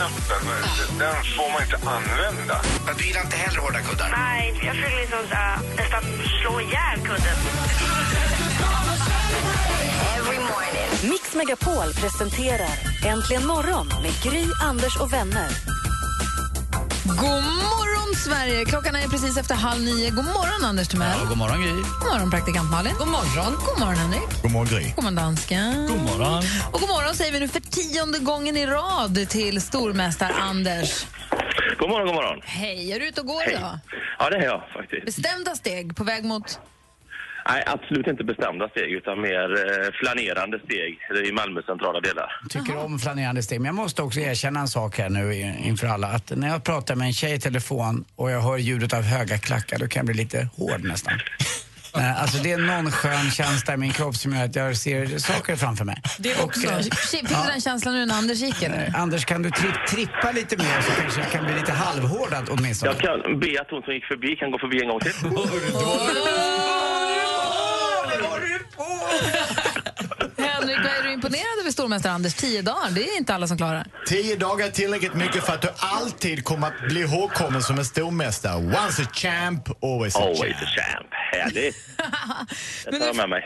Alla-knappen, 0.00 0.98
den 0.98 1.14
får 1.36 1.52
man 1.52 1.62
inte 1.62 1.76
använda. 1.76 2.60
Du 2.98 3.06
gillar 3.06 3.20
inte 3.20 3.36
heller 3.36 3.60
hårda 3.60 3.80
kuddar? 3.80 4.10
Nej, 4.10 4.60
jag 4.62 4.74
försöker 4.74 5.00
liksom 5.00 5.18
uh, 5.18 5.76
nästan 5.76 6.02
slå 6.42 6.60
ihjäl 6.60 6.98
kudden. 7.04 7.36
Mix 11.10 11.34
Megapol 11.34 11.92
presenterar 11.94 12.78
Äntligen 13.06 13.46
morgon 13.46 13.88
med 14.02 14.22
Gry, 14.22 14.44
Anders 14.62 14.96
och 14.96 15.12
vänner. 15.12 15.50
God 17.04 17.42
morgon, 17.62 17.85
Sverige! 18.24 18.64
Klockan 18.64 18.94
är 18.94 19.08
precis 19.08 19.36
efter 19.36 19.54
halv 19.54 19.82
nio. 19.82 20.10
God 20.10 20.24
morgon, 20.24 20.64
Anders 20.64 20.88
Timell. 20.88 21.18
Ja, 21.22 21.28
god 21.28 21.38
morgon, 21.38 21.62
Gry. 21.62 21.70
God 21.72 22.12
morgon, 22.12 22.30
praktikant 22.30 22.70
Malin. 22.70 22.94
God 22.98 23.08
morgon. 23.08 23.52
God 23.66 23.78
morgon, 23.78 23.96
Henrik. 23.96 24.42
God 24.42 24.50
morgon, 24.52 24.66
Gry. 24.78 24.84
God 24.94 25.04
morgon, 25.04 25.14
dansken. 25.14 25.86
God 25.86 26.00
morgon. 26.00 26.42
Och 26.72 26.80
god 26.80 26.88
morgon 26.88 27.14
säger 27.14 27.32
vi 27.32 27.40
nu 27.40 27.48
för 27.48 27.60
tionde 27.60 28.18
gången 28.18 28.56
i 28.56 28.66
rad 28.66 29.28
till 29.28 29.60
stormästare 29.60 30.32
Anders. 30.34 31.06
God 31.78 31.88
morgon, 31.88 32.06
god 32.06 32.14
morgon. 32.14 32.40
Hej, 32.44 32.92
är 32.92 33.00
du 33.00 33.08
ute 33.08 33.20
och 33.20 33.26
går 33.26 33.48
idag? 33.48 33.78
Ja, 34.18 34.30
det 34.30 34.36
är 34.36 34.44
jag 34.44 34.62
faktiskt. 34.72 35.06
Bestämda 35.06 35.54
steg 35.54 35.96
på 35.96 36.04
väg 36.04 36.24
mot... 36.24 36.60
Nej, 37.48 37.62
absolut 37.66 38.06
inte 38.06 38.24
bestämda 38.24 38.68
steg, 38.68 38.92
utan 38.92 39.20
mer 39.20 39.48
eh, 39.54 39.92
flanerande 40.00 40.58
steg 40.64 40.98
i 41.28 41.32
Malmö 41.32 41.62
centrala 41.62 42.00
delar. 42.00 42.40
tycker 42.48 42.76
om 42.76 42.98
flanerande 42.98 43.42
steg. 43.42 43.60
Men 43.60 43.66
jag 43.66 43.74
måste 43.74 44.02
också 44.02 44.20
erkänna 44.20 44.60
en 44.60 44.68
sak 44.68 44.98
här 44.98 45.08
nu 45.08 45.34
inför 45.64 45.86
alla. 45.86 46.06
Att 46.08 46.30
när 46.36 46.48
jag 46.48 46.64
pratar 46.64 46.94
med 46.94 47.06
en 47.06 47.12
tjej 47.12 47.34
i 47.34 47.40
telefon 47.40 48.04
och 48.16 48.30
jag 48.30 48.40
hör 48.40 48.56
ljudet 48.58 48.92
av 48.92 49.02
höga 49.02 49.38
klackar, 49.38 49.78
då 49.78 49.88
kan 49.88 50.00
jag 50.00 50.06
bli 50.06 50.14
lite 50.14 50.48
hård 50.56 50.84
nästan. 50.84 51.12
Eh, 51.98 52.22
Alltså 52.22 52.38
det 52.42 52.52
är 52.52 52.58
någon 52.58 52.90
skön 52.92 53.30
känsla 53.30 53.74
i 53.74 53.76
min 53.76 53.92
kropp 53.92 54.16
som 54.16 54.32
gör 54.36 54.44
att 54.44 54.56
jag 54.56 54.76
ser 54.76 55.18
saker 55.18 55.56
framför 55.56 55.84
mig. 55.84 56.02
Det 56.18 56.42
också. 56.42 56.68
Fick 57.10 57.28
du 57.28 57.34
den 57.52 57.60
känslan 57.60 57.94
nu 57.94 58.06
när 58.06 58.14
Anders 58.14 58.38
gick, 58.40 58.62
eller? 58.62 58.92
Anders, 58.96 59.24
kan 59.24 59.42
du 59.42 59.48
tri- 59.48 59.86
trippa 59.88 60.32
lite 60.32 60.56
mer 60.56 60.80
så 60.80 60.92
kanske 61.00 61.20
jag 61.20 61.30
kan 61.30 61.44
bli 61.44 61.54
lite 61.54 61.72
halvhårdad 61.72 62.48
åtminstone? 62.50 62.92
Jag 62.92 63.00
kan 63.22 63.40
be 63.40 63.60
att 63.60 63.70
hon 63.70 63.82
som 63.82 63.94
gick 63.94 64.04
förbi 64.04 64.36
kan 64.36 64.50
gå 64.50 64.58
förbi 64.58 64.82
en 64.82 64.88
gång 64.88 65.00
till. 65.00 65.12
Henrik, 70.38 70.76
vad 70.84 70.92
är 70.92 71.02
du 71.02 71.12
imponerad 71.26 71.60
över 71.60 71.70
stormästare 71.70 72.12
Anders? 72.12 72.34
Tio 72.34 72.62
dagar, 72.62 72.90
det 72.90 73.08
är 73.08 73.16
inte 73.16 73.34
alla 73.34 73.46
som 73.46 73.56
klarar. 73.56 73.86
Tio 74.06 74.36
dagar 74.36 74.66
är 74.66 74.70
tillräckligt 74.70 75.14
mycket 75.14 75.46
för 75.46 75.52
att 75.52 75.62
du 75.62 75.68
alltid 75.78 76.44
kommer 76.44 76.66
att 76.66 76.88
bli 76.88 77.00
ihågkommen 77.00 77.62
som 77.62 77.78
en 77.78 77.84
stormästare. 77.84 78.56
Once 78.56 79.02
a 79.02 79.06
champ, 79.12 79.68
always 79.84 80.16
a 80.16 80.18
Always 80.18 80.38
champ. 80.40 80.62
a 80.62 80.66
champ. 80.76 81.06
Härligt. 81.32 81.76
Det 82.90 82.98
tar 82.98 83.06
jag 83.06 83.16
med 83.16 83.28
mig. 83.28 83.42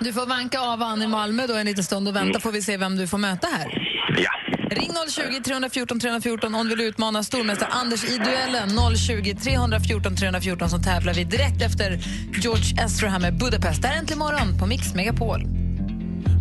Du 0.00 0.12
får 0.12 0.26
vanka 0.26 0.60
av 0.60 0.82
Ann 0.82 1.02
i 1.02 1.06
Malmö 1.06 1.46
då 1.46 1.54
en 1.54 1.66
liten 1.66 1.84
stund 1.84 2.08
och 2.08 2.16
vänta 2.16 2.40
får 2.40 2.52
vi 2.52 2.62
se 2.62 2.76
vem 2.76 2.96
du 2.96 3.06
får 3.08 3.18
möta 3.18 3.46
här. 3.46 3.88
Ja. 4.18 4.30
Ring 4.70 4.90
020 5.10 5.40
314 5.44 6.00
314 6.00 6.54
om 6.54 6.68
du 6.68 6.76
vill 6.76 6.86
utmana 6.86 7.22
stormästare 7.22 7.68
Anders 7.72 8.04
i 8.04 8.18
duellen. 8.18 8.96
020 8.96 9.34
314 9.34 10.16
314 10.16 10.70
som 10.70 10.82
tävlar 10.82 11.14
vi 11.14 11.24
direkt 11.24 11.62
efter 11.62 11.98
George 12.42 12.84
Ezra 12.84 13.08
här 13.08 13.18
med 13.18 13.38
Budapest. 13.38 13.82
Det 13.82 13.88
här 13.88 13.94
är 13.94 13.98
Äntligen 13.98 14.18
morgon 14.18 14.58
på 14.58 14.66
Mix 14.66 14.94
Megapol. 14.94 15.40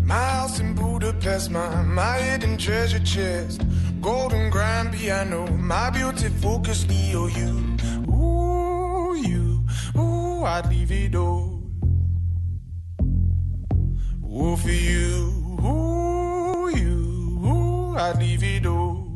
My 0.07 0.15
house 0.15 0.61
in 0.61 0.73
Budapest, 0.73 1.51
my, 1.51 1.81
my 1.83 2.17
hidden 2.17 2.57
treasure 2.57 3.03
chest. 3.03 3.61
Golden 4.01 4.49
grand 4.49 4.93
piano, 4.93 5.45
my 5.57 5.89
beauty 5.89 6.29
focus, 6.41 6.85
EOU. 6.85 8.07
Oh, 8.09 9.11
Ooh, 9.11 9.15
you. 9.15 9.65
Ooh, 9.97 10.45
I'd 10.45 10.69
leave 10.69 10.91
it 10.91 11.15
all. 11.15 11.61
Ooh, 14.23 14.55
for 14.55 14.69
you. 14.69 15.13
Ooh, 15.65 16.69
you. 16.69 17.39
Ooh, 17.43 17.97
I'd 17.97 18.17
leave 18.17 18.43
it 18.43 18.65
all. 18.65 19.07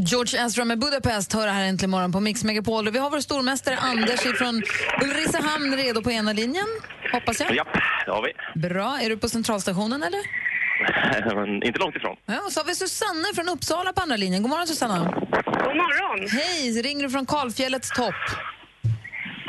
George 0.00 0.34
Ezra 0.34 0.64
med 0.64 0.78
Budapest 0.78 1.32
hör 1.32 1.48
här 1.48 1.64
äntligen 1.64 1.90
morgon 1.90 2.12
på 2.12 2.20
Mix 2.20 2.44
Megapol. 2.44 2.86
Och 2.86 2.94
vi 2.94 2.98
har 2.98 3.10
vår 3.10 3.20
stormästare 3.20 3.76
Anders 3.78 4.20
från 4.20 4.62
Ulricehamn 5.02 5.76
redo 5.76 6.02
på 6.02 6.10
ena 6.10 6.32
linjen, 6.32 6.66
hoppas 7.12 7.40
jag. 7.40 7.54
Japp, 7.54 7.68
det 8.06 8.10
har 8.10 8.22
vi. 8.22 8.60
Bra. 8.68 8.98
Är 9.02 9.08
du 9.08 9.16
på 9.16 9.28
centralstationen 9.28 10.02
eller? 10.02 10.20
Inte 11.66 11.78
långt 11.78 11.96
ifrån. 11.96 12.16
Ja, 12.26 12.40
och 12.46 12.52
så 12.52 12.60
har 12.60 12.64
vi 12.66 12.74
Susanne 12.74 13.28
från 13.34 13.48
Uppsala 13.48 13.92
på 13.92 14.00
andra 14.00 14.16
linjen. 14.16 14.42
God 14.42 14.50
morgon 14.50 14.66
Susanna. 14.66 14.98
God 15.44 15.76
morgon. 15.76 16.28
Hej, 16.28 16.82
ringer 16.82 17.02
du 17.02 17.10
från 17.10 17.26
Kalfjällets 17.26 17.90
topp? 17.90 18.14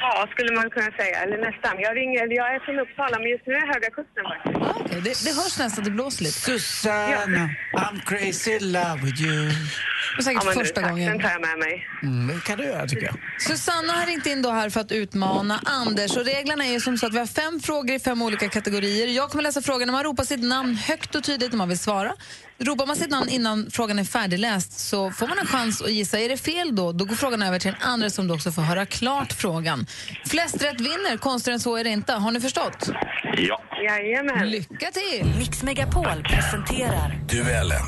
Ja, 0.02 0.28
skulle 0.32 0.56
man 0.56 0.70
kunna 0.70 0.92
säga. 0.92 1.20
Eller 1.24 1.38
nästan. 1.38 1.80
Jag, 1.80 1.98
ringer, 1.98 2.34
jag 2.42 2.56
är 2.56 2.60
från 2.60 2.80
Uppsala, 2.80 3.20
men 3.20 3.30
just 3.30 3.46
nu 3.48 3.54
är 3.54 3.60
jag 3.60 3.68
Höga 3.74 3.90
Kusten 3.90 4.24
faktiskt. 4.32 4.82
Okay, 4.82 5.02
det, 5.02 5.24
det 5.26 5.34
hörs 5.42 5.60
nästan, 5.60 5.84
det 5.84 5.92
blåser 5.92 6.24
lite. 6.24 6.40
Susanna, 6.40 7.50
I'm 7.74 8.00
crazy 8.06 8.52
in 8.52 8.72
love 8.72 9.00
with 9.04 9.22
you. 9.22 9.50
Det 10.16 10.22
är 10.22 10.24
säkert 10.24 10.44
du, 10.44 10.54
första 10.54 10.82
tack, 10.82 10.90
gången. 10.90 11.12
Den 11.12 11.22
tar 11.22 11.30
jag 11.30 11.42
med 11.42 11.60
mig. 11.60 11.88
Mm, 12.04 12.28
det 12.28 12.44
kan 12.44 12.58
du 12.58 12.64
göra 12.64 12.88
tycker 12.88 13.06
jag. 13.06 13.16
Susanna 13.40 13.94
har 13.94 14.06
ringt 14.06 14.26
in 14.26 14.42
då 14.42 14.50
här 14.50 14.70
för 14.70 14.82
att 14.82 14.92
utmana 14.92 15.60
Anders. 15.66 16.18
Och 16.18 16.26
reglerna 16.26 16.66
är 16.66 16.72
ju 16.72 16.80
som 16.80 16.98
så 16.98 17.06
att 17.06 17.14
vi 17.14 17.20
har 17.20 17.26
fem 17.26 17.60
frågor 17.60 17.96
i 17.96 18.00
fem 18.00 18.22
olika 18.22 18.50
kategorier. 18.50 19.08
Jag 19.08 19.30
kommer 19.30 19.44
läsa 19.44 19.62
frågorna. 19.62 19.92
Man 19.92 20.04
ropar 20.04 20.24
sitt 20.24 20.44
namn 20.44 20.76
högt 20.76 21.16
och 21.16 21.24
tydligt 21.24 21.52
när 21.52 21.58
man 21.58 21.70
vill 21.70 21.80
svara. 21.80 22.14
Ropar 22.62 22.86
man 22.86 22.96
sitt 22.96 23.10
namn 23.10 23.30
innan 23.30 23.68
frågan 23.72 24.00
är 24.00 24.04
färdigläst 24.04 24.80
så 24.80 25.12
får 25.12 25.28
man 25.28 25.40
en 25.40 25.46
chans 25.46 25.82
att 25.82 25.92
gissa. 25.92 26.20
Är 26.20 26.30
det 26.30 26.38
fel 26.38 26.76
då, 26.76 26.92
då 26.92 27.06
går 27.06 27.16
frågan 27.16 27.42
över 27.44 27.60
till 27.60 27.70
en 27.70 27.76
andra 27.82 28.10
som 28.10 28.28
då 28.28 28.36
också 28.36 28.52
får 28.52 28.62
höra 28.62 28.86
klart 28.86 29.34
frågan. 29.34 29.86
Flest 30.26 30.64
rätt 30.64 30.82
vinner, 30.82 31.18
konstigare 31.18 31.54
än 31.54 31.60
så 31.60 31.76
är 31.76 31.84
det 31.84 31.90
inte. 31.90 32.14
Har 32.14 32.32
ni 32.32 32.40
förstått? 32.40 32.90
Ja. 33.38 33.62
Jajamän. 33.84 34.50
Lycka 34.50 34.92
till! 34.92 35.34
Mix 35.40 35.64
Megapol 35.64 36.24
presenterar 36.24 37.20
Duellen. 37.30 37.86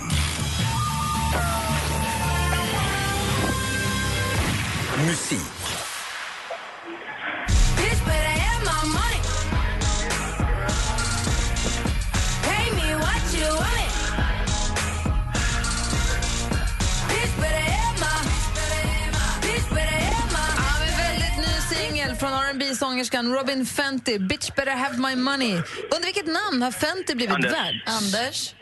Musik. 5.06 5.42
Från 22.20 22.32
rb 22.32 22.76
sångerskan 22.76 23.34
Robin 23.34 23.66
Fenty, 23.66 24.20
Bitch 24.20 24.56
better 24.56 24.72
have 24.72 24.98
my 24.98 25.16
money. 25.16 25.54
Under 25.92 26.06
vilket 26.06 26.26
namn 26.26 26.62
har 26.62 26.72
Fenty 26.72 27.16
blivit 27.16 27.36
Anders. 27.36 27.54
värd? 27.54 27.82
Anders? 27.86 28.56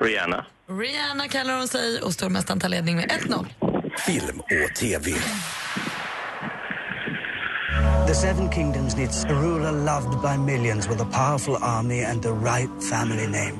Rihanna. 0.00 0.46
Rihanna 0.68 1.28
kallar 1.28 1.58
hon 1.58 1.68
sig 1.68 2.00
och 2.00 2.12
stormästaren 2.12 2.60
tar 2.60 2.68
ledning 2.68 2.96
med 2.96 3.10
1-0. 3.10 3.46
Film 4.06 4.40
och 4.40 4.76
TV. 4.76 5.10
The 8.14 8.20
Seven 8.20 8.48
Kingdoms 8.48 8.96
needs 8.96 9.24
a 9.24 9.34
ruler 9.34 9.72
loved 9.72 10.22
by 10.22 10.36
millions 10.36 10.88
with 10.88 11.00
a 11.00 11.04
powerful 11.04 11.56
army 11.60 12.04
and 12.04 12.22
the 12.22 12.32
right 12.32 12.70
family 12.90 13.26
name. 13.26 13.58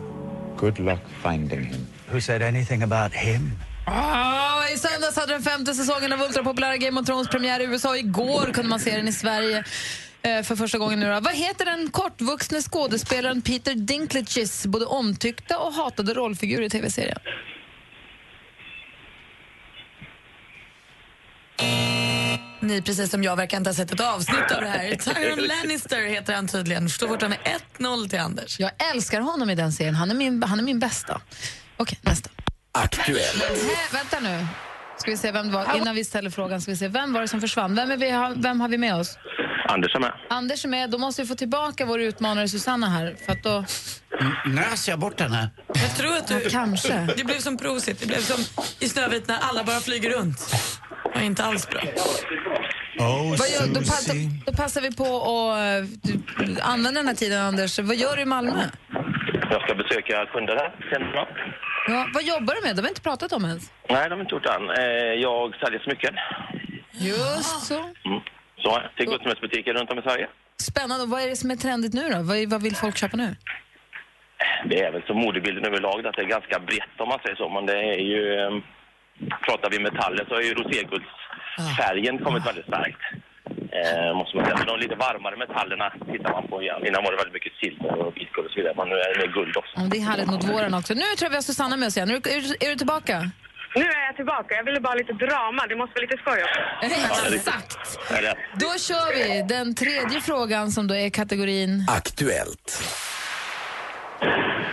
Good 0.57 0.79
luck 0.79 1.01
finding 1.23 1.65
him. 1.65 1.87
Who 2.13 2.21
said 2.21 2.43
anything 2.43 2.83
about 2.83 3.13
him? 3.13 3.51
Ah, 3.87 4.69
I 4.73 4.77
söndags 4.79 5.17
hade 5.17 5.33
den 5.33 5.43
femte 5.43 5.75
säsongen 5.75 6.13
av 6.13 6.21
ultrapopulära 6.21 6.77
Game 6.77 7.01
of 7.01 7.07
Thrones 7.07 7.29
premiär 7.29 7.61
i 7.61 7.65
USA. 7.65 7.97
Igår 7.97 8.53
kunde 8.53 8.69
man 8.69 8.81
se 8.81 8.97
den 8.97 9.09
i 9.09 9.13
Sverige 9.13 9.65
eh, 10.23 10.43
för 10.43 10.57
första 10.57 10.79
gången. 10.79 11.01
nu 11.01 11.07
då. 11.07 11.21
Vad 11.21 11.35
heter 11.35 11.65
den 11.65 11.91
kortvuxne 11.91 12.63
skådespelaren 12.63 13.43
Peter 13.43 13.75
Dinklages 13.75 14.67
både 14.67 14.87
omtyckta 14.87 15.59
och 15.59 15.73
hatade 15.73 16.15
rollfigur 16.15 16.63
i 16.63 16.71
tv-serien? 16.71 17.19
Ni, 22.65 22.83
precis 22.83 23.11
som 23.11 23.23
jag, 23.23 23.37
verkar 23.37 23.57
inte 23.57 23.71
ha 23.71 23.75
sett 23.75 23.93
ett 23.93 24.01
avsnitt 24.01 24.51
av 24.57 24.61
det 24.61 24.69
här. 24.69 24.95
Tyron 25.15 25.47
Lannister 25.47 26.09
heter 26.09 26.35
han 26.35 26.49
tydligen. 26.49 26.89
Står 26.89 27.09
fortfarande 27.09 27.39
1-0 27.79 28.09
till 28.09 28.19
Anders. 28.19 28.61
Jag 28.61 28.71
älskar 28.95 29.21
honom 29.21 29.51
i 29.51 29.55
den 29.55 29.73
serien. 29.73 29.95
Han 29.95 30.11
är 30.11 30.15
min, 30.15 30.43
han 30.43 30.59
är 30.59 30.63
min 30.63 30.79
bästa. 30.79 31.21
Okej, 31.77 31.99
nästa. 32.03 32.31
Aktuellt. 32.73 33.45
Nej, 33.49 33.77
vänta 33.93 34.21
nu. 34.21 34.47
Ska 34.99 35.11
vi 35.11 35.17
se 35.17 35.33
vem 35.33 35.47
det 35.47 35.53
var. 35.53 35.77
Innan 35.77 35.95
vi 35.95 36.05
ställer 36.05 36.31
frågan 36.31 36.61
ska 36.61 36.71
vi 36.71 36.77
se 36.77 36.89
vem 36.89 37.13
var 37.13 37.21
det 37.21 37.29
som 37.29 37.41
försvann. 37.41 37.75
Vem, 37.75 37.91
är 37.91 37.97
vi, 37.97 38.41
vem 38.43 38.61
har 38.61 38.69
vi 38.69 38.79
med 38.79 38.95
oss? 38.95 39.19
Anders 39.69 39.95
är 39.95 40.01
med. 40.01 40.13
Anders 40.31 40.65
är 40.65 40.69
med. 40.69 40.91
Då 40.91 40.99
måste 40.99 41.23
vi 41.23 41.29
få 41.29 41.35
tillbaka 41.35 41.85
vår 41.87 42.01
utmanare 42.01 42.49
Susanna 42.49 42.87
här. 42.89 43.17
För 43.27 43.33
att 43.33 43.43
då... 43.43 43.65
Nös 44.47 44.89
jag 44.89 44.99
bort 44.99 45.21
henne? 45.21 45.51
Jag 45.75 45.97
tror 45.97 46.17
att 46.17 46.29
du... 46.29 46.35
Ja, 46.35 46.49
kanske. 46.51 47.09
Det 47.17 47.25
blev 47.25 47.39
som 47.39 47.57
Prosit. 47.59 48.01
Det 48.01 48.07
blev 48.07 48.19
som 48.21 48.65
i 48.81 48.89
Snövit 48.89 49.29
när 49.29 49.39
alla 49.41 49.65
bara 49.65 49.81
flyger 49.81 50.11
runt. 50.11 50.39
Det 51.13 51.19
var 51.19 51.27
inte 51.27 51.45
alls 51.45 51.69
bra. 51.69 51.83
Vad 53.39 53.49
gör, 53.49 53.67
då, 53.75 53.81
pa, 53.81 53.95
då, 54.09 54.15
då 54.47 54.53
passar 54.53 54.81
vi 54.81 54.93
på 54.97 55.05
att 55.05 55.83
uh, 55.83 56.71
använda 56.73 57.01
den 57.01 57.09
här 57.09 57.15
tiden, 57.15 57.43
Anders. 57.43 57.79
Vad 57.79 57.97
gör 57.97 58.17
du 58.17 58.23
i 58.23 58.25
Malmö? 58.25 58.65
Jag 59.51 59.63
ska 59.63 59.75
besöka 59.75 60.27
kunder 60.33 60.57
här 60.57 60.91
senare. 60.93 61.27
Ja, 61.89 62.09
vad 62.15 62.23
jobbar 62.25 62.55
du 62.55 62.61
med? 62.67 62.77
Det 62.77 62.81
har 62.81 62.83
vi 62.83 62.89
inte 62.89 63.01
pratat 63.01 63.33
om 63.33 63.45
ens. 63.45 63.71
Nej, 63.91 64.09
de 64.09 64.15
har 64.15 64.21
inte 64.21 64.35
gjort 64.35 64.43
det 64.45 64.53
än. 64.53 64.71
Eh, 64.71 65.23
Jag 65.23 65.55
säljer 65.55 65.81
smycken. 65.81 66.15
Just 66.93 67.67
så. 67.67 67.75
Mm. 67.75 68.21
Så, 68.65 68.83
till 68.97 69.07
guldsmedsbutiker 69.07 69.73
runt 69.75 69.91
om 69.91 69.99
i 69.99 70.03
Sverige. 70.03 70.27
Spännande. 70.73 71.03
Och 71.05 71.11
vad 71.11 71.23
är 71.23 71.29
det 71.29 71.37
som 71.37 71.51
är 71.51 71.57
trendigt 71.57 71.95
nu 71.95 72.05
då? 72.15 72.19
Vad, 72.23 72.37
vad 72.55 72.63
vill 72.63 72.77
folk 72.77 72.97
köpa 72.97 73.17
nu? 73.17 73.37
Det 74.71 74.81
är 74.87 74.93
väl 74.93 75.03
som 75.07 75.17
modebilden 75.17 75.65
överlag, 75.65 76.07
att 76.07 76.17
det 76.17 76.23
är 76.23 76.27
ganska 76.37 76.59
brett 76.59 76.95
om 76.99 77.09
man 77.09 77.19
säger 77.25 77.37
så. 77.37 77.49
Men 77.49 77.67
det 77.67 77.79
är 77.95 77.99
ju... 78.13 78.23
eh, 78.41 78.51
Pratar 79.47 79.71
vi 79.71 79.79
metaller 79.79 80.25
så 80.29 80.35
har 80.35 80.41
ju 80.43 80.55
roséguldsfärgen 80.55 82.19
kommit 82.25 82.47
väldigt 82.47 82.67
starkt. 82.67 83.01
Eh, 83.79 84.15
måste 84.19 84.37
man 84.37 84.45
säga. 84.45 84.57
Men 84.59 84.67
de 84.67 84.79
lite 84.81 84.95
varmare 84.95 85.37
metallerna 85.37 85.93
tittar 86.13 86.31
man 86.33 86.49
på 86.49 86.63
igen. 86.63 86.87
Innan 86.87 87.05
var 87.05 87.11
det 87.11 87.17
väldigt 87.17 87.33
mycket 87.39 87.53
silver 87.61 87.93
och 87.99 88.17
vitguld 88.17 88.47
och 88.47 88.53
så 88.53 88.57
vidare. 88.61 88.75
Men 88.77 88.89
nu 88.89 88.95
är 88.95 89.19
det 89.21 89.27
guld 89.39 89.57
också. 89.57 89.73
Ja, 89.77 89.83
det 89.91 89.97
är 89.97 90.01
härligt 90.11 90.27
mot 90.27 90.45
våren 90.45 90.75
också. 90.75 90.95
Nu 90.95 91.01
tror 91.01 91.27
jag 91.27 91.31
vi 91.31 91.37
har 91.37 91.43
Susanna 91.43 91.77
med 91.77 91.87
oss 91.87 91.97
igen. 91.97 92.11
Är 92.11 92.15
är, 92.15 92.41
du- 92.41 92.67
är 92.67 92.71
du 92.71 92.77
tillbaka? 92.77 93.31
Nu 93.75 93.83
är 93.83 94.07
jag 94.07 94.17
tillbaka. 94.17 94.55
Jag 94.55 94.65
ville 94.65 94.81
bara 94.81 94.95
lite 94.95 95.13
drama. 95.13 95.67
Det 95.69 95.77
måste 95.77 95.95
vara 95.95 96.03
lite 96.03 96.17
skoj 96.23 96.43
också. 96.45 97.35
Exakt. 97.35 97.99
Då 98.55 98.67
kör 98.79 99.15
vi 99.15 99.43
den 99.49 99.75
tredje 99.75 100.21
frågan 100.21 100.73
som 100.73 100.87
då 100.87 100.95
är 100.95 101.11
kategorin... 101.11 101.87
Aktuellt. 101.89 102.83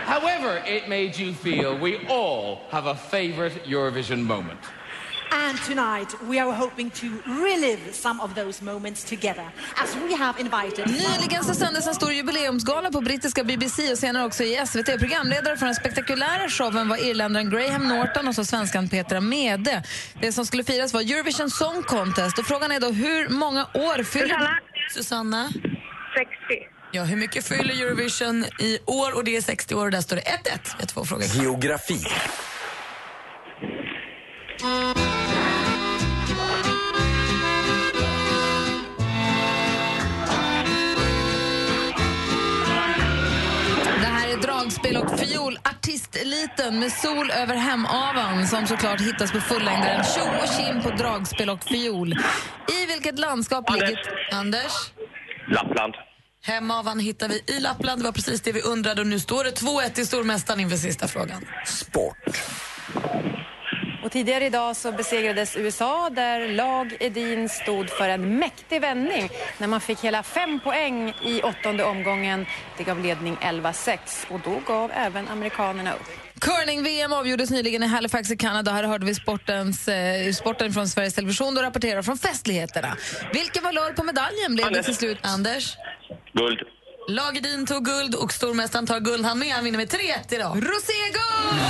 However 0.06 0.62
it 0.76 0.88
made 0.88 1.18
you 1.22 1.34
feel, 1.34 1.78
we 1.78 1.98
all 2.08 2.58
have 2.70 2.90
a 2.90 2.96
favourite 3.10 3.56
Eurovision 3.66 4.22
moment. 4.24 4.60
And 5.34 5.58
tonight 5.64 6.14
we 6.28 6.38
are 6.40 6.52
hoping 6.52 6.90
to 6.90 7.06
relive 7.26 7.80
some 7.92 8.20
of 8.20 8.34
those 8.34 8.64
moments 8.64 9.04
together 9.04 9.44
as 9.76 9.96
we 9.96 10.14
have 10.16 10.40
invited... 10.40 10.86
Nyligen 10.86 11.44
så 11.44 11.54
sändes 11.54 11.86
en 11.86 11.94
stor 11.94 12.12
jubileumsgala 12.12 12.90
på 12.90 13.00
brittiska 13.00 13.44
BBC 13.44 13.92
och 13.92 13.98
senare 13.98 14.24
också 14.24 14.44
i 14.44 14.66
SVT. 14.66 14.98
Programledare 14.98 15.56
för 15.56 15.66
den 15.66 15.74
spektakulära 15.74 16.48
showen 16.48 16.88
var 16.88 16.96
irländaren 16.96 17.50
Graham 17.50 17.88
Norton 17.88 18.28
och 18.28 18.34
så 18.34 18.44
svenskan 18.44 18.88
Petra 18.88 19.20
Mede. 19.20 19.82
Det 20.20 20.32
som 20.32 20.46
skulle 20.46 20.64
firas 20.64 20.94
var 20.94 21.00
Eurovision 21.00 21.50
Song 21.50 21.82
Contest 21.82 22.38
och 22.38 22.46
frågan 22.46 22.72
är 22.72 22.80
då 22.80 22.90
hur 22.90 23.28
många 23.28 23.64
år 23.74 24.02
fyller... 24.02 24.28
Susanna. 24.28 24.58
Susanna? 24.94 25.48
60. 25.48 25.62
Ja, 26.92 27.04
hur 27.04 27.16
mycket 27.16 27.46
fyller 27.46 27.82
Eurovision 27.82 28.44
i 28.58 28.78
år? 28.86 29.16
Och 29.16 29.24
det 29.24 29.36
är 29.36 29.40
60 29.40 29.74
år 29.74 29.84
och 29.84 29.90
där 29.90 30.00
står 30.00 30.16
det 30.16 30.22
1-1. 30.22 30.26
Vi 30.64 30.80
har 30.80 30.86
två 30.86 31.04
frågor 31.04 31.24
kvar. 31.24 31.42
Geografi. 31.42 32.00
Artisteliten 46.42 46.80
med 46.80 46.92
sol 46.92 47.30
över 47.30 47.54
hemavan 47.54 48.46
som 48.46 48.66
såklart 48.66 49.00
hittas 49.00 49.32
på 49.32 49.40
fullängdaren 49.40 50.04
Tjo 50.04 50.22
och 50.22 50.56
Kim 50.56 50.82
på 50.82 50.90
dragspel 50.90 51.50
och 51.50 51.64
fiol. 51.64 52.12
I 52.82 52.86
vilket 52.86 53.18
landskap 53.18 53.70
ligger... 53.70 53.98
Anders? 54.32 54.72
Lappland. 55.48 55.94
Hemavan 56.42 56.98
hittar 57.00 57.28
vi 57.28 57.42
i 57.46 57.60
Lappland. 57.60 58.00
Det 58.00 58.04
var 58.04 58.12
precis 58.12 58.40
det 58.40 58.52
vi 58.52 58.62
undrade 58.62 59.00
och 59.00 59.06
nu 59.06 59.20
står 59.20 59.44
det 59.44 59.50
2-1 59.50 59.88
till 59.88 60.06
stormästaren 60.06 60.60
inför 60.60 60.76
sista 60.76 61.08
frågan. 61.08 61.44
Och 64.04 64.12
tidigare 64.12 64.46
idag 64.46 64.76
så 64.76 64.92
besegrades 64.92 65.56
USA 65.56 66.10
där 66.10 66.48
lag 66.48 66.96
Edin 67.00 67.48
stod 67.48 67.90
för 67.90 68.08
en 68.08 68.38
mäktig 68.38 68.80
vändning 68.80 69.28
när 69.58 69.66
man 69.68 69.80
fick 69.80 70.00
hela 70.00 70.22
fem 70.22 70.60
poäng 70.60 71.14
i 71.24 71.42
åttonde 71.42 71.84
omgången. 71.84 72.46
Det 72.76 72.84
gav 72.84 73.00
ledning 73.00 73.36
11-6 73.40 73.98
och 74.28 74.40
då 74.44 74.60
gav 74.66 74.90
även 74.94 75.28
amerikanerna 75.28 75.92
upp. 75.92 76.21
Curling-VM 76.42 77.12
avgjordes 77.12 77.50
nyligen 77.50 77.82
i 77.82 77.86
Halifax 77.86 78.30
i 78.30 78.36
Kanada. 78.36 78.72
Här 78.72 78.84
hörde 78.84 79.06
vi 79.06 79.14
sportens, 79.14 79.88
eh, 79.88 80.32
sporten 80.32 80.72
från 80.72 80.88
Sveriges 80.88 81.14
Television 81.14 81.56
och 81.56 81.62
rapporterar 81.62 82.02
från 82.02 82.18
festligheterna. 82.18 82.96
Vilken 83.32 83.62
valör 83.62 83.92
på 83.92 84.02
medaljen 84.04 84.54
blev 84.54 84.72
det 84.72 84.82
till 84.82 84.96
slut? 84.96 85.18
Anders? 85.22 85.76
Guld. 86.32 86.58
Lagedin 87.08 87.66
tog 87.66 87.84
guld 87.84 88.14
och 88.14 88.32
stormästaren 88.32 88.86
tar 88.86 89.00
guld 89.00 89.24
han 89.24 89.38
med. 89.38 89.48
Han 89.48 89.64
vinner 89.64 89.78
med 89.78 89.88
3-1 89.88 90.34
idag. 90.34 90.56
Roséguld! 90.56 91.62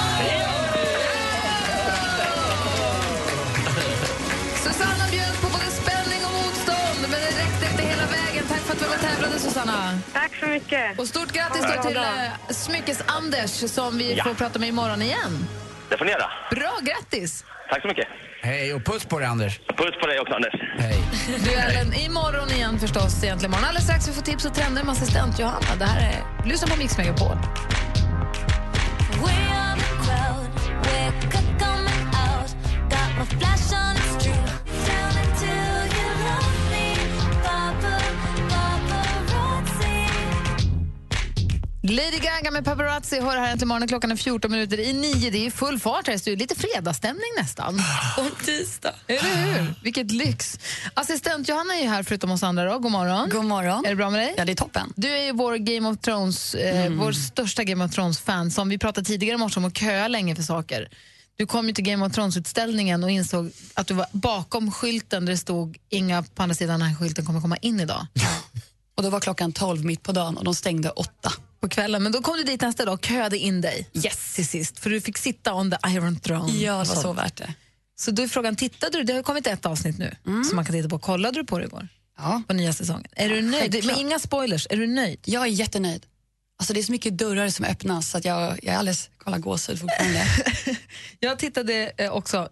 Susanna. 9.53 9.99
Tack 10.13 10.33
så 10.41 10.47
mycket. 10.47 10.99
Och 10.99 11.07
stort 11.09 11.33
grattis 11.33 11.63
då 11.77 11.83
till 11.83 11.97
eh, 11.97 12.03
Smyckes-Anders 12.49 13.69
som 13.69 13.99
vi 13.99 14.15
Ja. 14.15 14.25
får 14.25 14.35
prata 14.35 14.59
med 14.59 14.69
imorgon 14.69 15.03
igen. 15.03 15.47
Det 15.89 15.97
får 15.99 16.05
ni 16.05 16.11
göra. 16.11 16.31
Bra, 16.51 16.73
grattis! 16.83 17.45
Tack 17.71 17.83
så 17.83 17.89
mycket. 17.89 18.07
Hej 18.43 18.75
och 18.75 18.85
puss 18.85 19.05
på 19.05 19.19
dig 19.19 19.29
Anders. 19.29 19.59
Puss 19.59 20.01
på 20.01 20.07
dig 20.07 20.21
också, 20.21 20.35
Anders. 20.35 20.55
Hej. 20.79 21.03
Duellen 21.45 21.95
imorgon 21.95 22.51
igen 22.51 22.79
förstås, 22.79 23.25
egentligen 23.25 23.53
imorgon. 23.53 23.65
Alldeles 23.69 23.85
strax 23.85 24.09
vi 24.09 24.13
får 24.13 24.23
tips 24.23 24.45
och 24.45 24.55
trender 24.55 24.83
med 24.85 24.93
assistent 24.93 25.39
Johanna. 25.39 25.77
Det 25.79 25.85
här 25.85 26.01
är... 26.01 26.49
Lyssna 26.49 26.69
på 26.69 26.77
Mix 26.79 26.99
Megapol. 26.99 27.37
Lady 41.93 42.19
Gaga 42.19 42.51
med 42.51 42.65
paparazzi 42.65 43.21
hör 43.21 43.37
här 43.37 43.53
äntligen 43.53 43.69
morgon. 43.69 43.89
Klockan 43.89 44.11
är 44.11 44.17
14 44.17 44.51
minuter 44.51 44.81
i 44.81 44.93
nio. 44.93 45.31
Det 45.31 45.47
är 45.47 45.51
full 45.51 45.79
fart 45.79 46.07
här 46.07 46.15
i 46.15 46.19
studion. 46.19 46.39
Lite 46.39 46.55
fredagsstämning 46.55 47.31
nästan. 47.37 47.75
Och 48.19 48.45
tisdag. 48.45 48.95
Eller 49.07 49.47
hur? 49.47 49.75
Vilket 49.83 50.11
lyx. 50.11 50.59
Assistent 50.95 51.49
Johanna 51.49 51.75
är 51.75 51.83
ju 51.83 51.89
här 51.89 52.03
förutom 52.03 52.31
oss 52.31 52.43
andra. 52.43 52.65
Då. 52.65 52.79
God 52.79 52.93
morgon. 52.93 53.29
God 53.29 53.45
morgon. 53.45 53.85
Är 53.85 53.91
det 53.91 53.97
bra 53.97 54.11
med 54.11 54.21
dig? 54.21 54.35
Ja, 54.37 54.45
det 54.45 54.53
är 54.53 54.57
toppen. 54.57 54.93
Du 54.97 55.09
är 55.09 55.25
ju 55.25 55.33
vår 55.33 55.57
Game 55.57 55.89
of 55.89 55.99
Thrones, 55.99 56.55
eh, 56.55 56.93
vår 56.93 57.13
största 57.13 57.65
Game 57.65 57.85
of 57.85 57.91
Thrones-fan 57.91 58.51
som 58.51 58.69
vi 58.69 58.79
pratade 58.79 59.07
tidigare 59.07 59.35
i 59.35 59.39
morse 59.39 59.61
om 59.61 59.65
att 59.65 59.79
köa 59.79 60.09
länge 60.09 60.37
för 60.37 60.43
saker. 60.43 60.89
Du 61.37 61.47
kom 61.47 61.67
ju 61.69 61.75
till 61.75 61.85
Game 61.85 62.07
of 62.07 62.13
Thrones-utställningen 62.13 63.05
och 63.05 63.11
insåg 63.11 63.51
att 63.75 63.87
du 63.87 63.95
var 63.95 64.07
bakom 64.13 64.73
skylten 64.73 65.25
där 65.25 65.33
det 65.33 65.39
stod 65.39 65.79
inga 65.89 66.23
på 66.23 66.43
andra 66.43 66.55
sidan 66.55 66.81
den 66.81 66.89
här 66.89 66.97
skylten 66.97 67.25
kommer 67.27 67.41
komma 67.41 67.57
in 67.57 67.81
idag. 67.81 68.07
Och 68.95 69.03
då 69.03 69.11
var 69.11 69.21
klockan 69.21 69.53
12 69.53 69.85
mitt 69.85 70.03
på 70.03 70.13
dagen 70.13 70.37
och 70.37 70.45
de 70.45 70.55
stängde 70.55 70.91
åtta. 70.91 71.33
På 71.63 71.69
kvällen. 71.69 72.03
Men 72.03 72.13
då 72.13 72.23
kom 72.23 72.37
du 72.37 72.43
dit 72.43 72.61
nästa 72.61 72.85
dag 72.85 72.95
och 72.95 73.05
köade 73.05 73.39
in 73.39 73.61
dig. 73.61 73.89
Yes. 73.93 74.35
Till 74.35 74.47
sist. 74.47 74.79
För 74.79 74.91
du 74.91 75.01
fick 75.01 75.19
sitta 75.19 75.55
on 75.55 75.71
the 75.71 75.77
Iron 75.89 76.19
Throne. 76.21 76.53
Ja, 76.53 76.73
det 76.73 76.79
var 76.79 76.85
så 76.85 77.13
värt 77.13 77.37
det. 77.37 77.55
Så 77.97 78.11
då 78.11 78.23
är 78.23 78.29
frågan, 78.29 78.57
tittade 78.57 78.99
du? 78.99 79.05
Det 79.05 79.13
har 79.13 79.23
kommit 79.23 79.47
ett 79.47 79.67
avsnitt 79.67 79.99
nu 79.99 80.17
som 80.25 80.57
man 80.57 80.65
kan 80.65 80.75
titta 80.75 80.89
på. 80.89 80.99
Kollade 80.99 81.41
du 81.41 81.47
på 81.47 81.59
det 81.59 81.65
igår? 81.65 81.89
Ja. 82.19 82.43
På 82.49 82.55
nya 82.55 82.73
säsongen. 82.73 83.07
Är 83.17 83.29
du 83.29 83.43
nöjd? 83.43 83.73
Självklart. 83.73 83.85
Men 83.85 84.07
inga 84.07 84.19
spoilers. 84.19 84.67
Är 84.71 84.77
du 84.77 84.87
nöjd? 84.87 85.21
Jag 85.25 85.43
är 85.43 85.47
jättenöjd. 85.47 86.07
Alltså, 86.59 86.75
det 86.75 86.81
är 86.81 86.85
så 86.85 86.93
mycket 86.93 87.19
dörrar 87.19 87.49
som 87.49 87.65
öppnas 87.65 88.11
så 88.11 88.19
att 88.19 88.25
jag, 88.25 88.59
jag 88.63 88.75
är 88.75 88.79
alldeles 88.79 89.11
kolla 89.19 89.39
gåshud 89.39 89.81
fortfarande. 89.81 90.27
Jag 91.19 91.39
tittade 91.39 91.93
eh, 91.97 92.13
också 92.13 92.49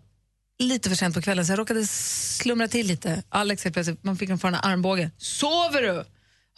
lite 0.58 0.88
för 0.88 0.96
sent 0.96 1.14
på 1.14 1.22
kvällen 1.22 1.46
så 1.46 1.52
jag 1.52 1.58
råkade 1.58 1.86
slumra 1.86 2.68
till 2.68 2.86
lite. 2.86 3.22
Alex 3.28 3.64
helt 3.64 3.74
plötsligt, 3.74 4.04
man 4.04 4.16
fick 4.16 4.30
en 4.30 4.38
från 4.38 4.54
armbåge. 4.54 5.10
Sover 5.18 5.82
du? 5.82 6.04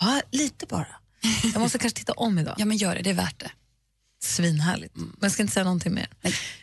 Ja, 0.01 0.21
lite 0.31 0.67
bara. 0.67 0.87
Jag 1.55 1.61
måste 1.61 1.79
kanske 1.79 1.99
titta 1.99 2.13
om 2.13 2.39
idag. 2.39 2.55
Ja, 2.59 2.65
men 2.65 2.77
gör 2.77 2.95
det. 2.95 3.03
Det 3.03 3.11
är 3.11 3.15
värt 3.15 3.41
det. 3.41 3.51
Svinhärligt. 4.23 4.97
Men 4.97 5.15
jag 5.21 5.33
ska 5.33 5.43
inte 5.43 5.55
säga 5.55 5.65
någonting 5.65 5.95
mer. 5.95 6.09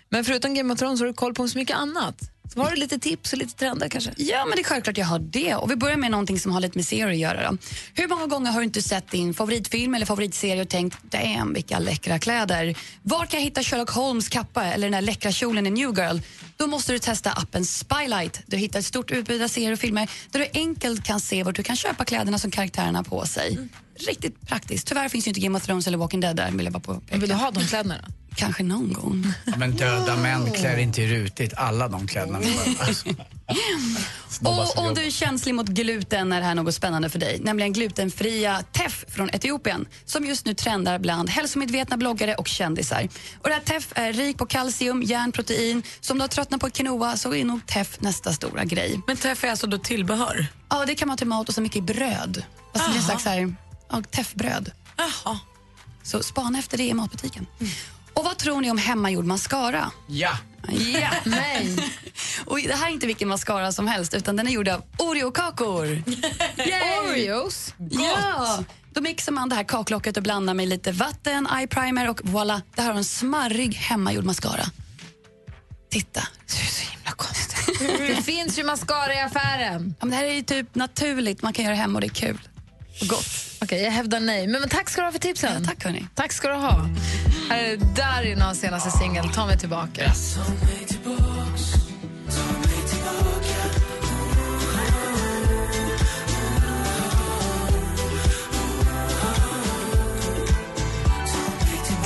Men 0.10 0.26
förutom 0.26 0.54
Game 0.54 0.74
of 0.74 0.80
Thrones 0.80 1.00
har 1.00 1.08
du 1.08 1.13
koll 1.13 1.34
på 1.34 1.48
så 1.48 1.58
mycket 1.58 1.78
annat. 1.78 2.32
Så 2.53 2.62
har 2.62 2.71
du 2.71 2.75
lite 2.75 2.99
tips 2.99 3.33
och 3.33 3.39
lite 3.39 3.55
trender 3.55 3.89
kanske? 3.89 4.12
Ja, 4.17 4.45
men 4.45 4.55
det 4.55 4.62
är 4.62 4.63
självklart 4.63 4.97
jag 4.97 5.05
har 5.05 5.19
det. 5.19 5.55
Och 5.55 5.71
vi 5.71 5.75
börjar 5.75 5.97
med 5.97 6.12
någonting 6.12 6.39
som 6.39 6.51
har 6.51 6.59
lite 6.59 6.77
med 6.77 6.85
serier 6.85 7.07
att 7.07 7.17
göra. 7.17 7.51
Då. 7.51 7.57
Hur 7.93 8.07
många 8.07 8.27
gånger 8.27 8.51
har 8.51 8.59
du 8.59 8.65
inte 8.65 8.81
sett 8.81 9.12
din 9.12 9.33
favoritfilm 9.33 9.95
eller 9.95 10.05
favoritserie 10.05 10.62
och 10.62 10.69
tänkt 10.69 10.97
damn 11.03 11.53
vilka 11.53 11.79
läckra 11.79 12.19
kläder. 12.19 12.75
Var 13.03 13.25
kan 13.25 13.39
jag 13.39 13.45
hitta 13.45 13.63
Sherlock 13.63 13.89
Holmes 13.89 14.29
kappa 14.29 14.65
eller 14.65 14.88
den 14.88 14.91
där 14.91 15.01
läckra 15.01 15.31
kjolen 15.31 15.67
i 15.67 15.69
New 15.69 15.97
Girl? 15.97 16.19
Då 16.57 16.67
måste 16.67 16.91
du 16.91 16.99
testa 16.99 17.31
appen 17.31 17.65
Spylight. 17.65 18.41
Du 18.45 18.57
hittar 18.57 18.79
ett 18.79 18.85
stort 18.85 19.12
utbud 19.12 19.41
av 19.41 19.47
serier 19.47 19.73
och 19.73 19.79
filmer 19.79 20.09
där 20.31 20.39
du 20.39 20.47
enkelt 20.53 21.03
kan 21.03 21.19
se 21.19 21.43
var 21.43 21.51
du 21.51 21.63
kan 21.63 21.75
köpa 21.75 22.05
kläderna 22.05 22.39
som 22.39 22.51
karaktärerna 22.51 22.99
har 22.99 23.03
på 23.03 23.25
sig. 23.25 23.57
Riktigt 24.07 24.47
praktiskt. 24.47 24.88
Tyvärr 24.88 25.09
finns 25.09 25.27
ju 25.27 25.29
inte 25.29 25.39
Game 25.41 25.57
of 25.57 25.65
Thrones 25.65 25.88
eller 25.88 25.97
Walking 25.97 26.19
Dead 26.19 26.35
där. 26.35 26.51
Vill 26.51 26.65
jag 26.65 26.73
bara 26.73 26.79
påpeka. 26.79 27.17
Vill 27.17 27.29
du 27.29 27.35
ha 27.35 27.51
de 27.51 27.67
kläderna? 27.67 27.95
Kanske 28.39 28.63
någon 28.63 28.93
gång. 28.93 29.34
Men 29.58 29.75
döda 29.75 30.17
män 30.17 30.52
klär 30.52 30.78
inte 30.78 31.02
i 31.02 31.08
rutigt. 31.08 31.54
Alla 31.58 31.88
de 31.88 32.08
kläderna. 32.08 32.39
Alltså. 32.80 33.10
Och 34.43 34.78
om 34.78 34.93
du 34.93 35.04
är 35.04 35.12
känslig 35.12 35.56
mot 35.56 35.67
gluten 35.67 36.32
är 36.32 36.39
det 36.39 36.45
här 36.45 36.56
något 36.56 36.75
spännande 36.75 37.10
för 37.10 37.19
dig. 37.19 37.39
Nämligen 37.43 37.73
glutenfria 37.73 38.63
teff 38.71 39.06
från 39.08 39.30
Etiopien 39.34 39.86
som 40.06 40.25
just 40.25 40.45
nu 40.45 40.54
trendar 40.54 40.99
bland 40.99 41.30
hälsomedvetna 41.30 41.97
bloggare 41.97 42.36
och 42.36 42.47
kändisar. 42.47 43.08
Och 43.41 43.49
det 43.49 43.54
här 43.54 43.62
teff 43.62 43.88
är 43.95 44.13
rik 44.13 44.38
på 44.38 44.45
kalcium, 44.45 45.04
järn, 45.04 45.32
protein. 45.32 45.84
Så 46.02 46.13
om 46.13 46.17
du 46.17 46.23
har 46.23 46.28
tröttnat 46.28 46.62
på 46.62 46.69
quinoa 46.69 47.17
så 47.17 47.34
är 47.34 47.45
nog 47.45 47.65
teff 47.67 47.97
nästa 47.99 48.34
stora 48.34 48.63
grej. 48.65 49.02
Men 49.08 49.17
teff 49.17 49.43
är 49.43 49.49
alltså 49.49 49.67
då 49.67 49.78
tillbehör? 49.78 50.47
Ja, 50.69 50.86
det 50.86 50.95
kan 50.95 51.08
man 51.08 51.17
till 51.17 51.28
mat 51.28 51.49
och 51.49 51.56
så 51.56 51.62
mycket 51.62 51.84
bröd. 51.84 52.43
Fast 52.73 52.86
det 52.86 52.91
är 52.93 52.97
en 52.97 53.04
slags 53.04 53.23
så 53.23 53.30
här, 53.30 53.56
ja, 53.89 54.02
teffbröd. 54.12 54.71
Så 56.04 56.23
spana 56.23 56.60
efter 56.60 56.78
det 56.78 56.84
i 56.88 56.93
matbutiken. 56.93 57.45
Och 58.13 58.24
vad 58.24 58.38
tror 58.38 58.62
ni 58.62 58.72
om 58.72 58.78
hemmagjord 58.78 59.26
mascara? 59.26 59.91
Ja. 60.08 60.38
Ja, 60.67 61.10
nej. 61.26 61.76
Och 62.45 62.58
det 62.58 62.76
här 62.76 62.88
är 62.88 62.91
inte 62.91 63.08
vilken 63.08 63.30
mascara 63.30 63.72
som 63.72 63.88
helst, 63.88 64.13
utan 64.13 64.36
den 64.36 64.48
är 64.48 64.52
gjord 64.52 64.67
av 64.67 64.84
Oreo-kakor. 64.98 66.04
Oreos? 67.04 67.74
Ja! 67.91 68.63
Då 68.93 69.02
mixar 69.02 69.32
man 69.32 69.50
det 69.50 69.56
här 69.56 69.63
kaklocket 69.63 70.17
och 70.17 70.24
blandar 70.24 70.54
med 70.54 70.67
lite 70.67 70.91
vatten, 70.91 71.48
eye 71.58 71.67
primer 71.67 72.10
och 72.10 72.22
voilà, 72.22 72.62
det 72.76 72.82
här 72.82 72.89
har 72.89 72.98
en 72.98 73.04
smarrig 73.04 73.74
hemmagjord 73.76 74.24
mascara. 74.24 74.65
Titta. 75.91 76.28
Det 76.48 76.62
är 76.62 76.65
så 76.65 76.91
himla 76.91 77.12
konstigt. 77.12 77.80
det 78.15 78.24
finns 78.24 78.60
ju 78.60 78.63
mascara 78.63 79.13
i 79.13 79.19
affären. 79.19 79.95
Ja, 80.00 80.06
men 80.06 80.10
det 80.10 80.15
här 80.15 80.24
är 80.24 80.34
ju 80.34 80.41
typ 80.41 80.76
naturligt, 80.76 81.41
man 81.41 81.54
kan 81.54 81.65
göra 81.65 81.76
hemma 81.76 81.98
och 81.98 82.02
det 82.02 82.08
är 82.08 82.10
kul. 82.10 82.39
Och 83.02 83.08
gott. 83.08 83.48
Okej, 83.62 83.84
jag 83.84 83.91
hävdar 83.91 84.19
nej. 84.19 84.48
Men, 84.48 84.62
men 84.62 84.69
tack 84.69 84.89
ska 84.89 85.02
du 85.02 85.08
ha 85.08 85.12
för 85.12 85.19
tipsen. 85.19 85.52
Ja, 85.62 85.67
tack 85.67 85.84
hörni. 85.84 86.08
Tack 86.15 86.32
ska 86.32 86.48
du 86.48 86.54
ha. 86.54 86.89
Här 87.50 87.63
är 87.63 87.78
Darin 87.78 88.41
hans 88.41 88.60
senaste 88.60 88.91
singel, 88.98 89.30
Ta 89.30 89.45
mig 89.45 89.58
tillbaka. 89.58 90.12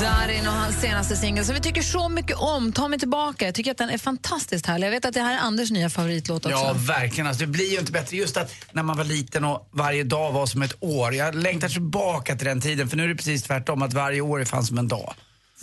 Darin 0.04 0.48
och 0.48 0.54
hans 0.54 0.82
senaste 0.82 1.16
singel 1.16 1.46
som 1.46 1.56
vi 1.56 1.62
tycker 1.62 1.82
så 1.82 2.10
mycket 2.10 2.38
om, 2.38 2.72
Ta 2.72 2.88
mig 2.88 3.00
tillbaka. 3.00 3.46
Jag 3.46 3.56
tycker 3.56 3.72
att 3.72 3.78
den 3.78 3.89
är 3.89 3.98
fantastiskt 3.98 4.66
härlig. 4.66 4.88
Jag 4.88 4.92
vet 4.92 5.06
att 5.06 5.13
det 5.13 5.22
här 5.22 5.34
är 5.34 5.39
Anders 5.39 5.72
nya 5.72 5.89
favoritlåt 5.89 6.46
också. 6.46 6.58
Ja, 6.58 6.76
verkligen. 6.78 7.28
Alltså, 7.28 7.46
det 7.46 7.52
blir 7.52 7.72
ju 7.72 7.80
inte 7.80 7.92
bättre. 7.92 8.18
Just 8.18 8.38
att 8.38 8.52
när 8.72 8.84
man 8.84 8.98
var 8.98 9.04
liten 9.04 9.46
och 9.46 9.70
varje 9.72 10.04
dag 10.04 10.32
var 10.32 10.46
som 10.46 10.62
ett 10.62 10.76
år. 10.80 11.13
Jag 11.13 11.36
längtar 11.36 11.70
tillbaka 11.70 12.36
till 12.36 12.48
den 12.48 12.62
tiden 12.62 12.89
för 12.89 12.98
nu 12.98 13.04
är 13.04 13.08
det 13.08 13.16
precis 13.16 13.44
tvärtom 13.44 13.82
att 13.82 13.94
varje 13.94 14.22
år 14.22 14.42
är 14.42 14.46
fan 14.46 14.63
som 14.63 14.78
en 14.78 14.88
dag. 14.88 15.13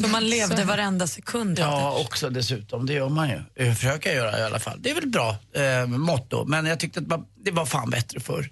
För 0.02 0.08
man 0.08 0.28
levde 0.28 0.64
varenda 0.64 1.06
sekund. 1.06 1.58
Ja, 1.58 1.98
också 2.00 2.30
dessutom. 2.30 2.86
Det 2.86 2.92
gör 2.92 3.08
man 3.08 3.28
ju. 3.28 3.66
Eh, 3.66 3.74
Försöka 3.74 4.12
göra 4.14 4.38
i 4.38 4.42
alla 4.42 4.58
fall. 4.58 4.78
Det 4.82 4.90
är 4.90 4.94
väl 4.94 5.08
bra 5.08 5.36
eh, 5.54 5.86
motto. 5.86 6.44
Men 6.44 6.66
jag 6.66 6.80
tyckte 6.80 7.00
att 7.00 7.06
man, 7.06 7.26
det 7.44 7.50
var 7.50 7.66
fan 7.66 7.90
bättre 7.90 8.20
förr. 8.20 8.50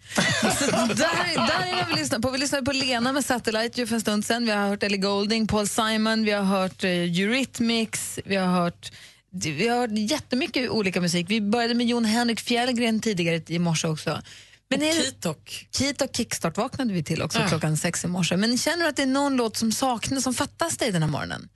där, 0.95 1.37
där 1.37 1.81
är 1.81 1.87
vi 1.89 2.01
lyssnar 2.01 2.19
på. 2.19 2.31
Vi 2.31 2.39
lyssnade 2.39 2.65
på 2.65 2.73
Lena 2.73 3.13
med 3.13 3.25
Satellite 3.25 3.81
ju 3.81 3.87
för 3.87 3.95
en 3.95 4.01
stund 4.01 4.25
sedan. 4.25 4.47
Vi 4.47 4.53
har 4.53 4.69
hört 4.69 4.83
Ellie 4.83 4.97
Goulding, 4.97 5.47
Paul 5.47 5.69
Simon, 5.69 6.25
vi 6.25 6.31
har 6.31 6.45
hört 6.45 6.85
uh, 6.85 6.91
Eurythmics, 6.91 8.19
vi 8.25 8.37
har 8.37 8.61
hört 8.61 8.93
vi 9.31 9.69
har 9.69 9.77
hört 9.77 9.91
jättemycket 9.93 10.71
olika 10.71 11.01
musik. 11.01 11.27
Vi 11.29 11.41
började 11.41 11.75
med 11.75 11.87
Jon 11.87 12.05
Henrik 12.05 12.41
Fjällgren 12.41 13.01
tidigare 13.01 13.43
i 13.47 13.59
morse 13.59 13.89
också. 13.89 14.21
Men 14.71 14.83
är 14.83 14.87
det- 14.95 15.03
Kitok. 15.03 15.69
Kitok 15.77 16.17
Kickstart 16.17 16.57
vaknade 16.57 16.93
vi 16.93 17.03
till 17.05 17.23
också 17.23 17.39
Ja. 17.39 17.49
klockan 17.49 17.77
sex 17.77 18.05
i 18.05 18.07
morse. 18.09 18.37
Men 18.37 18.59
känner 18.59 18.83
du 18.83 18.89
att 18.89 18.97
det 18.97 19.03
är 19.03 19.07
någon 19.07 19.37
låt 19.37 19.57
som 19.57 19.73
saknas, 19.73 20.23
som 20.25 20.35
fattas 20.35 20.77
dig 20.77 20.93
den 20.93 21.03
här 21.03 21.11
morgonen? 21.11 21.49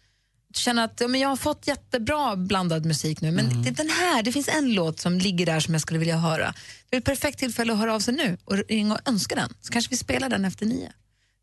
Du 0.55 0.61
känner 0.61 0.85
att 0.85 1.01
ja, 1.01 1.09
men 1.09 1.21
jag 1.21 1.29
har 1.29 1.37
fått 1.37 1.67
jättebra 1.67 2.37
blandad 2.37 2.85
musik 2.87 3.21
nu, 3.21 3.31
men 3.31 3.63
det 3.63 3.69
är 3.69 3.75
den 3.75 3.91
här, 3.91 4.23
det 4.23 4.33
finns 4.33 4.49
en 4.49 4.73
låt 4.75 5.01
som 5.01 5.19
ligger 5.19 5.47
där 5.47 5.61
som 5.61 5.75
jag 5.75 5.81
skulle 5.81 5.99
vilja 5.99 6.17
höra. 6.17 6.55
Det 6.91 6.97
är 6.97 6.99
ett 6.99 7.05
perfekt 7.05 7.39
tillfälle 7.39 7.73
att 7.73 7.79
höra 7.79 7.95
av 7.95 8.01
sig 8.01 8.15
nu 8.15 8.39
och 8.45 8.57
ringa 8.69 8.95
och 8.95 9.01
önska 9.09 9.35
den, 9.35 9.55
så 9.61 9.73
kanske 9.73 9.91
vi 9.91 9.97
spelar 9.97 10.29
den 10.29 10.45
efter 10.45 10.67
nio. 10.67 10.93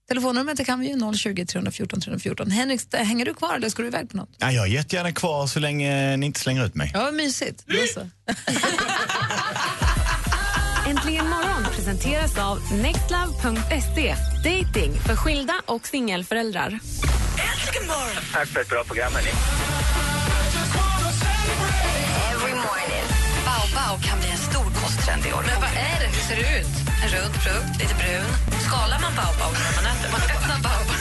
Telefonnumret 0.08 0.58
det 0.58 0.66
kan 0.66 0.80
vi 0.80 0.88
ju 0.88 1.14
020 1.18 1.46
314 1.46 2.02
314. 2.02 2.52
Henrik, 2.52 2.82
hänger 2.96 3.26
du 3.26 3.34
kvar 3.34 3.56
eller 3.56 3.70
ska 3.70 3.82
du 3.82 3.88
iväg 3.88 4.10
på 4.10 4.18
något? 4.18 4.30
Ja, 4.38 4.52
jag 4.52 4.66
är 4.68 4.72
jättegärna 4.72 5.12
kvar 5.12 5.48
så 5.48 5.60
länge 5.60 6.18
ni 6.18 6.26
inte 6.26 6.40
slänger 6.40 6.66
ut 6.66 6.76
mig. 6.76 6.92
Ja, 6.94 7.04
vad 7.04 7.14
mysigt. 7.14 7.66
Äntligen 10.88 11.30
morgon 11.30 11.49
presenteras 11.90 12.38
av 12.38 12.58
nextlove.se. 12.72 14.16
Dating 14.44 14.92
för 15.08 15.16
skilda 15.16 15.54
och 15.66 15.88
singelföräldrar. 15.88 16.80
Tack 18.34 18.48
för 18.48 18.62
ett 18.62 18.70
bra 18.70 18.84
program, 18.84 19.12
hörni. 19.14 19.32
Baobab 23.46 24.04
kan 24.04 24.20
bli 24.20 24.30
en 24.30 24.38
stor 24.38 24.70
kosttrend 24.82 25.26
i 25.26 25.34
år. 25.34 25.44
Men 25.48 25.62
vad 25.62 25.70
är 25.70 25.98
det? 26.02 26.10
Hur 26.16 26.24
ser 26.30 26.36
det 26.36 26.60
ut? 26.60 26.76
En 27.04 27.10
rund 27.16 27.36
frukt, 27.44 27.82
lite 27.82 27.96
brun. 28.02 28.30
Skalar 28.68 29.00
man 29.06 29.14
baobab 29.20 29.54
när 29.64 29.74
man 29.78 29.86
äter? 29.94 30.10
Man 30.12 30.22
öppnar 30.36 30.60
baobab. 30.68 31.00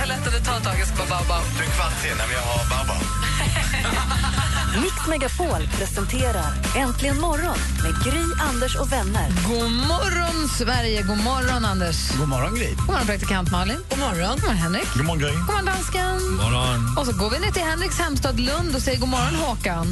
Hur 0.00 0.06
lätt 0.08 0.26
att 0.26 0.32
det 0.32 0.44
tar 0.48 0.56
ett 0.58 0.64
tag 0.64 0.80
att 0.82 0.88
skapa 0.88 1.08
baobab. 1.14 1.44
Du 1.58 1.64
är 1.64 1.70
kvart 1.76 1.96
sen 2.02 2.16
när 2.20 2.28
vi 2.32 2.36
har 2.48 2.62
baobab. 2.72 3.27
Mix 4.82 4.96
Megapol 5.08 5.62
presenterar 5.78 6.50
Äntligen 6.76 7.20
morgon 7.20 7.58
med 7.84 7.94
Gry, 8.04 8.24
Anders 8.50 8.74
och 8.82 8.92
vänner. 8.92 9.26
God 9.50 9.70
morgon, 9.92 10.36
Sverige. 10.60 11.02
God 11.10 11.20
morgon, 11.30 11.64
Anders. 11.72 11.98
God 12.18 12.28
morgon, 12.28 12.54
Gry. 12.58 12.70
God 12.74 12.86
morgon, 12.86 13.06
praktikant 13.06 13.48
Malin. 13.52 13.80
God 13.90 13.98
morgon. 14.06 14.34
God 14.36 14.42
morgon, 14.44 14.56
Henrik. 14.64 14.88
God 14.96 15.06
morgon, 15.06 15.20
Gry. 15.24 15.32
God 15.38 15.46
morgon, 15.50 15.66
dansken. 15.72 16.16
morgon. 16.44 16.78
Och 16.98 17.04
så 17.08 17.12
går 17.20 17.30
vi 17.34 17.38
ner 17.44 17.52
till 17.56 17.66
Henriks 17.70 17.98
hemstad 18.04 18.36
Lund 18.48 18.70
och 18.76 18.82
säger 18.86 18.98
god 19.04 19.12
morgon, 19.16 19.34
Håkan. 19.44 19.86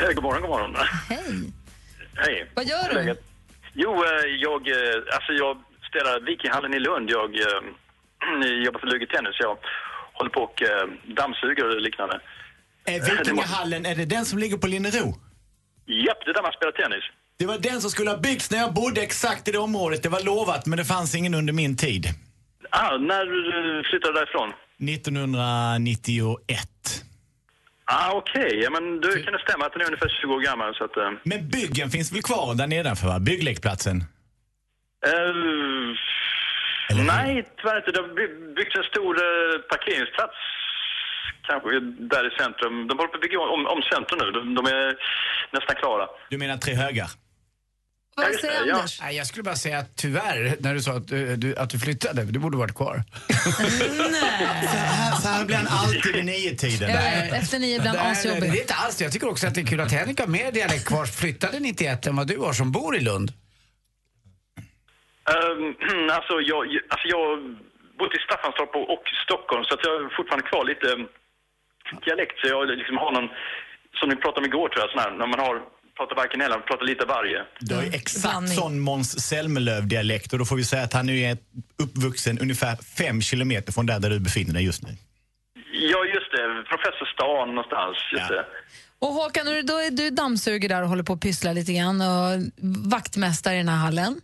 Eh, 0.00 0.10
God 0.16 0.24
morgon, 0.26 0.40
god 0.44 0.50
morgon. 0.54 0.72
Hej. 1.10 1.28
Hej. 2.24 2.36
Vad 2.56 2.64
gör 2.72 2.86
du? 2.94 3.16
Jo, 3.82 3.90
eh, 4.08 4.26
jag, 4.46 4.60
eh, 4.76 4.96
alltså 5.16 5.32
jag 5.42 5.52
spelar 5.88 6.14
Vikinghallen 6.28 6.74
i 6.78 6.80
Lund. 6.88 7.06
Jag 7.18 7.30
eh, 7.46 7.60
jobbar 8.64 8.80
för 8.80 8.86
Lugi 8.92 9.06
Tennis. 9.06 9.36
Jag 9.46 9.56
håller 10.18 10.30
på 10.30 10.42
och 10.48 10.62
dammsuger 11.20 11.64
och 11.68 11.80
liknande. 11.88 12.20
Är 12.88 13.00
Vikingahallen, 13.18 13.86
är 13.86 13.94
det 13.94 14.04
den 14.04 14.24
som 14.24 14.38
ligger 14.38 14.56
på 14.56 14.66
Linnero? 14.66 15.14
Japp, 15.86 16.18
det 16.24 16.30
är 16.30 16.34
där 16.34 16.42
man 16.42 16.52
spelar 16.52 16.72
tennis. 16.72 17.04
Det 17.38 17.46
var 17.46 17.58
den 17.58 17.80
som 17.80 17.90
skulle 17.90 18.10
ha 18.10 18.16
byggts 18.18 18.50
när 18.50 18.58
jag 18.58 18.74
bodde 18.74 19.00
exakt 19.02 19.48
i 19.48 19.52
det 19.52 19.58
området. 19.58 20.02
Det 20.02 20.08
var 20.08 20.20
lovat, 20.20 20.66
men 20.66 20.78
det 20.78 20.84
fanns 20.84 21.14
ingen 21.14 21.34
under 21.34 21.52
min 21.52 21.76
tid. 21.76 22.06
Ah, 22.70 22.96
när 22.96 23.22
eh, 23.78 23.82
flyttade 23.90 24.12
du 24.12 24.18
därifrån? 24.20 24.52
1991. 24.96 27.04
Ah, 27.84 28.12
Okej, 28.12 28.60
ja, 28.62 28.70
men 28.70 29.00
då 29.00 29.08
kan 29.08 29.32
det 29.32 29.38
stämma 29.48 29.66
att 29.66 29.72
den 29.72 29.82
är 29.82 29.86
ungefär 29.86 30.08
20 30.22 30.34
år 30.34 30.40
gammal. 30.40 30.74
Så 30.74 30.84
att, 30.84 30.96
eh, 30.96 31.10
Men 31.24 31.48
byggen 31.48 31.90
finns 31.90 32.12
väl 32.12 32.22
kvar 32.22 32.54
där 32.54 32.66
nedanför, 32.66 33.06
va? 33.08 33.18
Bygglekplatsen? 33.20 34.04
eh, 35.06 35.34
nej, 37.06 37.44
tyvärr 37.58 37.76
inte. 37.78 37.90
Det 37.92 38.00
har 38.00 38.08
by- 38.18 38.54
byggts 38.56 38.76
en 38.76 38.84
stor 38.92 39.12
eh, 39.26 39.54
parkeringsplats 39.72 40.36
kanske 41.48 41.68
där 42.12 42.24
i 42.28 42.30
centrum. 42.42 42.74
De 42.88 42.92
håller 42.98 43.08
på 43.12 43.16
att 43.16 43.22
bygga 43.26 43.38
om, 43.40 43.66
om 43.74 43.80
centrum 43.92 44.18
nu. 44.22 44.26
De, 44.36 44.54
de 44.54 44.62
är 44.66 44.96
nästan 45.56 45.76
klara. 45.76 46.06
Du 46.30 46.38
menar 46.38 46.56
tre 46.56 46.74
högar? 46.74 47.10
Vad 48.16 48.34
säger 48.34 48.66
Ja. 48.66 48.74
Anders? 48.74 49.00
Nej, 49.00 49.16
jag 49.16 49.26
skulle 49.26 49.42
bara 49.42 49.56
säga 49.56 49.78
att 49.78 49.96
tyvärr, 49.96 50.56
när 50.60 50.74
du 50.74 50.80
sa 50.80 50.92
att 50.92 51.08
du, 51.08 51.36
du, 51.36 51.56
att 51.56 51.70
du 51.70 51.78
flyttade, 51.78 52.24
du 52.24 52.38
borde 52.38 52.56
varit 52.58 52.74
kvar. 52.74 52.96
Här, 54.68 55.16
så 55.16 55.28
här 55.28 55.44
blir 55.44 55.56
han 55.56 55.66
alltid 55.66 56.14
vid 56.14 56.24
nio-tiden. 56.24 56.88
Vet, 56.88 57.32
efter 57.32 57.58
nio 57.58 57.78
Nej, 57.78 57.92
nej, 57.94 58.12
asjobbig. 58.12 58.52
Det 58.52 58.58
är 58.58 58.60
inte 58.60 58.74
alls. 58.74 59.00
Jag 59.00 59.12
tycker 59.12 59.28
också 59.28 59.46
att 59.46 59.54
det 59.54 59.60
är 59.60 59.66
kul 59.66 59.80
att 59.80 59.92
Henrik 59.92 60.20
har 60.20 60.26
mer 60.26 60.52
dialekt 60.52 60.84
kvar, 60.84 61.06
flyttade 61.06 61.60
91 61.60 62.06
än 62.06 62.16
vad 62.16 62.26
du 62.26 62.38
har 62.38 62.52
som 62.52 62.72
bor 62.72 62.96
i 62.96 63.00
Lund. 63.00 63.32
Um, 65.28 65.74
alltså, 66.10 66.40
jag, 66.40 66.66
alltså 66.88 67.08
jag 67.08 67.56
bott 68.00 68.14
i 68.18 68.20
Staffanstorp 68.28 68.72
och, 68.94 69.04
Stockholm 69.26 69.62
så 69.64 69.72
att 69.74 69.82
jag 69.86 69.92
har 69.96 70.02
fortfarande 70.18 70.46
kvar 70.50 70.64
lite 70.72 70.86
um, 70.96 71.02
dialekt. 72.06 72.34
Så 72.40 72.44
jag 72.54 72.60
liksom 72.82 72.96
har 73.04 73.10
någon, 73.16 73.28
som 73.98 74.06
ni 74.10 74.16
pratade 74.22 74.40
om 74.42 74.46
igår 74.52 74.68
tror 74.68 74.80
jag, 74.84 74.90
sån 74.94 75.02
här, 75.04 75.10
när 75.20 75.28
man 75.34 75.40
har 75.46 75.56
pratar 75.98 76.16
varken 76.16 76.40
eller, 76.40 76.58
pratar 76.58 76.86
lite 76.86 77.04
varje. 77.16 77.38
Du 77.60 77.74
har 77.74 77.82
ju 77.82 77.88
exakt 78.02 78.48
sån 78.48 78.80
Måns 78.80 79.10
Zelmerlöw-dialekt 79.28 80.32
och 80.32 80.38
då 80.38 80.44
får 80.44 80.56
vi 80.56 80.64
säga 80.64 80.82
att 80.82 80.92
han 80.92 81.06
nu 81.06 81.18
är 81.20 81.36
uppvuxen 81.84 82.38
ungefär 82.38 82.76
fem 82.98 83.20
kilometer 83.22 83.72
från 83.72 83.86
där, 83.86 84.00
där 84.00 84.10
du 84.10 84.20
befinner 84.20 84.54
dig 84.54 84.64
just 84.64 84.82
nu. 84.82 84.88
Ja, 85.72 86.04
just 86.04 86.30
det. 86.32 86.44
Professor 86.68 87.06
Stan 87.14 87.48
någonstans. 87.48 87.96
Just 88.12 88.28
det. 88.28 88.44
Och 88.98 89.08
Håkan, 89.08 89.46
nu 89.46 89.58
är- 89.58 89.62
då 89.62 89.76
är 89.78 89.90
du 89.90 90.10
dammsuger 90.10 90.68
där 90.68 90.82
och 90.82 90.88
håller 90.88 91.02
på 91.02 91.12
att 91.12 91.20
pyssla 91.20 91.52
lite 91.52 91.72
grann 91.72 92.00
och 92.00 92.42
vaktmästare 92.92 93.54
i 93.54 93.58
den 93.58 93.68
här 93.68 93.76
hallen. 93.76 94.20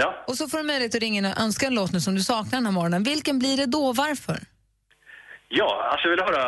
Ja. 0.00 0.24
Och 0.26 0.36
så 0.36 0.48
får 0.48 0.58
du 0.58 0.64
möjlighet 0.64 0.94
att 0.94 1.00
ringa 1.00 1.18
in 1.18 1.24
och 1.24 1.40
önska 1.40 1.66
en 1.66 1.74
låt 1.74 1.92
nu 1.92 2.00
som 2.00 2.14
du 2.14 2.20
saknar 2.20 2.56
den 2.58 2.66
här 2.66 2.72
morgonen. 2.72 3.02
Vilken 3.02 3.38
blir 3.38 3.56
det 3.56 3.66
då? 3.66 3.92
Varför? 3.92 4.38
Ja, 5.48 5.88
alltså 5.90 6.08
jag 6.08 6.16
vill 6.16 6.24
höra 6.28 6.44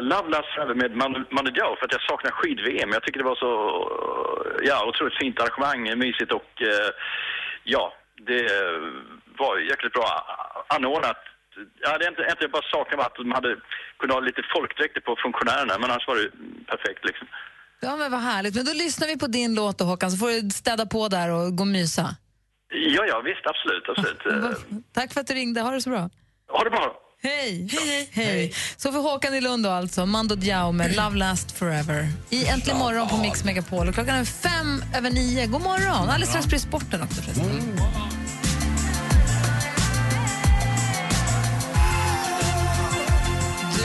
Love 0.00 0.28
Last 0.34 0.50
Forever 0.54 0.74
med 0.74 0.90
Manu, 1.36 1.50
Diao 1.50 1.76
för 1.76 1.84
att 1.86 1.96
jag 1.96 2.02
saknar 2.10 2.30
skid-VM. 2.30 2.90
Jag 2.92 3.02
tycker 3.02 3.18
det 3.22 3.30
var 3.32 3.40
så, 3.46 3.52
ja, 4.68 4.76
otroligt 4.88 5.18
fint 5.22 5.40
arrangemang, 5.40 5.98
mysigt 5.98 6.32
och 6.32 6.52
eh, 6.70 6.90
ja, 7.64 7.92
det 8.28 8.42
var 9.38 9.58
jäkligt 9.70 9.92
bra 9.92 10.08
anordnat. 10.76 11.20
Ja, 11.84 11.98
det 11.98 12.04
är 12.04 12.10
inte, 12.14 12.22
inte 12.30 12.44
jag 12.46 12.50
bara 12.50 12.70
saknar 12.76 12.98
att 13.04 13.14
de 13.14 13.32
hade 13.32 13.56
kunnat 13.98 14.14
ha 14.16 14.20
lite 14.20 14.42
folkdräkter 14.54 15.00
på 15.00 15.16
funktionärerna, 15.24 15.74
men 15.80 15.90
annars 15.90 16.08
var 16.08 16.16
det 16.16 16.28
perfekt 16.72 17.04
liksom. 17.04 17.26
Ja, 17.80 17.96
men 17.96 18.10
vad 18.10 18.20
härligt. 18.20 18.54
Men 18.54 18.64
då 18.64 18.72
lyssnar 18.72 19.06
vi 19.08 19.18
på 19.18 19.26
din 19.26 19.54
låt 19.54 19.78
då, 19.78 19.84
Håkan, 19.84 20.10
så 20.10 20.16
får 20.16 20.28
du 20.28 20.50
städa 20.50 20.86
på 20.86 21.08
där 21.08 21.28
och 21.36 21.56
gå 21.56 21.62
och 21.62 21.74
mysa. 21.78 22.06
Ja, 22.70 23.04
ja, 23.08 23.20
visst, 23.24 23.46
absolut, 23.46 23.88
absolut. 23.88 24.44
Eh, 24.44 24.58
Tack 24.94 25.12
för 25.12 25.20
att 25.20 25.26
du 25.26 25.34
ringde. 25.34 25.60
Ha 25.60 25.70
det 25.70 25.80
så 25.82 25.90
bra. 25.90 26.10
Ha 26.52 26.64
det 26.64 26.70
bra. 26.70 26.94
Hej! 27.22 27.68
Hej! 28.12 28.54
Så 28.76 28.92
för 28.92 28.98
Håkan 28.98 29.34
i 29.34 29.40
Lund 29.40 29.64
då 29.64 29.70
alltså, 29.70 30.06
Mando 30.06 30.34
Diao 30.34 30.72
med 30.72 30.96
Love 30.96 31.16
Last 31.16 31.58
Forever. 31.58 32.08
I 32.30 32.46
Äntligen 32.46 32.78
morgon 32.78 33.08
på 33.08 33.16
Mix 33.16 33.44
Megapol. 33.44 33.88
Och 33.88 33.94
klockan 33.94 34.16
är 34.16 34.24
fem 34.24 34.82
över 34.96 35.10
nio. 35.10 35.46
God 35.46 35.62
morgon! 35.62 36.08
Alldeles 36.08 36.28
strax 36.28 36.46
blir 36.46 36.58
sporten 36.58 37.02
också 37.02 37.22
förresten. 37.22 37.78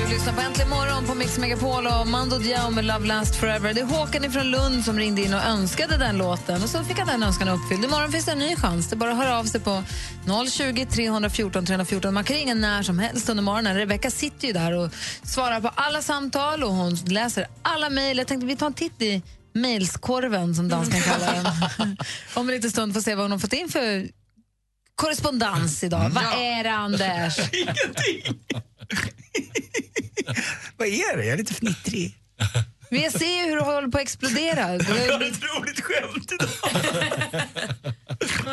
Du 0.04 0.10
lyssnar 0.10 0.34
på 0.34 0.42
Äntligen 0.42 0.70
morgon 0.70 1.06
på 1.06 1.16
Mix 1.16 1.38
Megapol 1.38 1.88
och 1.88 2.08
Mando 2.08 2.38
Diao 2.38 2.70
med 2.70 2.86
Love 2.86 3.08
Last 3.08 3.36
Forever. 3.36 3.74
Det 3.74 3.82
är 3.82 3.86
Håkan 3.86 4.32
från 4.32 4.52
Lund 4.52 4.86
som 4.86 4.98
ringde 5.00 5.22
in 5.22 5.34
och 5.34 5.44
önskade 5.44 5.98
den 5.98 6.18
låten 6.18 6.64
och 6.64 6.70
så 6.70 6.84
fick 6.84 6.98
han 6.98 7.08
den 7.08 7.24
önskan 7.24 7.48
uppfylld. 7.48 7.86
Imorgon 7.86 8.12
finns 8.12 8.26
det 8.26 8.32
en 8.32 8.40
ny 8.40 8.56
chans. 8.56 8.90
Det 8.90 8.96
är 8.96 8.98
bara 8.98 9.12
att 9.12 9.18
höra 9.18 9.40
av 9.40 9.44
sig 9.44 9.62
på 9.62 9.84
020 10.52 10.86
314 10.86 11.66
314. 11.66 12.14
Man 12.14 12.24
kan 12.24 12.36
ringa 12.36 12.54
när 12.54 12.84
som 12.84 13.00
helst 13.00 13.30
under 13.30 13.44
morgonen. 13.44 13.76
Rebecka 13.76 14.12
sitter 14.12 14.48
ju 14.48 14.54
där 14.54 14.78
och 14.78 14.92
svarar 15.24 15.62
på 15.62 15.68
alla 15.76 16.02
samtal 16.02 16.64
och 16.64 16.72
hon 16.72 16.96
läser 16.96 17.48
alla 17.62 17.90
mejl. 17.90 18.18
Jag 18.18 18.28
tänkte 18.28 18.48
vi 18.48 18.56
tar 18.56 18.68
en 18.68 18.74
titt 18.74 19.02
i 19.02 19.22
mejlskorven 19.54 20.56
som 20.56 20.70
dansken 20.70 21.02
kallar 21.12 21.34
den. 21.34 21.98
Om 22.34 22.50
en 22.50 22.56
liten 22.56 22.72
stund 22.72 22.94
får 22.94 23.02
se 23.02 23.16
vad 23.16 23.24
hon 23.24 23.32
har 23.32 23.40
fått 23.40 23.54
in 23.54 23.70
för 23.70 24.08
korrespondens 24.96 25.84
idag. 25.84 26.10
Vad 26.10 26.24
är 26.24 26.64
det, 26.64 26.72
Anders? 26.72 27.40
Ingenting! 27.54 28.40
Vad 30.84 30.92
är 30.92 31.18
det? 31.18 31.26
Jag 31.26 31.34
är 31.34 31.38
lite 31.38 31.54
fnittrig. 31.54 32.18
Men 32.90 33.02
jag 33.02 33.12
ser 33.12 33.26
ju 33.26 33.50
hur 33.50 33.56
du 33.56 33.62
håller 33.62 33.88
på 33.88 33.98
att 33.98 34.04
explodera. 34.04 34.60
Jag 34.60 34.68
har 35.14 35.22
ett 35.22 35.44
roligt 35.44 35.82
skämt 35.82 36.32
idag. 36.32 36.50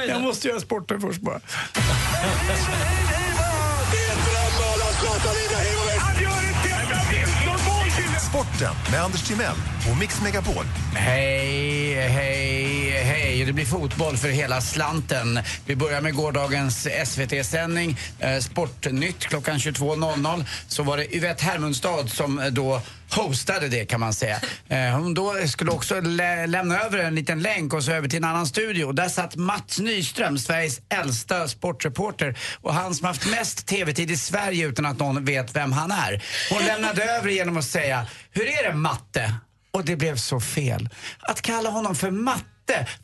Jag 0.09 0.23
måste 0.23 0.49
göra 0.49 0.61
sporten 0.61 1.01
först 1.01 1.21
bara. 1.21 1.41
Sporten 8.31 8.75
med 8.91 9.03
Anders 9.03 9.23
Timell 9.23 9.57
och 9.91 9.99
Mix 9.99 10.23
Megapol. 10.23 10.65
Hej, 10.95 11.95
hej, 11.95 12.91
hej. 12.91 13.45
Det 13.45 13.53
blir 13.53 13.65
fotboll 13.65 14.17
för 14.17 14.29
hela 14.29 14.61
slanten. 14.61 15.41
Vi 15.67 15.77
börjar 15.77 16.01
med 16.01 16.15
gårdagens 16.15 16.89
SVT-sändning. 17.05 17.99
Eh, 18.19 18.39
Sportnytt 18.39 19.19
klockan 19.19 19.59
22.00. 19.59 20.45
Så 20.69 20.83
var 20.83 20.97
det 20.97 21.17
Yvette 21.17 21.45
Hermundstad 21.45 22.07
som 22.07 22.39
eh, 22.39 22.47
då 22.47 22.83
hostade 23.15 23.69
det 23.69 23.85
kan 23.85 24.01
man 24.01 24.15
säga. 24.15 24.41
Eh, 24.69 24.79
hon 24.99 25.15
då 25.15 25.35
skulle 25.47 25.71
också 25.71 26.01
lä- 26.01 26.47
lämna 26.47 26.81
över 26.81 26.99
en 26.99 27.15
liten 27.15 27.43
länk 27.43 27.75
och 27.75 27.85
så 27.85 27.93
över 27.93 28.09
till 28.09 28.17
en 28.17 28.25
annan 28.25 28.47
studio. 28.47 28.93
Där 28.93 29.09
satt 29.09 29.37
Mats 29.37 29.79
Nyström, 29.79 30.39
Sveriges 30.39 30.81
äldsta 30.89 31.49
sportreporter 31.49 32.39
och 32.61 32.75
han 32.75 32.95
som 32.95 33.07
haft 33.07 33.31
mest 33.31 33.67
TV-tid 33.67 34.11
i 34.11 34.17
Sverige 34.17 34.67
utan 34.67 34.87
att 34.87 34.99
någon 34.99 35.25
vet 35.25 35.57
vem 35.57 35.73
han 35.73 35.91
är. 35.91 36.23
Hon 36.51 36.63
lämnade 36.65 37.05
över 37.05 37.29
genom 37.29 37.57
att 37.57 37.65
säga, 37.65 38.07
hur 38.31 38.43
är 38.47 38.69
det 38.71 38.75
matte? 38.75 39.35
Och 39.73 39.85
det 39.85 39.97
blev 39.97 40.17
så 40.17 40.41
fel. 40.41 40.89
Att 41.21 41.43
kalla 41.43 41.71
honom 41.71 41.95
för 41.95 42.11
matte 42.11 42.45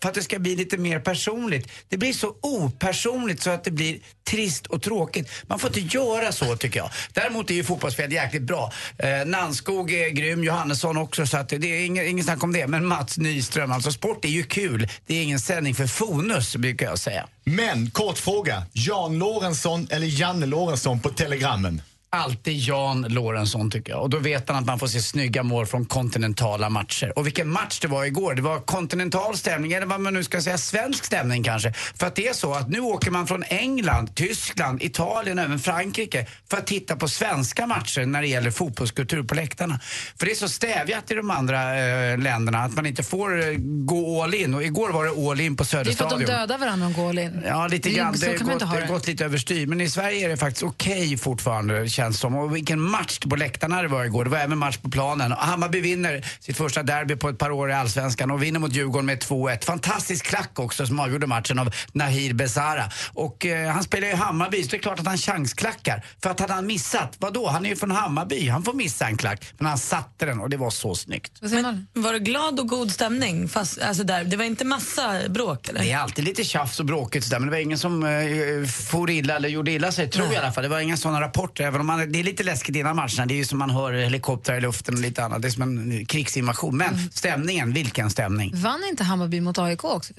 för 0.02 0.08
att 0.08 0.14
det 0.14 0.22
ska 0.22 0.38
bli 0.38 0.56
lite 0.56 0.78
mer 0.78 1.00
personligt. 1.00 1.68
Det 1.88 1.96
blir 1.96 2.12
så 2.12 2.34
opersonligt 2.42 3.42
så 3.42 3.50
att 3.50 3.64
det 3.64 3.70
blir 3.70 3.98
trist 4.30 4.66
och 4.66 4.82
tråkigt. 4.82 5.30
Man 5.46 5.58
får 5.58 5.78
inte 5.78 5.96
göra 5.96 6.32
så 6.32 6.56
tycker 6.56 6.78
jag. 6.78 6.90
Däremot 7.12 7.50
är 7.50 7.54
ju 7.54 7.64
fotbollsspel 7.64 8.12
jäkligt 8.12 8.42
bra. 8.42 8.72
Eh, 8.98 9.26
Nannskog 9.26 9.92
är 9.92 10.08
grym, 10.08 10.44
Johannesson 10.44 10.96
också 10.96 11.26
så 11.26 11.36
att 11.36 11.48
det 11.48 11.56
är 11.56 11.86
ingen, 11.86 12.06
ingen 12.06 12.24
snack 12.24 12.42
om 12.42 12.52
det. 12.52 12.66
Men 12.66 12.86
Mats 12.86 13.18
Nyström, 13.18 13.72
alltså 13.72 13.92
sport 13.92 14.24
är 14.24 14.28
ju 14.28 14.42
kul. 14.42 14.88
Det 15.06 15.14
är 15.14 15.22
ingen 15.22 15.40
sändning 15.40 15.74
för 15.74 15.86
fonus 15.86 16.56
brukar 16.56 16.86
jag 16.86 16.98
säga. 16.98 17.26
Men, 17.44 17.90
kort 17.90 18.18
fråga. 18.18 18.62
Jan 18.72 19.18
Lorentzon 19.18 19.88
eller 19.90 20.06
Janne 20.20 20.46
Lorentzon 20.46 21.00
på 21.00 21.08
telegrammen? 21.08 21.82
Alltid 22.16 22.56
Jan 22.58 23.02
Lorentzon 23.08 23.70
tycker 23.70 23.92
jag. 23.92 24.02
Och 24.02 24.10
då 24.10 24.18
vet 24.18 24.48
man 24.48 24.56
att 24.56 24.66
man 24.66 24.78
får 24.78 24.86
se 24.86 25.00
snygga 25.00 25.42
mål 25.42 25.66
från 25.66 25.86
kontinentala 25.86 26.70
matcher. 26.70 27.12
Och 27.18 27.26
vilken 27.26 27.48
match 27.48 27.80
det 27.80 27.88
var 27.88 28.04
igår. 28.04 28.34
Det 28.34 28.42
var 28.42 28.60
kontinental 28.60 29.36
stämning, 29.36 29.72
eller 29.72 29.86
vad 29.86 30.00
man 30.00 30.14
nu 30.14 30.24
ska 30.24 30.40
säga, 30.42 30.58
svensk 30.58 31.04
stämning 31.04 31.42
kanske. 31.42 31.72
För 31.72 32.06
att 32.06 32.14
det 32.16 32.28
är 32.28 32.32
så 32.32 32.54
att 32.54 32.68
nu 32.68 32.80
åker 32.80 33.10
man 33.10 33.26
från 33.26 33.42
England, 33.42 34.14
Tyskland, 34.14 34.82
Italien 34.82 35.38
och 35.38 35.44
även 35.44 35.58
Frankrike 35.58 36.26
för 36.50 36.56
att 36.56 36.66
titta 36.66 36.96
på 36.96 37.08
svenska 37.08 37.66
matcher 37.66 38.06
när 38.06 38.22
det 38.22 38.28
gäller 38.28 38.50
fotbollskultur 38.50 39.22
på 39.22 39.34
läktarna. 39.34 39.80
För 40.18 40.26
det 40.26 40.32
är 40.32 40.36
så 40.36 40.48
stävjat 40.48 41.10
i 41.10 41.14
de 41.14 41.30
andra 41.30 41.78
eh, 41.78 42.18
länderna 42.18 42.58
att 42.58 42.74
man 42.74 42.86
inte 42.86 43.02
får 43.02 43.48
eh, 43.48 43.54
gå 43.60 44.22
all 44.22 44.34
in. 44.34 44.54
Och 44.54 44.62
igår 44.64 44.90
var 44.90 45.04
det 45.04 45.30
all 45.30 45.40
in 45.40 45.56
på 45.56 45.64
Det 45.64 45.66
är 45.66 45.70
för 45.70 45.80
att 45.80 45.86
de 45.86 45.92
Söderstadion. 45.94 46.26
dödar 46.26 46.58
varandra 46.58 46.86
och 46.86 46.92
går 46.92 47.08
all 47.08 47.18
in. 47.18 47.42
Ja, 47.46 47.66
lite 47.66 47.90
grann. 47.90 48.14
Det 48.20 48.26
gått, 48.26 48.48
det 48.48 48.58
det. 48.58 48.64
har 48.64 48.86
gått 48.86 49.06
lite 49.06 49.24
överstyr. 49.24 49.66
Men 49.66 49.80
i 49.80 49.90
Sverige 49.90 50.24
är 50.24 50.28
det 50.28 50.36
faktiskt 50.36 50.62
okej 50.62 51.16
fortfarande, 51.16 51.88
känns 52.06 52.20
som. 52.20 52.36
Och 52.36 52.56
vilken 52.56 52.80
match 52.80 53.18
på 53.18 53.36
läktarna 53.36 53.82
det 53.82 53.88
var 53.88 54.04
igår. 54.04 54.24
Det 54.24 54.30
var 54.30 54.38
även 54.38 54.58
match 54.58 54.76
på 54.76 54.90
planen. 54.90 55.32
Och 55.32 55.38
Hammarby 55.38 55.80
vinner 55.80 56.26
sitt 56.40 56.56
första 56.56 56.82
derby 56.82 57.16
på 57.16 57.28
ett 57.28 57.38
par 57.38 57.50
år 57.50 57.70
i 57.70 57.72
Allsvenskan 57.72 58.30
och 58.30 58.42
vinner 58.42 58.60
mot 58.60 58.72
Djurgården 58.72 59.06
med 59.06 59.22
2-1. 59.22 59.64
Fantastisk 59.64 60.26
klack 60.26 60.58
också 60.58 60.86
som 60.86 61.00
avgjorde 61.00 61.26
matchen 61.26 61.58
av 61.58 61.74
Nahir 61.92 62.34
Besara. 62.34 62.84
Och 63.12 63.46
eh, 63.46 63.70
han 63.70 63.82
spelar 63.82 64.08
ju 64.08 64.12
i 64.12 64.16
Hammarby, 64.16 64.62
så 64.62 64.70
det 64.70 64.76
är 64.76 64.78
klart 64.78 65.00
att 65.00 65.06
han 65.06 65.18
chansklackar. 65.18 66.04
För 66.22 66.30
att 66.30 66.40
hade 66.40 66.52
han 66.52 66.66
missat, 66.66 67.16
vadå? 67.18 67.48
Han 67.48 67.66
är 67.66 67.70
ju 67.70 67.76
från 67.76 67.90
Hammarby. 67.90 68.48
Han 68.48 68.62
får 68.62 68.72
missa 68.72 69.06
en 69.06 69.16
klack. 69.16 69.44
Men 69.58 69.66
han 69.66 69.78
satte 69.78 70.26
den 70.26 70.40
och 70.40 70.50
det 70.50 70.56
var 70.56 70.70
så 70.70 70.94
snyggt. 70.94 71.32
Men, 71.40 71.86
var 71.92 72.12
det 72.12 72.18
glad 72.18 72.60
och 72.60 72.68
god 72.68 72.90
stämning? 72.90 73.48
Fast, 73.48 73.78
alltså 73.78 74.04
där, 74.04 74.24
det 74.24 74.36
var 74.36 74.44
inte 74.44 74.64
massa 74.64 75.28
bråk? 75.28 75.68
Eller? 75.68 75.80
Det 75.80 75.92
är 75.92 75.98
alltid 75.98 76.24
lite 76.24 76.44
tjafs 76.44 76.80
och 76.80 76.86
bråkigt 76.86 77.24
sådär, 77.24 77.38
men 77.38 77.48
det 77.48 77.52
var 77.52 77.62
ingen 77.62 77.78
som 77.78 78.04
eh, 78.04 78.68
for 78.68 79.10
illa 79.10 79.36
eller 79.36 79.48
gjorde 79.48 79.70
illa 79.70 79.92
sig, 79.92 80.10
tror 80.10 80.26
jag 80.26 80.34
i 80.34 80.36
alla 80.36 80.52
fall. 80.52 80.62
Det 80.62 80.68
var 80.68 80.80
inga 80.80 80.96
sådana 80.96 81.20
rapporter, 81.20 81.64
även 81.64 81.80
om 81.80 81.86
man, 81.96 82.12
det 82.12 82.18
är 82.20 82.24
lite 82.24 82.42
läskigt 82.42 82.76
innan 82.76 82.96
matcherna. 82.96 83.26
Det 83.26 83.34
är 83.34 83.36
ju 83.36 83.44
som 83.44 83.58
man 83.58 83.70
hör 83.70 83.92
helikoptrar 83.92 84.56
i 84.56 84.60
luften 84.60 84.94
och 84.94 85.00
lite 85.00 85.24
annat. 85.24 85.42
Det 85.42 85.48
är 85.48 85.50
som 85.50 85.62
en 85.62 86.06
krigsinvasion. 86.06 86.76
Men 86.76 86.98
stämningen, 87.12 87.72
vilken 87.72 88.10
stämning. 88.10 88.52
Vann 88.54 88.84
inte 88.90 89.04
Hammarby 89.04 89.40
mot 89.40 89.58
AIK 89.58 89.84
också? 89.84 90.14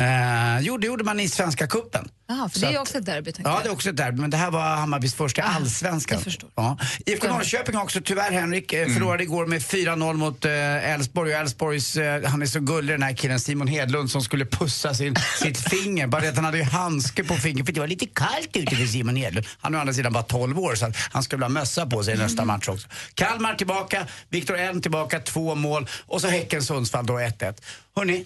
Eh, 0.00 0.60
jo, 0.60 0.78
det 0.78 0.86
gjorde 0.86 1.04
man 1.04 1.20
i 1.20 1.28
Svenska 1.28 1.66
cupen. 1.66 2.08
Jaha, 2.28 2.48
för 2.48 2.58
Så 2.58 2.66
det 2.66 2.72
är 2.72 2.76
att- 2.76 2.80
också 2.82 2.98
ett 2.98 3.06
derby. 3.06 3.32
Ja, 3.36 3.42
jag. 3.44 3.62
det 3.62 3.68
är 3.68 3.72
också 3.72 3.90
ett 3.90 3.96
derby, 3.96 4.20
men 4.20 4.30
det 4.30 4.36
här 4.36 4.50
var 4.50 4.60
Hammarbys 4.76 5.14
första 5.14 5.42
allsvenskan. 5.42 6.20
Ja. 6.54 6.78
IFK 7.06 7.28
Norrköping 7.28 7.74
har 7.76 7.82
också 7.82 8.00
tyvärr, 8.04 8.32
Henrik, 8.32 8.72
eh, 8.72 8.88
förlorade 8.88 9.22
igår 9.22 9.46
med 9.46 9.62
4-0 9.62 10.14
mot 10.16 10.44
eh, 10.44 10.52
Elfsborg. 10.92 11.34
Och 11.34 11.40
Elfsborgs, 11.40 11.96
eh, 11.96 12.24
han 12.24 12.42
är 12.42 12.46
så 12.46 12.60
gullig 12.60 12.94
den 12.94 13.02
här 13.02 13.12
killen, 13.14 13.40
Simon 13.40 13.68
Hedlund, 13.68 14.10
som 14.10 14.22
skulle 14.22 14.44
pussa 14.46 14.94
sin, 14.94 15.16
sitt 15.42 15.58
finger. 15.68 16.06
Bara 16.06 16.22
det 16.22 16.28
att 16.28 16.36
han 16.36 16.44
hade 16.44 16.58
ju 16.58 16.64
handske 16.64 17.24
på 17.24 17.34
fingret, 17.34 17.66
för 17.66 17.72
det 17.72 17.80
var 17.80 17.86
lite 17.86 18.06
kallt 18.06 18.56
ute 18.56 18.76
för 18.76 18.86
Simon 18.86 19.16
Hedlund. 19.16 19.46
Han 19.60 19.74
är 19.74 19.78
å 19.78 19.80
andra 19.80 19.94
sidan 19.94 20.12
bara 20.12 20.22
12 20.22 20.58
år, 20.58 20.74
så 20.74 20.86
att 20.86 20.96
han 20.96 21.22
skulle 21.22 21.44
ha 21.44 21.48
mössa 21.50 21.86
på 21.86 22.02
sig 22.04 22.14
i 22.14 22.16
nästa 22.18 22.44
match 22.44 22.68
också. 22.68 22.88
Kalmar 23.14 23.54
tillbaka, 23.54 24.06
Viktor 24.28 24.56
Elm 24.58 24.82
tillbaka, 24.82 25.20
två 25.20 25.54
mål. 25.54 25.88
Och 26.06 26.20
så 26.20 26.28
Häcken-Sundsvall 26.28 27.06
då 27.06 27.18
1-1. 27.18 27.62
Hörni, 27.96 28.24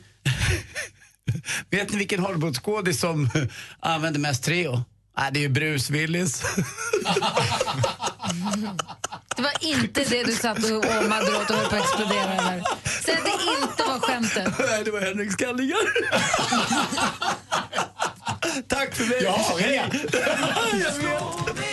vet 1.70 1.92
ni 1.92 1.98
vilken 1.98 2.20
Hollywoodskådis 2.20 3.00
som 3.00 3.30
använder 3.80 4.20
mest 4.20 4.44
Treo? 4.44 4.84
Nej, 5.18 5.30
det 5.32 5.38
är 5.38 5.42
ju 5.42 5.48
Bruce 5.48 5.92
Willis. 5.92 6.42
Det 9.36 9.42
var 9.42 9.52
inte 9.60 10.04
det 10.04 10.24
du 10.24 10.32
satt 10.32 10.58
och 10.58 10.70
åmade 10.70 11.36
åt 11.36 11.50
och 11.50 11.56
höll 11.56 11.66
på 11.68 11.76
att 11.76 11.82
explodera 11.82 12.32
över. 12.32 12.62
Säg 13.04 13.14
att 13.14 13.24
det 13.24 13.30
inte 13.62 13.82
var 13.82 14.00
skämtet. 14.00 14.54
Nej, 14.58 14.84
det 14.84 14.90
var 14.90 15.00
Henrik 15.00 15.32
Skallingar. 15.32 15.78
Tack 18.68 18.94
för 18.94 19.04
mig. 19.04 19.22
Jag 19.22 19.32
har. 19.32 19.60
Jag 19.60 19.68
vet. 19.68 20.10
Slå 20.94 21.54
med 21.54 21.72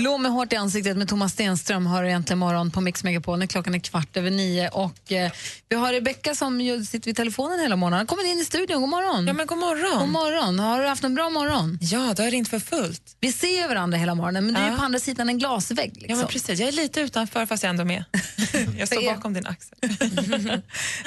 med 0.00 0.32
Hårt 0.32 0.52
i 0.52 0.56
ansiktet 0.56 0.96
med 0.96 1.08
Thomas 1.08 1.32
Stenström 1.32 1.86
har 1.86 2.04
egentligen 2.04 2.38
morgon 2.38 2.70
på 2.70 2.80
Mix 2.80 3.04
Megapol 3.04 3.38
när 3.38 3.46
klockan 3.46 3.74
är 3.74 3.78
kvart 3.78 4.16
över 4.16 4.30
nio. 4.30 4.68
Och, 4.68 5.12
eh, 5.12 5.32
vi 5.68 5.76
har 5.76 5.92
Rebecka 5.92 6.34
som 6.34 6.60
ju 6.60 6.84
sitter 6.84 7.06
vid 7.06 7.16
telefonen 7.16 7.60
hela 7.60 7.76
morgonen. 7.76 8.06
Kommer 8.06 8.30
in 8.32 8.38
i 8.38 8.44
studion. 8.44 8.80
God 8.80 8.90
morgon. 8.90 9.26
Ja, 9.26 9.32
men 9.32 9.46
god 9.46 9.58
morgon. 9.58 9.98
God 10.00 10.08
morgon. 10.08 10.58
Har 10.58 10.82
du 10.82 10.88
haft 10.88 11.04
en 11.04 11.14
bra 11.14 11.30
morgon? 11.30 11.78
Ja, 11.82 12.14
det 12.16 12.22
har 12.22 12.30
ringt 12.30 12.48
för 12.48 12.58
fullt. 12.58 13.16
Vi 13.20 13.32
ser 13.32 13.62
ju 13.62 13.68
varandra 13.68 13.98
hela 13.98 14.14
morgonen, 14.14 14.46
men 14.46 14.54
du 14.54 14.60
är 14.60 14.70
Ja. 14.70 14.76
på 14.76 14.82
andra 14.82 14.98
sidan 14.98 15.28
en 15.28 15.38
glasvägg. 15.38 15.92
Liksom. 15.94 16.10
Ja, 16.10 16.16
men 16.16 16.26
precis. 16.26 16.60
Jag 16.60 16.68
är 16.68 16.72
lite 16.72 17.00
utanför 17.00 17.46
fast 17.46 17.62
jag 17.62 17.68
är 17.68 17.70
ändå 17.70 17.84
med. 17.84 18.04
jag 18.78 18.88
står 18.88 19.14
bakom 19.14 19.34
din 19.34 19.46
axel. 19.46 19.78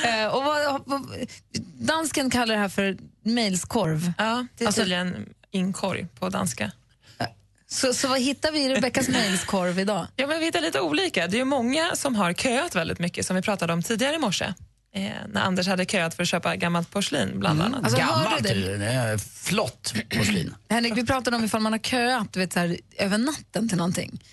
Eh, 0.05 0.25
och 0.27 0.43
vad, 0.43 0.81
vad, 0.85 1.01
dansken 1.79 2.29
kallar 2.29 2.55
det 2.55 2.61
här 2.61 2.69
för 2.69 2.97
mejlskorv. 3.23 4.11
Ja, 4.17 4.47
det 4.57 4.63
är 4.63 4.67
Alltså- 4.67 4.81
tydligen 4.81 5.29
inkorg 5.51 6.07
på 6.19 6.29
danska. 6.29 6.71
Så, 7.73 7.93
så 7.93 8.07
vad 8.07 8.19
hittar 8.19 8.51
vi 8.51 8.65
i 8.65 8.69
Rebeckas 8.69 9.07
mejlskorv 9.09 9.79
idag? 9.79 10.07
Ja, 10.15 10.27
men 10.27 10.39
vi 10.39 10.45
hittar 10.45 10.61
lite 10.61 10.81
olika. 10.81 11.27
Det 11.27 11.35
är 11.35 11.39
ju 11.39 11.45
många 11.45 11.95
som 11.95 12.15
har 12.15 12.33
köat 12.33 12.75
väldigt 12.75 12.99
mycket, 12.99 13.25
som 13.25 13.35
vi 13.35 13.41
pratade 13.41 13.73
om 13.73 13.83
tidigare 13.83 14.15
i 14.15 14.19
morse. 14.19 14.53
Eh, 14.95 15.11
när 15.27 15.41
Anders 15.41 15.67
hade 15.67 15.85
köat 15.85 16.15
för 16.15 16.23
att 16.23 16.29
köpa 16.29 16.55
gammalt 16.55 16.91
porslin, 16.91 17.39
bland 17.39 17.61
annat. 17.61 17.83
Alltså, 17.83 17.99
Gammalt, 17.99 19.23
flott 19.43 19.93
porslin. 20.09 20.55
Henrik, 20.69 20.97
vi 20.97 21.05
pratade 21.05 21.37
om 21.37 21.43
ifall 21.43 21.61
man 21.61 21.71
har 21.71 21.79
köat 21.79 22.33
du 22.33 22.39
vet, 22.39 22.53
så 22.53 22.59
här, 22.59 22.77
över 22.97 23.17
natten 23.17 23.69
till 23.69 23.77
någonting. 23.77 24.23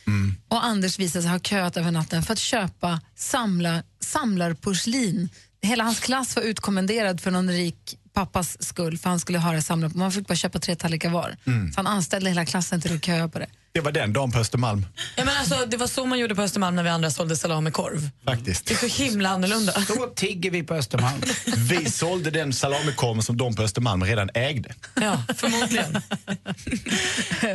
Och 0.49 0.65
Anders 0.65 0.99
visade 0.99 1.23
sig 1.23 1.31
ha 1.31 1.39
köat 1.39 1.77
över 1.77 1.91
natten 1.91 2.23
för 2.23 2.33
att 2.33 2.39
köpa 2.39 3.01
samla, 3.17 3.83
samlarporslin. 4.01 5.29
Hela 5.63 5.85
hans 5.85 6.01
klass 6.01 6.37
var 6.37 6.43
utkommenderad 6.43 7.21
för 7.21 7.31
någon 7.31 7.51
rik 7.51 7.97
pappas 8.27 8.63
skull 8.63 8.99
för 8.99 9.11
han 9.11 9.21
skulle 9.21 9.39
ha 9.39 9.53
det 9.53 9.63
samlat. 9.63 9.95
Man 9.95 10.13
fick 10.13 10.27
bara 10.29 10.35
köpa 10.35 10.59
tre 10.59 10.75
tallrikar 10.77 11.11
var. 11.11 11.37
Mm. 11.47 11.73
Så 11.73 11.79
han 11.79 11.87
anställde 11.87 12.31
hela 12.31 12.45
klassen 12.47 12.81
till 12.81 12.95
att 12.97 13.05
köa 13.05 13.29
på 13.29 13.39
det. 13.39 13.47
Det 13.73 13.81
var 13.81 13.93
den 13.93 14.13
dagen 14.13 14.33
på 14.33 14.39
Östermalm, 14.39 14.87
Ja, 15.17 15.25
men 15.25 15.37
alltså, 15.37 15.67
det 15.67 15.77
var 15.77 15.87
så 15.87 16.07
man 16.07 16.19
gjorde 16.19 16.35
på 16.35 16.43
Östermalm 16.43 16.77
när 16.77 16.83
vi 16.83 16.89
andra 16.89 17.11
sålde 17.11 17.37
salamikorv. 17.37 18.11
faktiskt. 18.25 18.67
Det 18.67 18.75
är 18.75 18.89
så 18.89 19.03
himla 19.03 19.29
annorlunda. 19.29 19.73
Så 19.73 20.07
tigger 20.07 20.51
vi 20.51 20.63
på 20.63 20.75
Östermalm. 20.75 21.21
Vi 21.69 21.91
sålde 21.91 22.31
den 22.31 22.53
salamikorven 22.53 23.23
som 23.23 23.37
de 23.37 23.55
på 23.55 23.63
Östermalm 23.63 24.05
redan 24.05 24.31
ägde. 24.35 24.75
Ja, 24.95 25.23
förmodligen. 25.37 26.03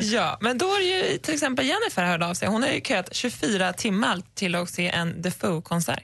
ja, 0.01 0.37
men 0.41 0.57
då 0.57 0.65
är 0.65 0.79
det 0.79 1.07
ju 1.11 1.17
till 1.17 1.33
exempel 1.33 1.65
Jennifer 1.65 2.05
hörde 2.05 2.25
av 2.25 2.33
sig. 2.33 2.47
Hon 2.47 2.63
har 2.63 2.69
ju 2.69 2.81
köat 2.81 3.15
24 3.15 3.73
timmar 3.73 4.21
till 4.33 4.55
att 4.55 4.69
se 4.69 4.87
en 4.89 5.23
The 5.23 5.31
Foo-konsert. 5.31 6.03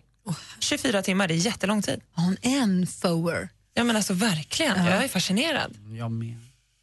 24 0.60 1.02
timmar, 1.02 1.28
det 1.28 1.34
är 1.34 1.36
jättelång 1.36 1.82
tid. 1.82 2.02
Hon 2.16 2.38
är 2.42 2.58
en 2.62 2.88
foer. 2.88 3.50
Ja, 3.74 3.84
men 3.84 3.96
alltså 3.96 4.14
verkligen. 4.14 4.86
Jag 4.86 5.04
är 5.04 5.08
fascinerad. 5.08 5.78
Jag 5.98 6.12
med. 6.12 6.38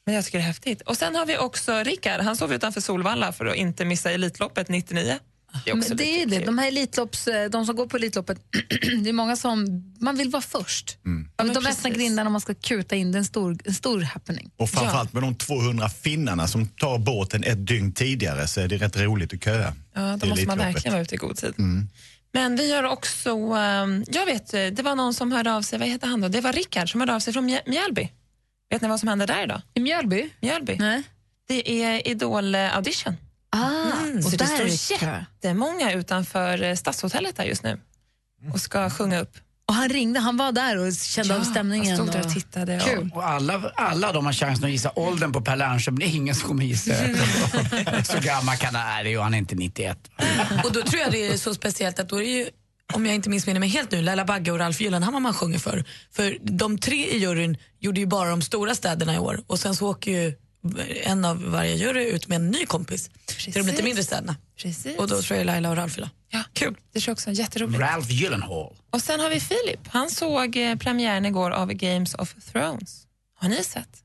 Men 0.06 0.14
jag 0.14 0.24
tycker 0.24 0.38
det 0.38 0.44
är 0.44 0.46
häftigt. 0.46 0.80
Och 0.80 0.96
sen 0.96 1.14
har 1.14 1.26
vi 1.26 1.38
också 1.38 1.82
Rickard. 1.82 2.20
Han 2.20 2.36
sov 2.36 2.52
utanför 2.52 2.80
Solvalla 2.80 3.32
för 3.32 3.46
att 3.46 3.56
inte 3.56 3.84
missa 3.84 4.10
Elitloppet 4.10 4.68
99. 4.68 5.18
Det 5.64 5.70
är 5.70 5.74
Men 5.74 5.96
det 5.96 6.22
är 6.22 6.26
det. 6.26 6.38
De 6.38 6.58
här 6.58 6.68
Elitlopps, 6.68 7.28
eh, 7.28 7.50
de 7.50 7.66
som 7.66 7.76
går 7.76 7.86
på 7.86 7.96
Elitloppet, 7.96 8.38
det 9.02 9.08
är 9.08 9.12
många 9.12 9.36
som, 9.36 9.84
man 10.00 10.16
vill 10.16 10.30
vara 10.30 10.42
först. 10.42 10.98
Mm. 11.06 11.28
de 11.36 11.46
men 11.46 11.56
öppnar 11.56 11.90
grindarna 11.90 12.30
man 12.30 12.40
ska 12.40 12.54
kuta 12.54 12.96
in, 12.96 13.12
det 13.12 13.16
är 13.16 13.18
en 13.18 13.24
stor, 13.24 13.58
en 13.64 13.74
stor 13.74 14.00
happening. 14.00 14.50
Och 14.56 14.70
framförallt 14.70 15.12
med 15.12 15.22
de 15.22 15.34
200 15.34 15.88
finnarna 15.88 16.48
som 16.48 16.68
tar 16.68 16.98
båten 16.98 17.44
ett 17.44 17.66
dygn 17.66 17.92
tidigare 17.92 18.46
så 18.46 18.60
är 18.60 18.68
det 18.68 18.76
rätt 18.76 18.96
roligt 18.96 19.34
att 19.34 19.44
köa. 19.44 19.74
Ja, 19.94 20.16
då 20.16 20.26
måste 20.26 20.46
man 20.46 20.58
verkligen 20.58 20.92
vara 20.92 21.02
ute 21.02 21.14
i 21.14 21.18
god 21.18 21.36
tid. 21.36 21.54
Mm. 21.58 21.88
Men 22.32 22.56
vi 22.56 22.70
gör 22.70 22.84
också, 22.84 23.30
ehm, 23.30 24.04
jag 24.08 24.26
vet, 24.26 24.54
eh, 24.54 24.66
det 24.66 24.82
var 24.82 24.94
någon 24.94 25.14
som 25.14 25.32
hörde 25.32 25.52
av 25.54 25.62
sig, 25.62 25.78
vad 25.78 25.88
heter 25.88 26.06
han 26.06 26.20
då? 26.20 26.28
Det 26.28 26.40
var 26.40 26.52
Rickard 26.52 26.90
som 26.92 27.00
hörde 27.00 27.14
av 27.14 27.20
sig 27.20 27.32
från 27.32 27.44
Mjällby. 27.66 28.08
Vet 28.70 28.82
ni 28.82 28.88
vad 28.88 29.00
som 29.00 29.08
hände 29.08 29.26
där 29.26 29.42
idag? 29.44 29.62
I 29.74 29.80
Mjölby? 29.80 30.30
Mjölby. 30.40 30.76
Nej. 30.78 31.02
Det 31.48 31.82
är 31.82 32.08
Idol-audition. 32.08 33.14
Ah, 33.50 33.68
Mm, 34.04 34.16
och 34.16 34.24
så 34.24 34.36
det 34.36 34.46
står 34.46 34.98
jättemånga 35.02 35.92
utanför 35.92 36.62
eh, 36.62 36.74
Stadshotellet 36.74 37.36
där 37.36 37.44
just 37.44 37.62
nu 37.62 37.80
och 38.52 38.60
ska 38.60 38.90
sjunga 38.90 39.18
upp. 39.20 39.36
Och 39.68 39.74
han 39.74 39.88
ringde, 39.88 40.20
han 40.20 40.36
var 40.36 40.52
där 40.52 40.78
och 40.78 40.94
kände 40.94 41.36
av 41.36 41.42
stämningen. 41.42 41.86
han 41.86 41.96
stod 41.96 42.12
där 42.12 42.20
och 42.20 42.26
och- 42.26 42.32
tittade. 42.32 42.80
Kul. 42.84 43.10
Och 43.14 43.28
alla, 43.28 43.72
alla 43.76 44.12
de 44.12 44.26
har 44.26 44.32
chansen 44.32 44.64
att 44.64 44.70
gissa 44.70 44.92
åldern 44.94 45.32
på 45.32 45.40
Per 45.40 45.56
Lernström, 45.56 45.98
det 45.98 46.06
är 46.06 46.16
ingen 46.16 46.34
som 46.34 46.48
kommer 46.48 46.64
gissa. 46.64 46.94
så 48.04 48.20
gammal 48.20 48.56
kan 48.56 48.74
han, 48.74 49.06
är 49.06 49.18
han 49.18 49.34
är 49.34 49.38
inte 49.38 49.54
91. 49.54 49.98
Och 50.64 50.72
då 50.72 50.82
tror 50.82 51.02
jag 51.02 51.12
det 51.12 51.26
är 51.26 51.36
så 51.36 51.54
speciellt 51.54 51.98
att 51.98 52.08
då 52.08 52.16
är 52.16 52.20
det 52.20 52.30
ju 52.30 52.48
om 52.94 53.06
jag 53.06 53.14
inte 53.14 53.30
missminner 53.30 53.60
mig 53.60 53.68
helt 53.68 53.90
nu, 53.90 54.02
Laila 54.02 54.24
Bagge 54.24 54.52
och 54.52 54.58
Ralf 54.58 54.80
Gyllenhammar 54.80 55.20
man 55.20 55.34
sjunger 55.34 55.58
för. 55.58 55.84
För 56.12 56.38
de 56.42 56.78
tre 56.78 57.06
i 57.06 57.18
juryn 57.18 57.56
gjorde 57.80 58.00
ju 58.00 58.06
bara 58.06 58.30
de 58.30 58.42
stora 58.42 58.74
städerna 58.74 59.14
i 59.14 59.18
år 59.18 59.40
och 59.46 59.58
sen 59.58 59.76
så 59.76 59.88
åker 59.90 60.10
ju 60.10 60.34
en 61.04 61.24
av 61.24 61.42
varje 61.50 61.74
jury 61.76 62.04
ut 62.04 62.28
med 62.28 62.36
en 62.36 62.50
ny 62.50 62.66
kompis 62.66 63.10
till 63.26 63.52
de 63.52 63.60
lite 63.66 63.82
mindre 63.82 64.04
städerna. 64.04 64.36
Precis. 64.56 64.98
Och 64.98 65.08
då 65.08 65.22
tror 65.22 65.38
jag 65.38 65.46
Laila 65.46 65.70
och 65.70 65.76
Ralf 65.76 65.98
idag. 65.98 66.08
Ja, 66.30 66.42
Kul. 66.52 66.74
Det 66.92 67.00
tror 67.00 67.10
jag 67.10 67.12
också. 67.12 67.30
Jätteroligt. 67.30 67.80
Ralph 67.80 68.12
Gyllenhaal. 68.12 68.76
Och 68.90 69.02
sen 69.02 69.20
har 69.20 69.30
vi 69.30 69.40
Filip. 69.40 69.80
Han 69.88 70.10
såg 70.10 70.56
eh, 70.56 70.76
premiären 70.76 71.26
igår 71.26 71.50
av 71.50 71.72
Games 71.72 72.14
of 72.14 72.34
Thrones. 72.52 73.06
Har 73.34 73.48
ni 73.48 73.64
sett? 73.64 74.02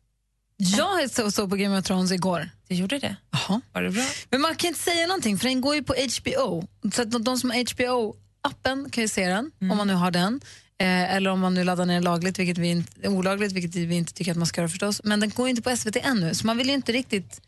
Jag 0.57 1.09
såg 1.11 1.33
så 1.33 1.47
på 1.49 1.55
Game 1.55 1.79
of 1.79 1.85
Thrones 1.85 2.11
igår. 2.11 2.49
Du 2.67 2.75
gjorde 2.75 2.99
det? 2.99 3.15
Jaha. 3.31 3.61
Var 3.73 3.81
det 3.81 3.89
bra? 3.89 4.03
Men 4.29 4.41
man 4.41 4.55
kan 4.55 4.67
inte 4.67 4.79
säga 4.79 5.07
någonting 5.07 5.37
för 5.37 5.47
den 5.47 5.61
går 5.61 5.75
ju 5.75 5.83
på 5.83 5.93
HBO. 5.93 6.67
Så 6.93 7.01
att 7.01 7.11
de- 7.11 7.23
de 7.23 7.37
som 7.37 7.49
har 7.51 7.57
HBO-appen 7.57 8.89
kan 8.91 9.01
ju 9.01 9.07
se 9.07 9.27
den, 9.27 9.51
om 9.71 9.77
man 9.77 9.87
nu 9.87 9.93
har 9.93 10.11
den. 10.11 10.41
Eh, 10.81 11.15
eller 11.15 11.29
om 11.29 11.39
man 11.39 11.53
nu 11.53 11.63
laddar 11.63 11.85
ner 11.85 12.01
lagligt, 12.01 12.39
vilket 12.39 12.57
vi 12.57 12.67
inte, 12.67 13.07
olagligt, 13.07 13.51
vilket 13.51 13.75
vi 13.75 13.95
inte 13.95 14.13
tycker 14.13 14.31
att 14.31 14.37
man 14.37 14.47
ska 14.47 14.61
göra 14.61 14.69
förstås. 14.69 15.01
Men 15.03 15.19
den 15.19 15.29
går 15.29 15.49
inte 15.49 15.61
på 15.61 15.77
SVT 15.77 15.95
ännu, 15.95 16.33
så 16.35 16.45
man 16.47 16.57
vill 16.57 16.67
ju 16.67 16.73
inte 16.73 16.91
riktigt 16.91 17.41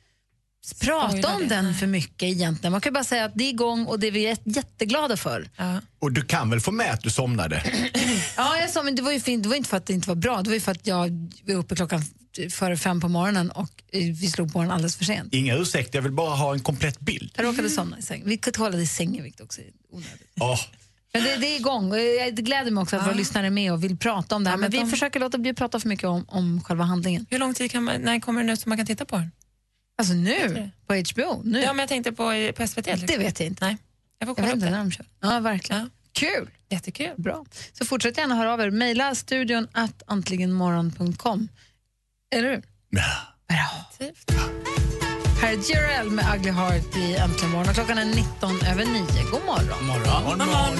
prata 0.79 1.35
om 1.35 1.41
det, 1.41 1.47
den 1.47 1.73
för 1.75 1.87
mycket 1.87 2.23
egentligen. 2.23 2.71
Man 2.71 2.81
kan 2.81 2.93
bara 2.93 3.03
säga 3.03 3.25
att 3.25 3.31
det 3.35 3.43
är 3.43 3.49
igång 3.49 3.85
och 3.85 3.99
det 3.99 4.07
är 4.07 4.11
vi 4.11 4.27
jät- 4.27 4.41
jätteglada 4.55 5.17
för. 5.17 5.49
Ja. 5.55 5.81
Och 5.99 6.11
du 6.11 6.21
kan 6.21 6.49
väl 6.49 6.59
få 6.59 6.71
med 6.71 6.93
att 6.93 7.01
du 7.01 7.09
somnade? 7.09 7.63
Ja, 8.37 8.57
jag 8.57 8.69
sa, 8.69 8.83
men 8.83 8.95
det 8.95 9.01
var 9.01 9.11
ju 9.11 9.19
fint. 9.19 9.43
Det 9.43 9.49
var 9.49 9.55
inte 9.55 9.69
för 9.69 9.77
att 9.77 9.85
det 9.85 9.93
inte 9.93 10.07
var 10.07 10.15
bra, 10.15 10.41
det 10.41 10.49
var 10.49 10.53
ju 10.55 10.59
för 10.61 10.71
att 10.71 10.87
jag 10.87 11.31
var 11.45 11.55
uppe 11.55 11.75
klockan 11.75 12.01
före 12.51 12.77
fem 12.77 13.01
på 13.01 13.07
morgonen 13.07 13.51
och 13.51 13.69
eh, 13.91 14.01
vi 14.13 14.27
slog 14.27 14.53
på 14.53 14.61
den 14.61 14.71
alldeles 14.71 14.95
för 14.95 15.05
sent. 15.05 15.33
Inga 15.33 15.55
ursäkter, 15.55 15.97
jag 15.97 16.03
vill 16.03 16.11
bara 16.11 16.35
ha 16.35 16.53
en 16.53 16.59
komplett 16.59 16.99
bild. 16.99 17.31
Jag 17.35 17.45
råkade 17.45 17.69
somna 17.69 17.99
i 17.99 18.01
sängen. 18.01 18.27
Vi 18.29 18.37
kollade 18.37 18.81
i 18.83 18.87
sängen, 18.87 19.23
vilket 19.23 19.41
också 19.41 19.61
är 19.61 19.67
onödigt. 19.91 20.27
Åh, 20.39 20.59
Men 21.15 21.23
det, 21.23 21.35
det 21.37 21.47
är 21.47 21.59
igång 21.59 21.91
och 21.91 21.99
jag 21.99 22.35
gläder 22.35 22.71
mig 22.71 22.81
också 22.81 22.95
att 22.95 23.05
våra 23.07 23.13
lyssnare 23.13 23.45
är 23.45 23.49
med 23.49 23.73
och 23.73 23.83
vill 23.83 23.97
prata 23.97 24.35
om 24.35 24.43
det 24.43 24.49
här. 24.49 24.53
Ja, 24.53 24.57
men 24.57 24.61
men 24.61 24.71
vi 24.71 24.77
de- 24.77 24.89
försöker 24.91 25.19
låta 25.19 25.37
bli 25.37 25.49
att 25.51 25.57
prata 25.57 25.79
för 25.79 25.89
mycket 25.89 26.05
om, 26.05 26.25
om 26.27 26.61
själva 26.63 26.83
handlingen. 26.83 27.25
Hur 27.29 27.39
lång 27.39 27.53
tid 27.53 27.71
kan 27.71 27.83
man, 27.83 28.01
när 28.01 28.19
kommer 28.19 28.41
den 28.41 28.49
ut 28.49 28.59
så 28.59 28.69
man 28.69 28.77
kan 28.77 28.87
titta 28.87 29.05
på 29.05 29.15
den? 29.17 29.31
Alltså 29.97 30.13
nu, 30.13 30.69
på 30.87 30.93
HBO? 30.93 31.41
Nu? 31.43 31.61
Ja, 31.61 31.73
men 31.73 31.79
jag 31.79 31.89
tänkte 31.89 32.11
på, 32.11 32.51
på 32.55 32.67
SVT. 32.67 32.85
Liksom. 32.85 33.07
det 33.07 33.17
vet 33.17 33.39
jag 33.39 33.47
inte. 33.47 33.65
Nej, 33.65 33.77
jag 34.19 34.27
får 34.27 34.29
Jag 34.29 34.35
kolla 34.35 34.47
vet 34.47 34.51
upp 34.51 34.55
inte 34.55 34.65
det. 34.65 34.71
när 34.71 34.77
de 34.79 34.91
kör. 34.91 35.05
Ja, 35.21 35.39
verkligen. 35.39 35.89
Kul! 36.11 36.49
Jättekul. 36.69 37.11
Bra. 37.17 37.45
Så 37.73 37.85
fortsätt 37.85 38.17
gärna 38.17 38.35
höra 38.35 38.53
av 38.53 38.61
er. 38.61 38.69
Mejla 38.71 39.15
studion 39.15 39.67
att 39.71 40.03
antligenmorgon.com. 40.07 41.47
Eller 42.35 42.49
hur? 42.49 42.63
Bra. 42.91 43.05
Här 45.41 45.53
är 45.53 45.71
Jarell 45.71 46.09
med 46.11 46.35
Ugly 46.35 46.51
Heart 46.51 46.95
i 46.95 47.15
Äntligen 47.15 47.51
morgon. 47.51 47.73
Klockan 47.73 47.97
är 47.97 48.05
19 48.05 48.61
över 48.71 48.85
9. 48.85 49.01
God 49.31 49.45
morgon. 49.45 49.85
morgon. 49.85 50.25
God 50.29 50.37
morgon. 50.37 50.75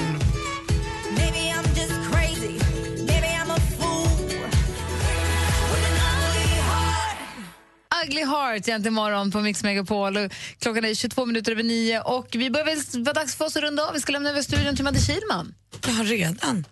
With 5.72 5.92
an 7.92 8.06
ugly 8.06 8.24
heart. 8.24 8.68
Egentligen 8.68 8.94
morgon 8.94 9.32
på 9.32 9.42
Mix 9.42 9.64
Megapol. 9.64 10.18
Och 10.18 10.32
Klockan 10.60 10.86
är 10.86 10.94
22 10.94 11.26
minuter 11.26 11.52
över 11.52 11.64
9 11.64 12.02
och 12.02 12.28
vi 12.32 12.50
börjar 12.50 12.66
väl 12.66 13.04
vara 13.04 13.14
dags 13.14 13.36
för 13.36 13.46
oss 13.46 13.56
att 13.58 13.64
runda 13.64 13.88
av. 13.88 13.94
Vi 13.94 14.00
ska 14.00 14.12
lämna 14.12 14.30
över 14.30 14.42
studion 14.42 14.76
till 14.76 14.84
Madde 14.84 15.00
Kihlman. 15.00 15.54
Ja, 15.88 16.04
redan? 16.04 16.66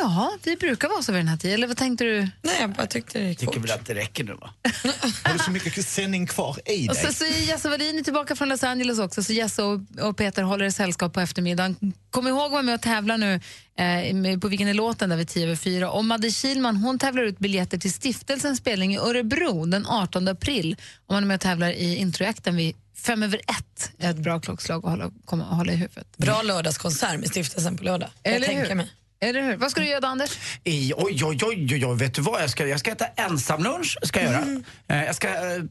Ja, 0.00 0.32
vi 0.42 0.56
brukar 0.56 0.88
vara 0.88 1.02
så 1.02 1.12
vid 1.12 1.18
den 1.20 1.28
här 1.28 1.36
tiden. 1.36 1.54
Eller 1.54 1.66
vad 1.66 1.76
tänkte 1.76 2.04
du? 2.04 2.20
Nej, 2.42 2.56
jag 2.60 2.70
bara 2.70 2.86
tyckte 2.86 3.18
det 3.18 3.28
gick 3.28 3.38
Tycker 3.38 3.52
fort. 3.52 3.64
väl 3.64 3.70
att 3.70 3.86
det 3.86 3.94
räcker 3.94 4.24
nu 4.24 4.32
va? 4.32 4.50
har 5.24 5.32
du 5.32 5.38
så 5.38 5.50
mycket 5.50 5.86
sändning 5.88 6.26
kvar 6.26 6.56
i 6.66 6.88
Och 6.88 6.94
dig? 6.94 7.04
så, 7.06 7.12
så 7.12 7.24
är 7.24 7.48
Jesse 7.48 7.68
Wallin 7.68 8.04
tillbaka 8.04 8.36
från 8.36 8.48
Los 8.48 8.62
Angeles 8.64 8.98
också, 8.98 9.22
så 9.22 9.32
Jesse 9.32 9.62
och, 9.62 9.80
och 10.00 10.16
Peter 10.16 10.42
håller 10.42 10.64
er 10.64 10.70
sällskap 10.70 11.12
på 11.12 11.20
eftermiddagen. 11.20 11.92
Kom 12.10 12.28
ihåg 12.28 12.44
att 12.44 12.50
vara 12.52 12.62
med 12.62 12.74
och 12.74 12.80
tävla 12.80 13.16
nu 13.16 13.40
eh, 13.78 14.38
på 14.38 14.48
Vilken 14.48 14.68
är 14.68 14.74
låten 14.74 15.10
där 15.10 15.16
vid 15.16 15.28
10 15.28 15.44
över 15.44 15.56
4. 15.56 15.90
Och 15.90 16.04
Madde 16.04 16.30
Kihlman 16.30 16.76
hon 16.76 16.98
tävlar 16.98 17.22
ut 17.22 17.38
biljetter 17.38 17.78
till 17.78 17.92
Stiftelsens 17.92 18.58
spelning 18.58 18.94
i 18.94 18.98
Örebro 18.98 19.64
den 19.66 19.86
18 19.86 20.28
april. 20.28 20.76
Om 21.06 21.14
man 21.14 21.22
är 21.22 21.26
med 21.26 21.34
och 21.34 21.40
tävlar 21.40 21.70
i 21.70 21.96
introjakten 21.96 22.56
vid 22.56 22.76
fem 22.96 23.22
över 23.22 23.38
ett. 23.38 23.90
är 23.98 24.10
ett 24.10 24.16
bra 24.16 24.40
klockslag 24.40 24.84
att 24.84 24.90
hålla, 24.90 25.10
komma, 25.24 25.44
hålla 25.44 25.72
i 25.72 25.76
huvudet. 25.76 26.16
Bra 26.16 26.42
lördagskonsert 26.42 27.20
med 27.20 27.28
stiftelsen 27.28 27.76
på 27.76 27.84
lördag. 27.84 28.08
Jag 28.22 28.34
Eller 28.34 28.46
tänker 28.46 28.68
hur? 28.68 28.74
mig. 28.74 28.90
Eller 29.20 29.42
hur? 29.42 29.56
Vad 29.56 29.70
ska 29.70 29.80
du 29.80 29.86
göra 29.88 30.00
då, 30.00 30.08
Anders? 30.08 30.38
I, 30.64 30.92
oj, 30.96 31.24
oj, 31.24 31.38
oj, 31.42 31.86
oj, 31.86 31.96
vet 31.96 32.14
du 32.14 32.22
vad 32.22 32.42
jag 32.42 32.50
ska 32.50 32.66
Jag 32.66 32.80
ska 32.80 32.90
äta 32.90 33.06
ensamlunch, 33.16 33.96
ska 34.02 34.22
jag 34.22 34.32
göra. 34.32 34.44
Eh, 34.88 35.04
Jag 35.04 35.14
ska 35.14 35.28
eh, 35.28 35.62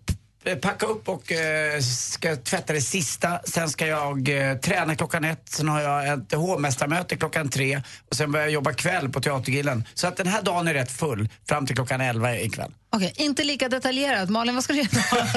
packa 0.61 0.85
upp 0.85 1.09
och 1.09 1.31
eh, 1.31 1.79
ska 1.81 2.35
tvätta 2.35 2.73
det 2.73 2.81
sista. 2.81 3.39
Sen 3.43 3.69
ska 3.69 3.87
jag 3.87 4.29
eh, 4.51 4.57
träna 4.57 4.95
klockan 4.95 5.23
ett. 5.23 5.41
Sen 5.49 5.67
har 5.69 5.81
jag 5.81 6.07
ett 6.19 6.33
hovmästarmöte 6.33 7.15
klockan 7.15 7.49
tre. 7.49 7.81
Och 8.09 8.15
sen 8.15 8.31
börjar 8.31 8.45
jag 8.45 8.53
jobba 8.53 8.73
kväll 8.73 9.09
på 9.09 9.21
Teatergillen. 9.21 9.83
Så 9.93 10.07
att 10.07 10.17
den 10.17 10.27
här 10.27 10.41
dagen 10.41 10.67
är 10.67 10.73
rätt 10.73 10.91
full 10.91 11.29
fram 11.49 11.65
till 11.65 11.75
klockan 11.75 12.01
elva 12.01 12.35
ikväll. 12.37 12.71
Okej, 12.95 13.13
inte 13.15 13.43
lika 13.43 13.69
detaljerat. 13.69 14.29
Malin, 14.29 14.55
vad 14.55 14.63
ska 14.63 14.73
du 14.73 14.79
göra? 14.79 14.89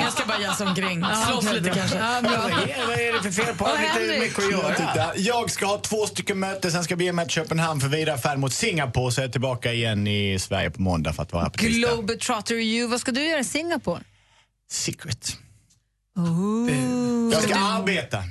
Jag 0.00 0.12
ska 0.12 0.26
bara 0.26 0.40
jassa 0.40 0.68
omkring, 0.68 1.04
slåss 1.26 1.44
okej, 1.44 1.60
lite 1.60 1.78
kanske. 1.78 1.98
Ja, 1.98 2.20
bra. 2.22 2.30
Vad 2.30 2.50
är, 2.52 2.86
vad 2.86 2.98
är 3.00 3.12
det 3.12 3.22
för 3.22 3.30
fel 3.44 3.54
på 3.56 3.64
Vad 3.64 3.80
Lite 3.80 3.92
händer? 3.92 4.20
mycket 4.20 4.38
att 4.38 4.50
göra. 4.50 5.12
jag 5.16 5.50
ska 5.50 5.66
ha 5.66 5.78
två 5.78 6.06
stycken 6.06 6.38
möten, 6.38 6.72
sen 6.72 6.84
ska 6.84 6.92
jag 6.92 6.98
bege 6.98 7.12
mig 7.12 7.24
till 7.24 7.32
Köpenhamn 7.34 7.80
för 7.80 7.88
vidare 7.88 8.18
färd 8.18 8.38
mot 8.38 8.52
Singapore. 8.52 9.12
Så 9.12 9.20
är 9.20 9.24
jag 9.24 9.32
tillbaka 9.32 9.72
igen 9.72 10.06
i 10.06 10.38
Sverige 10.38 10.70
på 10.70 10.82
måndag 10.82 11.12
för 11.12 11.22
att 11.22 11.32
vara 11.32 11.42
här 11.42 11.50
på 11.50 11.58
tisdag. 11.58 11.88
Globetrotter 11.92 12.54
you. 12.54 12.88
Vad 12.88 13.00
ska 13.00 13.12
du 13.12 13.28
göra 13.28 13.40
i 13.40 13.44
Singapore? 13.44 14.00
Secret. 14.72 15.36
Oh. 16.16 16.70
Jag 17.32 17.42
ska 17.42 17.54
arbeta. 17.56 18.24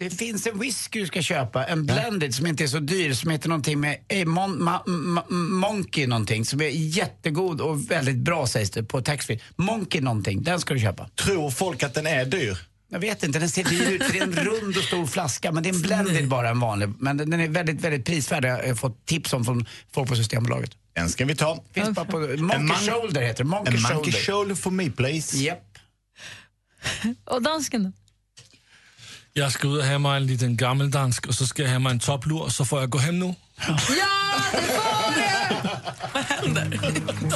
Det 0.00 0.10
finns 0.10 0.46
en 0.46 0.58
whisky 0.58 1.00
du 1.00 1.06
ska 1.06 1.22
köpa, 1.22 1.64
en 1.66 1.86
blended 1.86 2.34
som 2.34 2.46
inte 2.46 2.64
är 2.64 2.68
så 2.68 2.78
dyr, 2.78 3.12
som 3.14 3.30
heter 3.30 3.48
någonting 3.48 3.80
med 3.80 3.96
eh, 4.08 4.24
mon, 4.26 4.62
ma, 4.64 4.82
ma, 4.86 5.24
Monkey 5.30 6.06
någonting, 6.06 6.44
som 6.44 6.60
är 6.60 6.68
jättegod 6.68 7.60
och 7.60 7.90
väldigt 7.90 8.16
bra 8.16 8.46
sägs 8.46 8.70
det 8.70 8.82
på 8.82 9.00
taxfree. 9.02 9.40
Monkey 9.56 10.00
någonting, 10.00 10.42
den 10.42 10.60
ska 10.60 10.74
du 10.74 10.80
köpa. 10.80 11.08
Tror 11.08 11.50
folk 11.50 11.82
att 11.82 11.94
den 11.94 12.06
är 12.06 12.24
dyr? 12.24 12.58
Jag 12.90 12.98
vet 13.00 13.22
inte, 13.24 13.38
den 13.38 13.50
ser 13.50 13.64
dyr 13.64 13.90
ut 13.90 14.02
för 14.04 14.12
det 14.12 14.18
är 14.18 14.22
en 14.22 14.32
rund 14.36 14.76
och 14.76 14.82
stor 14.84 15.06
flaska 15.06 15.52
men 15.52 15.62
det 15.62 15.68
är 15.68 15.74
en 15.74 15.82
blended 15.82 16.28
bara 16.28 16.48
en 16.50 16.60
vanlig. 16.60 16.88
Men 16.98 17.16
den 17.16 17.32
är 17.32 17.48
väldigt, 17.48 17.80
väldigt 17.80 18.04
prisvärd. 18.06 18.44
Jag 18.44 18.66
har 18.68 18.74
fått 18.74 19.06
tips 19.06 19.32
om 19.32 19.44
från 19.44 19.66
folk 19.94 20.08
på 20.08 20.16
Systembolaget. 20.16 20.70
Den 20.94 21.08
ska 21.08 21.24
vi 21.24 21.36
ta. 21.36 21.64
Finns 21.72 21.90
bara 21.90 22.04
på 22.04 22.16
En 22.18 22.44
Monkey 22.44 22.58
man- 22.62 22.76
Shoulder 22.76 23.20
heter 23.22 23.44
det. 23.44 23.50
Monkey 23.50 23.74
monkey 23.80 23.94
Shoulder. 23.94 24.12
shoulder 24.20 24.54
for 24.54 24.70
me 24.70 24.90
please. 24.90 25.36
Japp. 25.38 25.64
Och 27.24 27.42
dansken 27.42 27.84
då? 27.84 27.92
Jeg 29.34 29.52
skal 29.52 29.68
ud 29.68 29.78
og 29.78 29.84
have 29.84 29.98
mig 29.98 30.16
en 30.16 30.26
liten 30.26 30.56
gammeldansk, 30.56 31.26
og 31.26 31.34
så 31.34 31.46
skal 31.46 31.62
jeg 31.62 31.70
have 31.70 31.80
mig 31.80 31.92
en 31.92 32.00
toplur, 32.00 32.48
så 32.48 32.64
får 32.64 32.80
jeg 32.80 32.90
gå 32.90 32.98
hem 32.98 33.14
nu. 33.14 33.34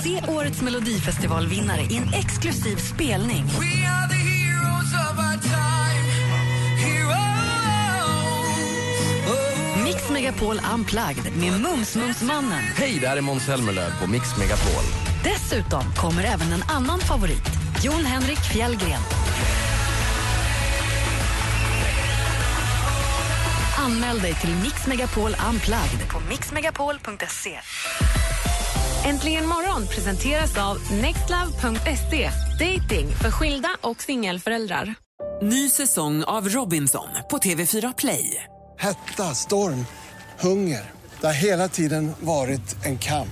Se 0.02 0.20
årets 0.28 0.60
Melodifestivalvinnare 0.62 1.82
i 1.90 1.96
en 1.96 2.14
exklusiv 2.14 2.76
spelning. 2.76 3.46
Mix 9.84 10.10
Megapol 10.10 10.60
Unplugged 10.74 11.36
med 11.36 11.60
Mums-Mums-mannen. 11.60 12.64
Hej, 12.76 12.98
det 13.00 13.08
här 13.08 13.16
är 13.16 13.20
Måns 13.20 13.44
Zelmerlöw 13.44 13.90
på 14.00 14.06
Mix 14.10 14.36
Megapol. 14.38 14.84
Dessutom 15.24 15.82
kommer 15.96 16.24
även 16.24 16.52
en 16.52 16.62
annan 16.62 17.00
favorit, 17.00 17.48
Jon 17.84 18.06
Henrik 18.06 18.38
Fjällgren. 18.38 19.00
Anmäl 23.78 24.18
dig 24.18 24.34
till 24.34 24.50
Mix 24.50 24.86
Megapol 24.86 25.30
Unplugged 25.48 26.10
på 26.12 26.20
mixmegapol.se. 26.28 27.58
Äntligen 29.04 29.46
morgon 29.46 29.86
presenteras 29.86 30.58
av 30.58 30.76
nextlove.se. 30.92 32.30
Dating 32.58 33.08
för 33.22 33.30
skilda 33.30 33.68
och 33.80 34.02
singelföräldrar. 34.02 34.94
Ny 35.42 35.70
säsong 35.70 36.24
av 36.24 36.48
Robinson 36.48 37.08
på 37.30 37.38
TV4 37.38 37.94
Play. 37.98 38.44
Hetta, 38.78 39.34
storm, 39.34 39.86
hunger. 40.40 40.90
Det 41.20 41.26
har 41.26 41.34
hela 41.34 41.68
tiden 41.68 42.12
varit 42.20 42.84
en 42.84 42.98
kamp. 42.98 43.28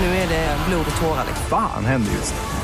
Nu 0.00 0.06
är 0.06 0.28
det 0.28 0.56
blod 0.68 0.86
och 0.96 1.02
tårar. 1.02 1.26
Fan 1.50 1.84
händer 1.84 2.12
just 2.12 2.34
nu. 2.34 2.63